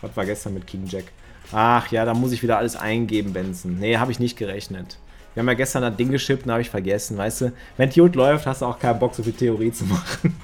Was 0.00 0.16
war 0.16 0.24
gestern 0.24 0.54
mit 0.54 0.66
King 0.66 0.86
Jack? 0.86 1.04
Ach 1.52 1.92
ja, 1.92 2.06
da 2.06 2.14
muss 2.14 2.32
ich 2.32 2.42
wieder 2.42 2.56
alles 2.56 2.74
eingeben, 2.74 3.34
Benson. 3.34 3.78
Nee, 3.78 3.98
habe 3.98 4.12
ich 4.12 4.18
nicht 4.18 4.38
gerechnet. 4.38 4.96
Wir 5.34 5.42
haben 5.42 5.48
ja 5.48 5.52
gestern 5.52 5.82
das 5.82 5.94
Ding 5.94 6.10
geschippt 6.10 6.46
und 6.46 6.52
habe 6.52 6.62
ich 6.62 6.70
vergessen, 6.70 7.18
weißt 7.18 7.40
du? 7.42 7.52
Wenn 7.76 7.90
Tut 7.90 8.14
läuft, 8.14 8.46
hast 8.46 8.62
du 8.62 8.66
auch 8.66 8.78
keinen 8.78 8.98
Bock, 8.98 9.14
so 9.14 9.22
viel 9.22 9.34
Theorie 9.34 9.72
zu 9.72 9.84
machen. 9.84 10.34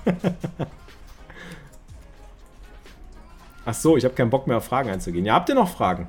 Ach 3.64 3.72
so, 3.72 3.96
ich 3.96 4.04
habe 4.04 4.12
keinen 4.12 4.28
Bock 4.28 4.46
mehr 4.46 4.58
auf 4.58 4.64
Fragen 4.66 4.90
einzugehen. 4.90 5.24
Ja, 5.24 5.36
habt 5.36 5.48
ihr 5.48 5.54
noch 5.54 5.70
Fragen? 5.70 6.08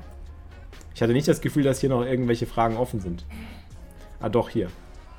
Ich 0.94 1.00
hatte 1.00 1.14
nicht 1.14 1.26
das 1.26 1.40
Gefühl, 1.40 1.62
dass 1.62 1.80
hier 1.80 1.88
noch 1.88 2.04
irgendwelche 2.04 2.44
Fragen 2.44 2.76
offen 2.76 3.00
sind. 3.00 3.24
Ah, 4.22 4.28
doch, 4.28 4.48
hier. 4.48 4.70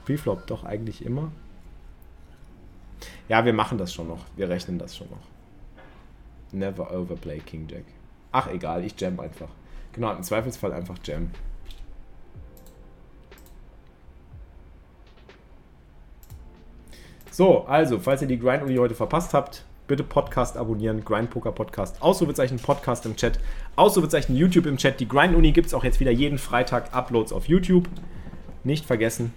Preflop, 0.05 0.47
doch 0.47 0.63
eigentlich 0.63 1.05
immer. 1.05 1.31
Ja, 3.27 3.45
wir 3.45 3.53
machen 3.53 3.77
das 3.77 3.93
schon 3.93 4.07
noch. 4.07 4.25
Wir 4.35 4.49
rechnen 4.49 4.79
das 4.79 4.95
schon 4.95 5.09
noch. 5.09 5.33
Never 6.51 6.91
overplay 6.91 7.39
King 7.39 7.67
Jack. 7.69 7.85
Ach, 8.31 8.47
egal, 8.47 8.83
ich 8.83 8.99
jam 8.99 9.19
einfach. 9.19 9.49
Genau, 9.91 10.11
im 10.11 10.23
Zweifelsfall 10.23 10.73
einfach 10.73 10.97
jam. 11.03 11.31
So, 17.29 17.65
also, 17.65 17.99
falls 17.99 18.21
ihr 18.21 18.27
die 18.27 18.37
Grind-Uni 18.37 18.75
heute 18.75 18.93
verpasst 18.93 19.33
habt, 19.33 19.65
bitte 19.87 20.03
Podcast 20.03 20.55
abonnieren, 20.55 21.03
Grind 21.03 21.31
Poker 21.31 21.51
Podcast, 21.51 22.01
Ausrufezeichen 22.01 22.59
Podcast 22.59 23.05
im 23.05 23.15
Chat, 23.15 23.39
Ausrufezeichen 23.75 24.35
YouTube 24.35 24.67
im 24.67 24.77
Chat. 24.77 24.99
Die 24.99 25.07
Grind 25.07 25.35
Uni 25.35 25.51
gibt 25.51 25.67
es 25.67 25.73
auch 25.73 25.83
jetzt 25.83 25.99
wieder 25.99 26.11
jeden 26.11 26.37
Freitag 26.37 26.93
Uploads 26.93 27.33
auf 27.33 27.47
YouTube. 27.47 27.89
Nicht 28.63 28.85
vergessen. 28.85 29.33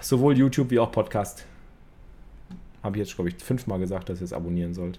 Sowohl 0.00 0.36
YouTube 0.36 0.70
wie 0.70 0.80
auch 0.80 0.90
Podcast. 0.90 1.46
Habe 2.82 2.96
ich 2.96 3.06
jetzt, 3.06 3.14
glaube 3.14 3.28
ich, 3.30 3.36
fünfmal 3.36 3.78
gesagt, 3.78 4.08
dass 4.08 4.20
ihr 4.20 4.24
es 4.24 4.32
abonnieren 4.32 4.74
sollt. 4.74 4.98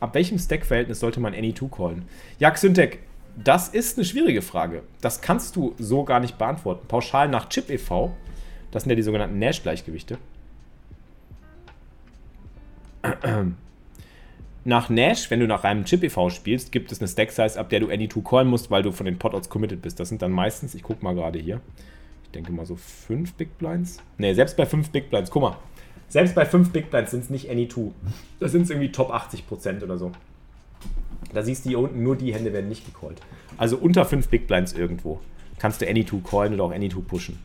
Ab 0.00 0.14
welchem 0.14 0.38
Stack-Verhältnis 0.38 0.98
sollte 0.98 1.20
man 1.20 1.34
Any2 1.34 1.70
callen? 1.70 2.08
Jak 2.38 2.58
Syntek, 2.58 3.00
das 3.36 3.68
ist 3.68 3.98
eine 3.98 4.04
schwierige 4.04 4.42
Frage. 4.42 4.82
Das 5.00 5.20
kannst 5.20 5.54
du 5.56 5.74
so 5.78 6.04
gar 6.04 6.20
nicht 6.20 6.38
beantworten. 6.38 6.88
Pauschal 6.88 7.28
nach 7.28 7.48
Chip 7.48 7.70
e.V., 7.70 8.16
das 8.72 8.82
sind 8.82 8.90
ja 8.90 8.96
die 8.96 9.02
sogenannten 9.02 9.38
Nash-Gleichgewichte. 9.38 10.18
Nach 14.64 14.90
Nash, 14.90 15.30
wenn 15.30 15.40
du 15.40 15.46
nach 15.46 15.64
einem 15.64 15.84
Chip 15.84 16.02
e.V. 16.02 16.30
spielst, 16.30 16.70
gibt 16.70 16.92
es 16.92 17.00
eine 17.00 17.08
Stack-Size, 17.08 17.58
ab 17.58 17.70
der 17.70 17.80
du 17.80 17.86
Any2 17.86 18.22
callen 18.22 18.48
musst, 18.48 18.70
weil 18.70 18.82
du 18.82 18.92
von 18.92 19.06
den 19.06 19.18
Pot-Odds 19.18 19.48
committed 19.48 19.80
bist. 19.80 19.98
Das 19.98 20.10
sind 20.10 20.20
dann 20.20 20.32
meistens, 20.32 20.74
ich 20.74 20.82
guck 20.82 21.02
mal 21.02 21.14
gerade 21.14 21.38
hier, 21.38 21.60
ich 22.24 22.30
denke 22.30 22.52
mal 22.52 22.66
so 22.66 22.76
5 22.76 23.34
Big 23.34 23.56
Blinds. 23.58 23.98
Ne, 24.18 24.34
selbst 24.34 24.56
bei 24.56 24.66
5 24.66 24.90
Big 24.90 25.08
Blinds, 25.08 25.30
guck 25.30 25.42
mal. 25.42 25.56
Selbst 26.08 26.34
bei 26.34 26.44
5 26.44 26.70
Big 26.70 26.90
Blinds 26.90 27.12
sind 27.12 27.24
es 27.24 27.30
nicht 27.30 27.48
any 27.48 27.68
two. 27.68 27.92
Das 28.40 28.52
sind 28.52 28.68
irgendwie 28.68 28.90
Top 28.92 29.12
80% 29.12 29.82
oder 29.82 29.96
so. 29.96 30.12
Da 31.32 31.42
siehst 31.42 31.64
du 31.64 31.70
hier 31.70 31.78
unten, 31.78 32.02
nur 32.02 32.16
die 32.16 32.34
Hände 32.34 32.52
werden 32.52 32.68
nicht 32.68 32.84
gecallt. 32.84 33.20
Also 33.56 33.76
unter 33.76 34.04
5 34.04 34.28
Big 34.28 34.46
Blinds 34.46 34.72
irgendwo 34.72 35.20
kannst 35.60 35.80
du 35.80 35.88
any 35.88 36.04
two 36.04 36.18
callen 36.18 36.54
oder 36.54 36.64
auch 36.64 36.72
any 36.72 36.88
two 36.88 37.02
pushen. 37.02 37.38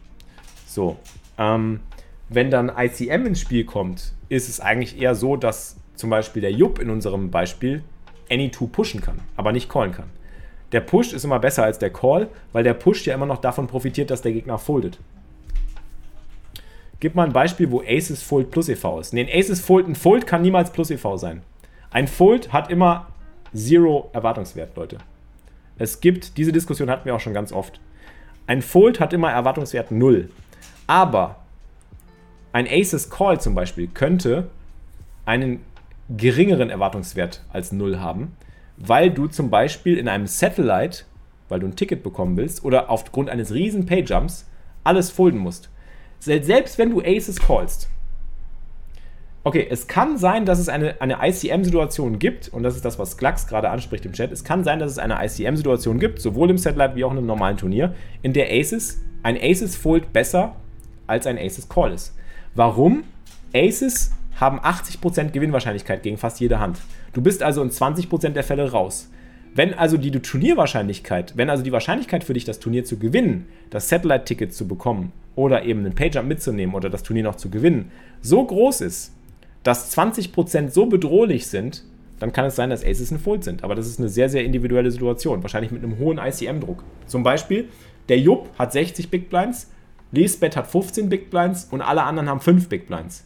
So. 0.65 0.97
Ähm, 1.37 1.81
wenn 2.29 2.49
dann 2.49 2.71
ICM 2.75 3.27
ins 3.27 3.41
Spiel 3.41 3.65
kommt, 3.65 4.13
ist 4.29 4.49
es 4.49 4.59
eigentlich 4.59 4.99
eher 4.99 5.13
so, 5.13 5.35
dass 5.35 5.75
zum 5.95 6.09
Beispiel 6.09 6.41
der 6.41 6.51
Jupp 6.51 6.79
in 6.79 6.89
unserem 6.89 7.31
Beispiel 7.31 7.83
any 8.29 8.49
two 8.49 8.67
pushen 8.67 9.01
kann, 9.01 9.19
aber 9.35 9.51
nicht 9.51 9.69
callen 9.69 9.91
kann. 9.91 10.09
Der 10.71 10.81
Push 10.81 11.13
ist 11.13 11.23
immer 11.23 11.39
besser 11.39 11.63
als 11.63 11.79
der 11.79 11.91
Call, 11.91 12.27
weil 12.51 12.63
der 12.63 12.73
Push 12.73 13.05
ja 13.05 13.13
immer 13.13 13.25
noch 13.25 13.37
davon 13.37 13.67
profitiert, 13.67 14.09
dass 14.09 14.21
der 14.21 14.33
Gegner 14.33 14.57
foldet. 14.57 14.99
Gib 16.99 17.15
mal 17.15 17.25
ein 17.25 17.33
Beispiel, 17.33 17.69
wo 17.71 17.81
Aces 17.81 18.23
Fold 18.23 18.51
plus 18.51 18.67
EV 18.67 18.99
ist. 18.99 19.13
Nee, 19.13 19.21
ein 19.21 19.39
Aces 19.39 19.61
Fold, 19.61 19.87
ein 19.87 19.95
Fold 19.95 20.25
kann 20.25 20.41
niemals 20.41 20.71
plus 20.71 20.89
EV 20.89 21.17
sein. 21.17 21.43
Ein 21.91 22.07
Fold 22.07 22.51
hat 22.51 22.71
immer 22.71 23.07
Zero 23.53 24.09
Erwartungswert, 24.13 24.75
Leute. 24.75 24.97
Es 25.77 26.01
gibt, 26.01 26.37
diese 26.37 26.51
Diskussion 26.51 26.89
hatten 26.89 27.05
wir 27.05 27.15
auch 27.15 27.19
schon 27.19 27.33
ganz 27.33 27.51
oft. 27.51 27.79
Ein 28.47 28.61
Fold 28.61 28.99
hat 28.99 29.13
immer 29.13 29.31
Erwartungswert 29.31 29.91
0. 29.91 30.29
Aber 30.87 31.37
ein 32.53 32.67
Aces 32.67 33.09
Call 33.09 33.39
zum 33.39 33.55
Beispiel 33.55 33.87
könnte 33.87 34.49
einen 35.25 35.61
geringeren 36.09 36.69
Erwartungswert 36.69 37.43
als 37.51 37.71
0 37.71 37.99
haben, 37.99 38.35
weil 38.77 39.09
du 39.09 39.27
zum 39.27 39.49
Beispiel 39.49 39.97
in 39.97 40.07
einem 40.07 40.27
Satellite, 40.27 41.03
weil 41.49 41.59
du 41.59 41.67
ein 41.67 41.75
Ticket 41.75 42.03
bekommen 42.03 42.37
willst, 42.37 42.63
oder 42.63 42.89
aufgrund 42.89 43.29
eines 43.29 43.53
riesen 43.53 43.85
Payjumps 43.85 44.47
alles 44.83 45.09
folden 45.09 45.39
musst. 45.39 45.69
Selbst 46.19 46.77
wenn 46.77 46.91
du 46.91 47.01
Aces 47.01 47.39
callst. 47.39 47.89
Okay, 49.43 49.67
es 49.69 49.87
kann 49.87 50.17
sein, 50.17 50.45
dass 50.45 50.57
es 50.57 50.69
eine, 50.69 50.99
eine 51.01 51.17
ICM-Situation 51.21 52.17
gibt, 52.17 52.49
und 52.49 52.63
das 52.63 52.75
ist 52.75 52.83
das, 52.83 52.97
was 52.97 53.15
Glax 53.15 53.45
gerade 53.45 53.69
anspricht 53.69 54.03
im 54.05 54.13
Chat. 54.13 54.31
Es 54.31 54.43
kann 54.43 54.63
sein, 54.63 54.79
dass 54.79 54.91
es 54.91 54.97
eine 54.97 55.23
ICM-Situation 55.23 55.99
gibt, 55.99 56.19
sowohl 56.19 56.49
im 56.49 56.57
Satellite 56.57 56.95
wie 56.95 57.03
auch 57.03 57.11
in 57.11 57.19
einem 57.19 57.27
normalen 57.27 57.57
Turnier, 57.57 57.93
in 58.23 58.33
der 58.33 58.51
Aces, 58.51 59.01
ein 59.21 59.37
Aces 59.37 59.75
Fold 59.75 60.13
besser 60.13 60.55
als 61.05 61.27
ein 61.27 61.37
Aces 61.37 61.69
Call 61.69 61.93
ist. 61.93 62.15
Warum? 62.55 63.03
Aces 63.53 64.11
haben 64.39 64.59
80% 64.59 65.31
Gewinnwahrscheinlichkeit 65.31 66.03
gegen 66.03 66.17
fast 66.17 66.39
jede 66.39 66.59
Hand. 66.59 66.79
Du 67.13 67.21
bist 67.21 67.41
also 67.41 67.61
in 67.61 67.69
20% 67.69 68.29
der 68.29 68.43
Fälle 68.43 68.71
raus. 68.71 69.09
Wenn 69.53 69.73
also 69.73 69.97
die 69.97 70.11
Turnierwahrscheinlichkeit, 70.11 71.37
wenn 71.37 71.49
also 71.49 71.63
die 71.63 71.71
Wahrscheinlichkeit 71.71 72.25
für 72.25 72.33
dich, 72.33 72.43
das 72.43 72.59
Turnier 72.59 72.83
zu 72.83 72.97
gewinnen, 72.97 73.47
das 73.69 73.87
Satellite-Ticket 73.87 74.53
zu 74.53 74.67
bekommen 74.67 75.13
oder 75.35 75.63
eben 75.63 75.79
einen 75.79 75.95
Payjump 75.95 76.27
mitzunehmen 76.27 76.75
oder 76.75 76.89
das 76.89 77.03
Turnier 77.03 77.23
noch 77.23 77.35
zu 77.35 77.49
gewinnen, 77.49 77.91
so 78.21 78.43
groß 78.43 78.81
ist, 78.81 79.13
dass 79.63 79.97
20% 79.97 80.69
so 80.69 80.87
bedrohlich 80.87 81.47
sind, 81.47 81.85
dann 82.19 82.33
kann 82.33 82.45
es 82.45 82.55
sein, 82.55 82.69
dass 82.69 82.83
Aces 82.83 83.11
ein 83.11 83.19
Fold 83.19 83.45
sind. 83.45 83.63
Aber 83.63 83.75
das 83.75 83.87
ist 83.87 83.99
eine 83.99 84.09
sehr, 84.09 84.27
sehr 84.27 84.43
individuelle 84.43 84.91
Situation. 84.91 85.41
Wahrscheinlich 85.41 85.71
mit 85.71 85.83
einem 85.83 85.97
hohen 85.97 86.17
ICM-Druck. 86.17 86.83
Zum 87.07 87.23
Beispiel, 87.23 87.69
der 88.09 88.19
Jupp 88.19 88.49
hat 88.59 88.73
60 88.73 89.09
Big 89.09 89.29
Blinds, 89.29 89.71
Lisbeth 90.11 90.55
hat 90.57 90.67
15 90.67 91.09
Big 91.09 91.29
Blinds 91.29 91.65
und 91.71 91.81
alle 91.81 92.03
anderen 92.03 92.29
haben 92.29 92.41
5 92.41 92.69
Big 92.69 92.87
Blinds. 92.87 93.25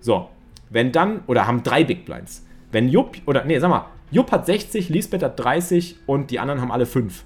So, 0.00 0.28
wenn 0.70 0.92
dann, 0.92 1.20
oder 1.26 1.46
haben 1.46 1.62
3 1.62 1.84
Big 1.84 2.04
Blinds. 2.04 2.44
Wenn 2.70 2.88
Jupp, 2.88 3.16
oder 3.26 3.44
nee, 3.44 3.58
sag 3.58 3.70
mal, 3.70 3.86
Jupp 4.10 4.32
hat 4.32 4.46
60, 4.46 4.88
Lisbeth 4.88 5.22
hat 5.22 5.38
30 5.38 5.96
und 6.06 6.30
die 6.30 6.38
anderen 6.38 6.60
haben 6.60 6.72
alle 6.72 6.86
5. 6.86 7.24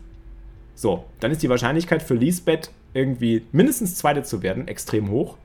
So, 0.74 1.04
dann 1.20 1.30
ist 1.30 1.42
die 1.42 1.48
Wahrscheinlichkeit 1.48 2.02
für 2.02 2.14
Lisbeth 2.14 2.70
irgendwie 2.94 3.44
mindestens 3.52 3.96
Zweite 3.96 4.22
zu 4.22 4.42
werden 4.42 4.68
extrem 4.68 5.10
hoch. 5.10 5.36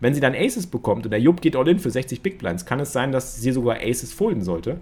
Wenn 0.00 0.14
sie 0.14 0.20
dann 0.20 0.34
Aces 0.34 0.66
bekommt 0.66 1.04
und 1.04 1.10
der 1.10 1.20
Jupp 1.20 1.40
geht 1.40 1.56
all 1.56 1.68
in 1.68 1.78
für 1.78 1.90
60 1.90 2.22
Big 2.22 2.38
Blinds, 2.38 2.66
kann 2.66 2.80
es 2.80 2.92
sein, 2.92 3.12
dass 3.12 3.36
sie 3.36 3.52
sogar 3.52 3.76
Aces 3.76 4.12
folden 4.12 4.42
sollte, 4.42 4.80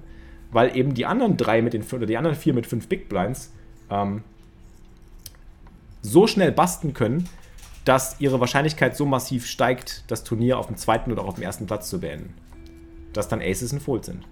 weil 0.51 0.77
eben 0.77 0.95
die 0.95 1.07
anderen 1.07 1.37
drei 1.37 1.63
mit 1.63 1.75
den 1.75 1.85
oder 1.93 2.07
die 2.07 2.17
anderen 2.17 2.37
vier 2.37 2.55
mit 2.55 2.67
5 2.67 2.89
Big 2.89 3.09
Blinds 3.09 3.53
ähm, 3.91 4.23
so 6.03 6.27
schnell 6.27 6.53
basten 6.53 6.95
können, 6.95 7.29
dass 7.85 8.21
ihre 8.21 8.41
Wahrscheinlichkeit 8.41 8.97
so 8.97 9.05
massiv 9.05 9.47
steigt, 9.47 10.05
das 10.09 10.25
Turnier 10.25 10.59
auf 10.59 10.67
dem 10.67 10.77
zweiten 10.77 11.13
oder 11.13 11.25
auf 11.25 11.35
dem 11.35 11.45
ersten 11.45 11.67
Platz 11.67 11.91
zu 11.91 12.01
beenden. 12.01 12.35
Dass 13.13 13.29
dann 13.29 13.41
Aces 13.41 13.73
ein 13.73 13.81
Fold 13.81 14.05
sind. 14.05 14.27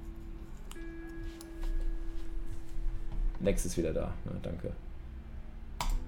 Next 3.41 3.67
ist 3.67 3.77
wieder 3.77 3.93
da. 3.93 4.15
Na, 4.25 4.33
danke. 4.43 4.73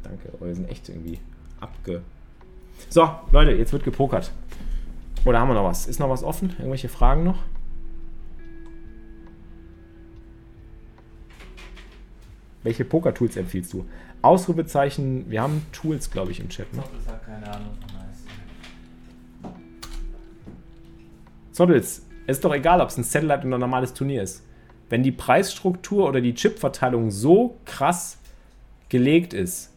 Danke. 0.03 0.33
Oh, 0.41 0.47
wir 0.47 0.55
sind 0.55 0.69
echt 0.69 0.89
irgendwie 0.89 1.19
abge. 1.61 2.03
So, 2.89 3.09
Leute, 3.33 3.53
jetzt 3.53 3.73
wird 3.73 3.85
gepokert. 3.85 4.33
Oder 5.25 5.41
haben 5.41 5.49
wir 5.49 5.55
noch 5.55 5.65
was? 5.65 5.87
Ist 5.87 6.01
noch 6.01 6.09
was 6.09 6.23
offen? 6.23 6.51
Irgendwelche 6.51 6.89
Fragen 6.89 7.25
noch? 7.25 7.39
Welche 12.63 12.85
Poker-Tools 12.85 13.37
empfiehlst 13.37 13.73
du? 13.73 13.87
Ausrufezeichen, 14.23 15.31
wir 15.31 15.41
haben 15.43 15.63
Tools, 15.73 16.11
glaube 16.11 16.31
ich, 16.31 16.41
im 16.41 16.49
Chat. 16.49 16.73
Ne? 16.75 16.83
Zottels 16.83 17.07
hat 17.09 17.25
keine 17.25 17.51
Ahnung 17.51 17.75
von. 17.81 17.91
Zottels, 21.53 22.07
es 22.27 22.39
ist 22.39 22.45
doch 22.45 22.55
egal, 22.55 22.81
ob 22.81 22.89
es 22.89 22.97
ein 22.97 23.05
Satellite 23.05 23.47
oder 23.47 23.57
ein 23.57 23.61
normales 23.61 23.95
Turnier 23.95 24.23
ist. 24.23 24.45
Wenn 24.89 25.03
die 25.03 25.13
Preisstruktur 25.13 26.09
oder 26.09 26.21
die 26.21 26.35
Chipverteilung 26.35 27.11
so 27.11 27.57
krass 27.65 28.19
gelegt 28.89 29.35
ist, 29.35 29.73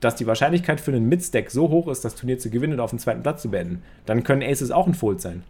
dass 0.00 0.16
die 0.16 0.26
Wahrscheinlichkeit 0.26 0.80
für 0.80 0.92
einen 0.92 1.08
Mid-Stack 1.08 1.50
so 1.50 1.68
hoch 1.70 1.88
ist, 1.88 2.04
das 2.04 2.14
Turnier 2.14 2.38
zu 2.38 2.50
gewinnen 2.50 2.74
und 2.74 2.80
auf 2.80 2.90
den 2.90 2.98
zweiten 2.98 3.22
Platz 3.22 3.42
zu 3.42 3.50
beenden, 3.50 3.82
dann 4.04 4.24
können 4.24 4.42
Aces 4.42 4.70
auch 4.70 4.86
ein 4.86 4.94
Fold 4.94 5.20
sein. 5.20 5.42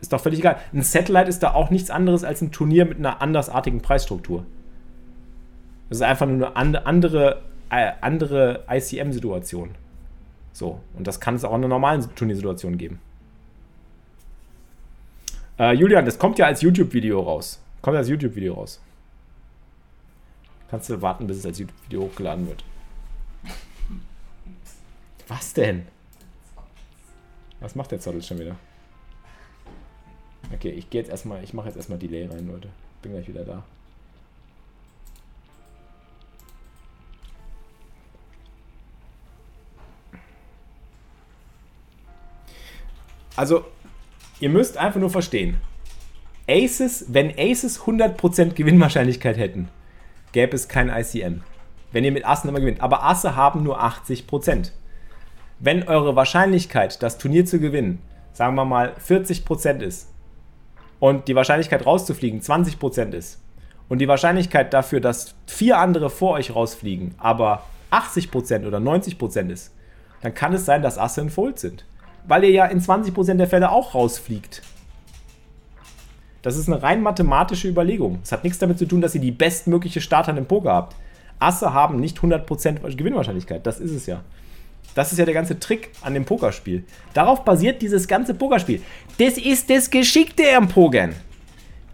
Ist 0.00 0.12
doch 0.12 0.20
völlig 0.20 0.40
egal. 0.40 0.56
Ein 0.72 0.82
Satellite 0.82 1.28
ist 1.28 1.42
da 1.42 1.54
auch 1.54 1.70
nichts 1.70 1.90
anderes 1.90 2.24
als 2.24 2.42
ein 2.42 2.52
Turnier 2.52 2.84
mit 2.84 2.98
einer 2.98 3.22
andersartigen 3.22 3.80
Preisstruktur. 3.80 4.44
Das 5.88 5.98
ist 5.98 6.02
einfach 6.02 6.26
nur 6.26 6.56
eine 6.56 6.86
andere, 6.86 7.42
äh, 7.70 7.92
andere 8.00 8.64
ICM-Situation. 8.68 9.70
So. 10.52 10.80
Und 10.96 11.06
das 11.06 11.20
kann 11.20 11.34
es 11.34 11.44
auch 11.44 11.50
in 11.50 11.56
einer 11.56 11.68
normalen 11.68 12.02
Turniersituation 12.14 12.78
geben. 12.78 12.98
Äh, 15.62 15.74
Julian, 15.74 16.04
das 16.04 16.18
kommt 16.18 16.40
ja 16.40 16.46
als 16.46 16.60
YouTube-Video 16.60 17.20
raus. 17.20 17.62
Kommt 17.82 17.96
als 17.96 18.08
YouTube-Video 18.08 18.54
raus. 18.54 18.80
Kannst 20.68 20.90
du 20.90 21.00
warten, 21.00 21.28
bis 21.28 21.36
es 21.36 21.46
als 21.46 21.60
YouTube-Video 21.60 22.02
hochgeladen 22.02 22.48
wird. 22.48 22.64
Was 25.28 25.54
denn? 25.54 25.86
Was 27.60 27.76
macht 27.76 27.92
der 27.92 28.00
Zottel 28.00 28.24
schon 28.24 28.40
wieder? 28.40 28.56
Okay, 30.52 30.70
ich 30.70 30.90
gehe 30.90 31.00
jetzt 31.00 31.10
erstmal, 31.10 31.44
ich 31.44 31.54
mache 31.54 31.68
jetzt 31.68 31.76
erstmal 31.76 32.00
Delay 32.00 32.26
rein, 32.26 32.48
Leute. 32.48 32.68
Bin 33.00 33.12
gleich 33.12 33.28
wieder 33.28 33.44
da. 33.44 33.62
Also, 43.36 43.64
ihr 44.42 44.48
müsst 44.48 44.76
einfach 44.76 44.98
nur 44.98 45.10
verstehen. 45.10 45.58
Aces, 46.48 47.06
wenn 47.08 47.30
Aces 47.38 47.82
100% 47.82 48.54
Gewinnwahrscheinlichkeit 48.54 49.36
hätten, 49.36 49.68
gäbe 50.32 50.56
es 50.56 50.66
kein 50.66 50.88
ICM. 50.88 51.42
Wenn 51.92 52.02
ihr 52.04 52.10
mit 52.10 52.26
Assen 52.26 52.48
immer 52.48 52.58
gewinnt. 52.58 52.80
Aber 52.80 53.04
Asse 53.04 53.36
haben 53.36 53.62
nur 53.62 53.80
80%. 53.80 54.72
Wenn 55.60 55.84
eure 55.84 56.16
Wahrscheinlichkeit, 56.16 57.00
das 57.04 57.18
Turnier 57.18 57.46
zu 57.46 57.60
gewinnen, 57.60 58.02
sagen 58.32 58.56
wir 58.56 58.64
mal 58.64 58.94
40% 59.06 59.80
ist 59.80 60.08
und 60.98 61.28
die 61.28 61.36
Wahrscheinlichkeit 61.36 61.86
rauszufliegen 61.86 62.40
20% 62.40 63.12
ist 63.12 63.40
und 63.88 64.00
die 64.00 64.08
Wahrscheinlichkeit 64.08 64.74
dafür, 64.74 65.00
dass 65.00 65.36
vier 65.46 65.78
andere 65.78 66.10
vor 66.10 66.32
euch 66.32 66.52
rausfliegen, 66.52 67.14
aber 67.18 67.62
80% 67.92 68.66
oder 68.66 68.78
90% 68.78 69.50
ist, 69.50 69.72
dann 70.20 70.34
kann 70.34 70.52
es 70.52 70.64
sein, 70.64 70.82
dass 70.82 70.98
Asse 70.98 71.20
in 71.20 71.30
Fold 71.30 71.60
sind 71.60 71.84
weil 72.26 72.44
ihr 72.44 72.50
ja 72.50 72.66
in 72.66 72.80
20% 72.80 73.34
der 73.34 73.48
Fälle 73.48 73.70
auch 73.70 73.94
rausfliegt. 73.94 74.62
Das 76.42 76.56
ist 76.56 76.68
eine 76.68 76.82
rein 76.82 77.02
mathematische 77.02 77.68
Überlegung. 77.68 78.18
Es 78.22 78.32
hat 78.32 78.42
nichts 78.42 78.58
damit 78.58 78.78
zu 78.78 78.86
tun, 78.86 79.00
dass 79.00 79.14
ihr 79.14 79.20
die 79.20 79.30
bestmögliche 79.30 80.00
Starthand 80.00 80.38
im 80.38 80.46
Poker 80.46 80.72
habt. 80.72 80.96
Asse 81.38 81.72
haben 81.72 82.00
nicht 82.00 82.18
100% 82.18 82.96
Gewinnwahrscheinlichkeit. 82.96 83.66
Das 83.66 83.80
ist 83.80 83.92
es 83.92 84.06
ja. 84.06 84.22
Das 84.94 85.12
ist 85.12 85.18
ja 85.18 85.24
der 85.24 85.34
ganze 85.34 85.58
Trick 85.58 85.90
an 86.02 86.14
dem 86.14 86.24
Pokerspiel. 86.24 86.84
Darauf 87.14 87.44
basiert 87.44 87.80
dieses 87.80 88.06
ganze 88.08 88.34
Pokerspiel. 88.34 88.82
Das 89.18 89.38
ist 89.38 89.70
das 89.70 89.90
Geschickte 89.90 90.44
am 90.56 90.68
Pokern. 90.68 91.14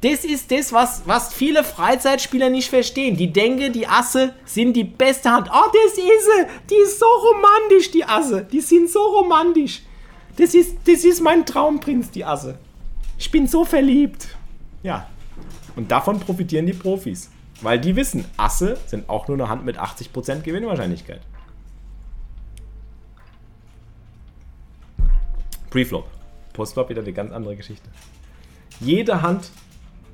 Das 0.01 0.25
ist 0.25 0.51
das, 0.51 0.73
was, 0.73 1.03
was 1.07 1.35
viele 1.35 1.65
Freizeitspieler 1.65 2.51
nicht 2.51 2.71
verstehen. 2.71 3.17
Die 3.17 3.33
denken, 3.33 3.73
die 3.73 3.87
Asse 3.87 4.33
sind 4.45 4.75
die 4.75 4.85
beste 4.85 5.31
Hand. 5.31 5.49
Oh, 5.53 5.71
das 5.73 5.93
ist 5.93 5.97
sie. 5.97 6.47
Die 6.71 6.83
ist 6.83 7.01
so 7.01 7.07
romantisch, 7.07 7.91
die 7.91 8.05
Asse. 8.05 8.47
Die 8.51 8.61
sind 8.61 8.89
so 8.89 9.01
romantisch. 9.01 9.83
Das 10.39 10.55
ist, 10.55 10.77
das 10.87 11.05
ist 11.05 11.21
mein 11.21 11.45
Traumprinz, 11.45 12.13
die 12.13 12.25
Asse. 12.25 12.59
Ich 13.19 13.29
bin 13.33 13.49
so 13.49 13.65
verliebt. 13.65 14.37
Ja. 14.85 15.09
Und 15.75 15.91
davon 15.91 16.21
profitieren 16.21 16.65
die 16.65 16.73
Profis. 16.73 17.29
Weil 17.61 17.81
die 17.81 17.97
wissen, 17.97 18.25
Asse 18.37 18.79
sind 18.87 19.09
auch 19.09 19.27
nur 19.27 19.37
eine 19.37 19.49
Hand 19.49 19.65
mit 19.65 19.81
80% 19.81 20.43
Gewinnwahrscheinlichkeit. 20.43 21.21
Preflop. 25.71 26.07
Postflop 26.53 26.89
wieder 26.89 27.03
eine 27.03 27.13
ganz 27.13 27.33
andere 27.33 27.57
Geschichte. 27.57 27.91
Jede 28.79 29.23
Hand 29.23 29.51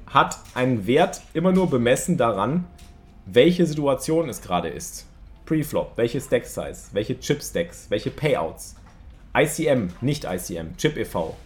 hat 0.07 0.39
einen 0.55 0.87
Wert 0.87 1.21
immer 1.35 1.53
nur 1.53 1.69
bemessen 1.69 2.17
daran, 2.17 2.65
welche 3.27 3.67
Situation 3.67 4.31
es 4.31 4.41
gerade 4.41 4.69
ist. 4.69 5.07
Preflop, 5.45 5.93
welche 5.97 6.19
Stack 6.19 6.47
Size, 6.47 6.89
welche 6.93 7.21
Chip 7.21 7.43
Stacks, 7.43 7.91
welche 7.91 8.11
Payouts. 8.11 8.77
ICM, 9.37 9.89
nicht 10.01 10.25
ICM, 10.25 10.77
Chip 10.77 10.97
e.V. 10.97 11.37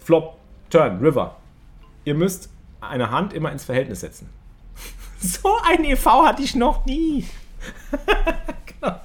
Flop, 0.00 0.36
Turn, 0.70 0.98
River. 0.98 1.36
Ihr 2.04 2.14
müsst 2.14 2.48
eine 2.80 3.10
Hand 3.10 3.32
immer 3.32 3.52
ins 3.52 3.64
Verhältnis 3.64 4.00
setzen. 4.00 4.28
So 5.20 5.56
ein 5.64 5.84
e.V. 5.84 6.26
hatte 6.26 6.42
ich 6.42 6.54
noch 6.54 6.84
nie. 6.84 7.24
Genau. 8.80 8.96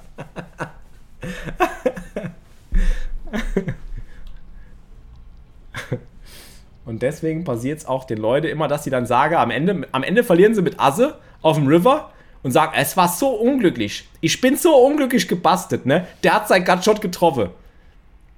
Und 6.84 7.02
deswegen 7.02 7.44
passiert 7.44 7.80
es 7.80 7.86
auch 7.86 8.04
den 8.04 8.18
Leuten 8.18 8.46
immer, 8.46 8.66
dass 8.66 8.82
sie 8.82 8.90
dann 8.90 9.04
sagen, 9.04 9.34
am 9.34 9.50
Ende, 9.50 9.86
am 9.92 10.02
Ende 10.02 10.24
verlieren 10.24 10.54
sie 10.54 10.62
mit 10.62 10.80
Asse 10.80 11.18
auf 11.42 11.56
dem 11.56 11.68
River 11.68 12.10
und 12.42 12.50
sagen, 12.50 12.72
es 12.74 12.96
war 12.96 13.08
so 13.08 13.28
unglücklich. 13.28 14.08
Ich 14.22 14.40
bin 14.40 14.56
so 14.56 14.74
unglücklich 14.74 15.28
gebastelt, 15.28 15.84
ne? 15.84 16.06
Der 16.24 16.32
hat 16.32 16.48
seinen 16.48 16.64
Gutshot 16.64 17.02
getroffen. 17.02 17.50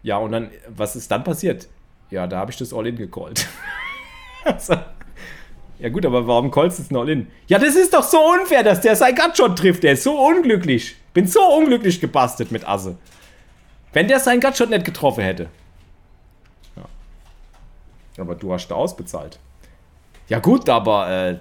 Ja, 0.03 0.17
und 0.19 0.33
dann, 0.33 0.51
was 0.69 0.97
ist 0.97 1.11
dann 1.11 1.25
passiert? 1.25 1.69
Ja, 2.11 2.27
da 2.27 2.39
habe 2.39 2.51
ich 2.51 2.57
das 2.57 2.73
All-In 2.73 2.97
gecallt. 2.97 3.47
also, 4.45 4.75
ja 5.79 5.89
gut, 5.89 6.05
aber 6.05 6.27
warum 6.27 6.51
callst 6.51 6.79
du 6.79 6.83
es 6.83 6.93
All-In? 6.95 7.29
Ja, 7.47 7.59
das 7.59 7.77
ist 7.77 7.95
doch 7.95 8.03
so 8.03 8.19
unfair, 8.19 8.63
dass 8.63 8.81
der 8.81 8.97
seinen 8.97 9.15
Gutshot 9.15 9.59
trifft. 9.59 9.83
Der 9.83 9.93
ist 9.93 10.03
so 10.03 10.19
unglücklich. 10.19 10.97
Bin 11.15 11.27
so 11.27 11.41
unglücklich 11.41 12.01
gebastelt 12.01 12.53
mit 12.53 12.67
Asse. 12.67 12.97
Wenn 13.93 14.09
der 14.09 14.21
seinen 14.21 14.41
Gutshot 14.41 14.71
nicht 14.71 14.85
getroffen 14.85 15.23
hätte. 15.25 15.49
Ja. 16.77 16.85
Aber 18.23 18.35
du 18.35 18.53
hast 18.53 18.69
da 18.69 18.75
ausbezahlt. 18.75 19.39
Ja 20.29 20.39
gut, 20.39 20.69
aber 20.69 21.11
äh, 21.11 21.39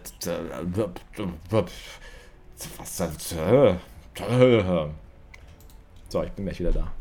was 1.49 3.01
äh, 3.01 3.75
So, 6.09 6.23
ich 6.23 6.31
bin 6.31 6.45
gleich 6.45 6.59
wieder 6.59 6.71
da. 6.71 6.91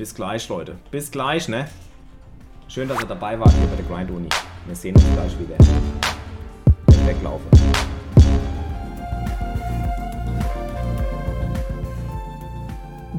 Bis 0.00 0.14
gleich, 0.14 0.48
Leute. 0.48 0.78
Bis 0.90 1.10
gleich, 1.10 1.46
ne? 1.46 1.68
Schön, 2.68 2.88
dass 2.88 2.98
ihr 3.02 3.06
dabei 3.06 3.38
wart 3.38 3.52
hier 3.52 3.66
bei 3.66 3.76
der 3.76 3.84
Grind 3.84 4.10
Uni. 4.10 4.30
Wir 4.64 4.74
sehen 4.74 4.94
uns 4.94 5.04
gleich 5.12 5.38
wieder. 5.38 5.58
Wenn 6.86 7.69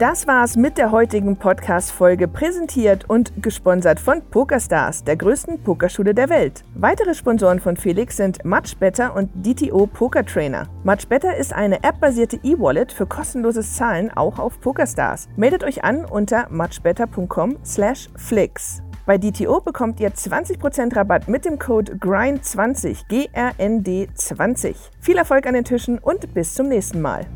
Das 0.01 0.25
war's 0.25 0.57
mit 0.57 0.79
der 0.79 0.91
heutigen 0.91 1.37
Podcast-Folge, 1.37 2.27
präsentiert 2.27 3.07
und 3.07 3.31
gesponsert 3.39 3.99
von 3.99 4.23
PokerStars, 4.31 5.03
der 5.03 5.15
größten 5.15 5.61
Pokerschule 5.61 6.15
der 6.15 6.29
Welt. 6.29 6.63
Weitere 6.73 7.13
Sponsoren 7.13 7.59
von 7.59 7.77
Felix 7.77 8.17
sind 8.17 8.43
Much 8.43 8.77
Better 8.79 9.15
und 9.15 9.29
DTO 9.45 9.85
Poker 9.85 10.25
Trainer. 10.25 10.65
Much 10.83 11.05
ist 11.37 11.53
eine 11.53 11.83
appbasierte 11.83 12.39
E-Wallet 12.41 12.91
für 12.91 13.05
kostenloses 13.05 13.75
Zahlen 13.75 14.09
auch 14.09 14.39
auf 14.39 14.59
PokerStars. 14.59 15.29
Meldet 15.35 15.63
euch 15.63 15.83
an 15.83 16.03
unter 16.05 16.47
muchbetter.com/flix. 16.49 18.81
Bei 19.05 19.19
DTO 19.19 19.61
bekommt 19.61 19.99
ihr 19.99 20.15
20% 20.15 20.95
Rabatt 20.95 21.27
mit 21.27 21.45
dem 21.45 21.59
Code 21.59 21.93
GRIND20, 21.97 23.07
G-R-N-D 23.07 24.07
20. 24.15 24.75
Viel 24.99 25.17
Erfolg 25.17 25.45
an 25.45 25.53
den 25.53 25.63
Tischen 25.63 25.99
und 25.99 26.33
bis 26.33 26.55
zum 26.55 26.69
nächsten 26.69 27.01
Mal. 27.01 27.27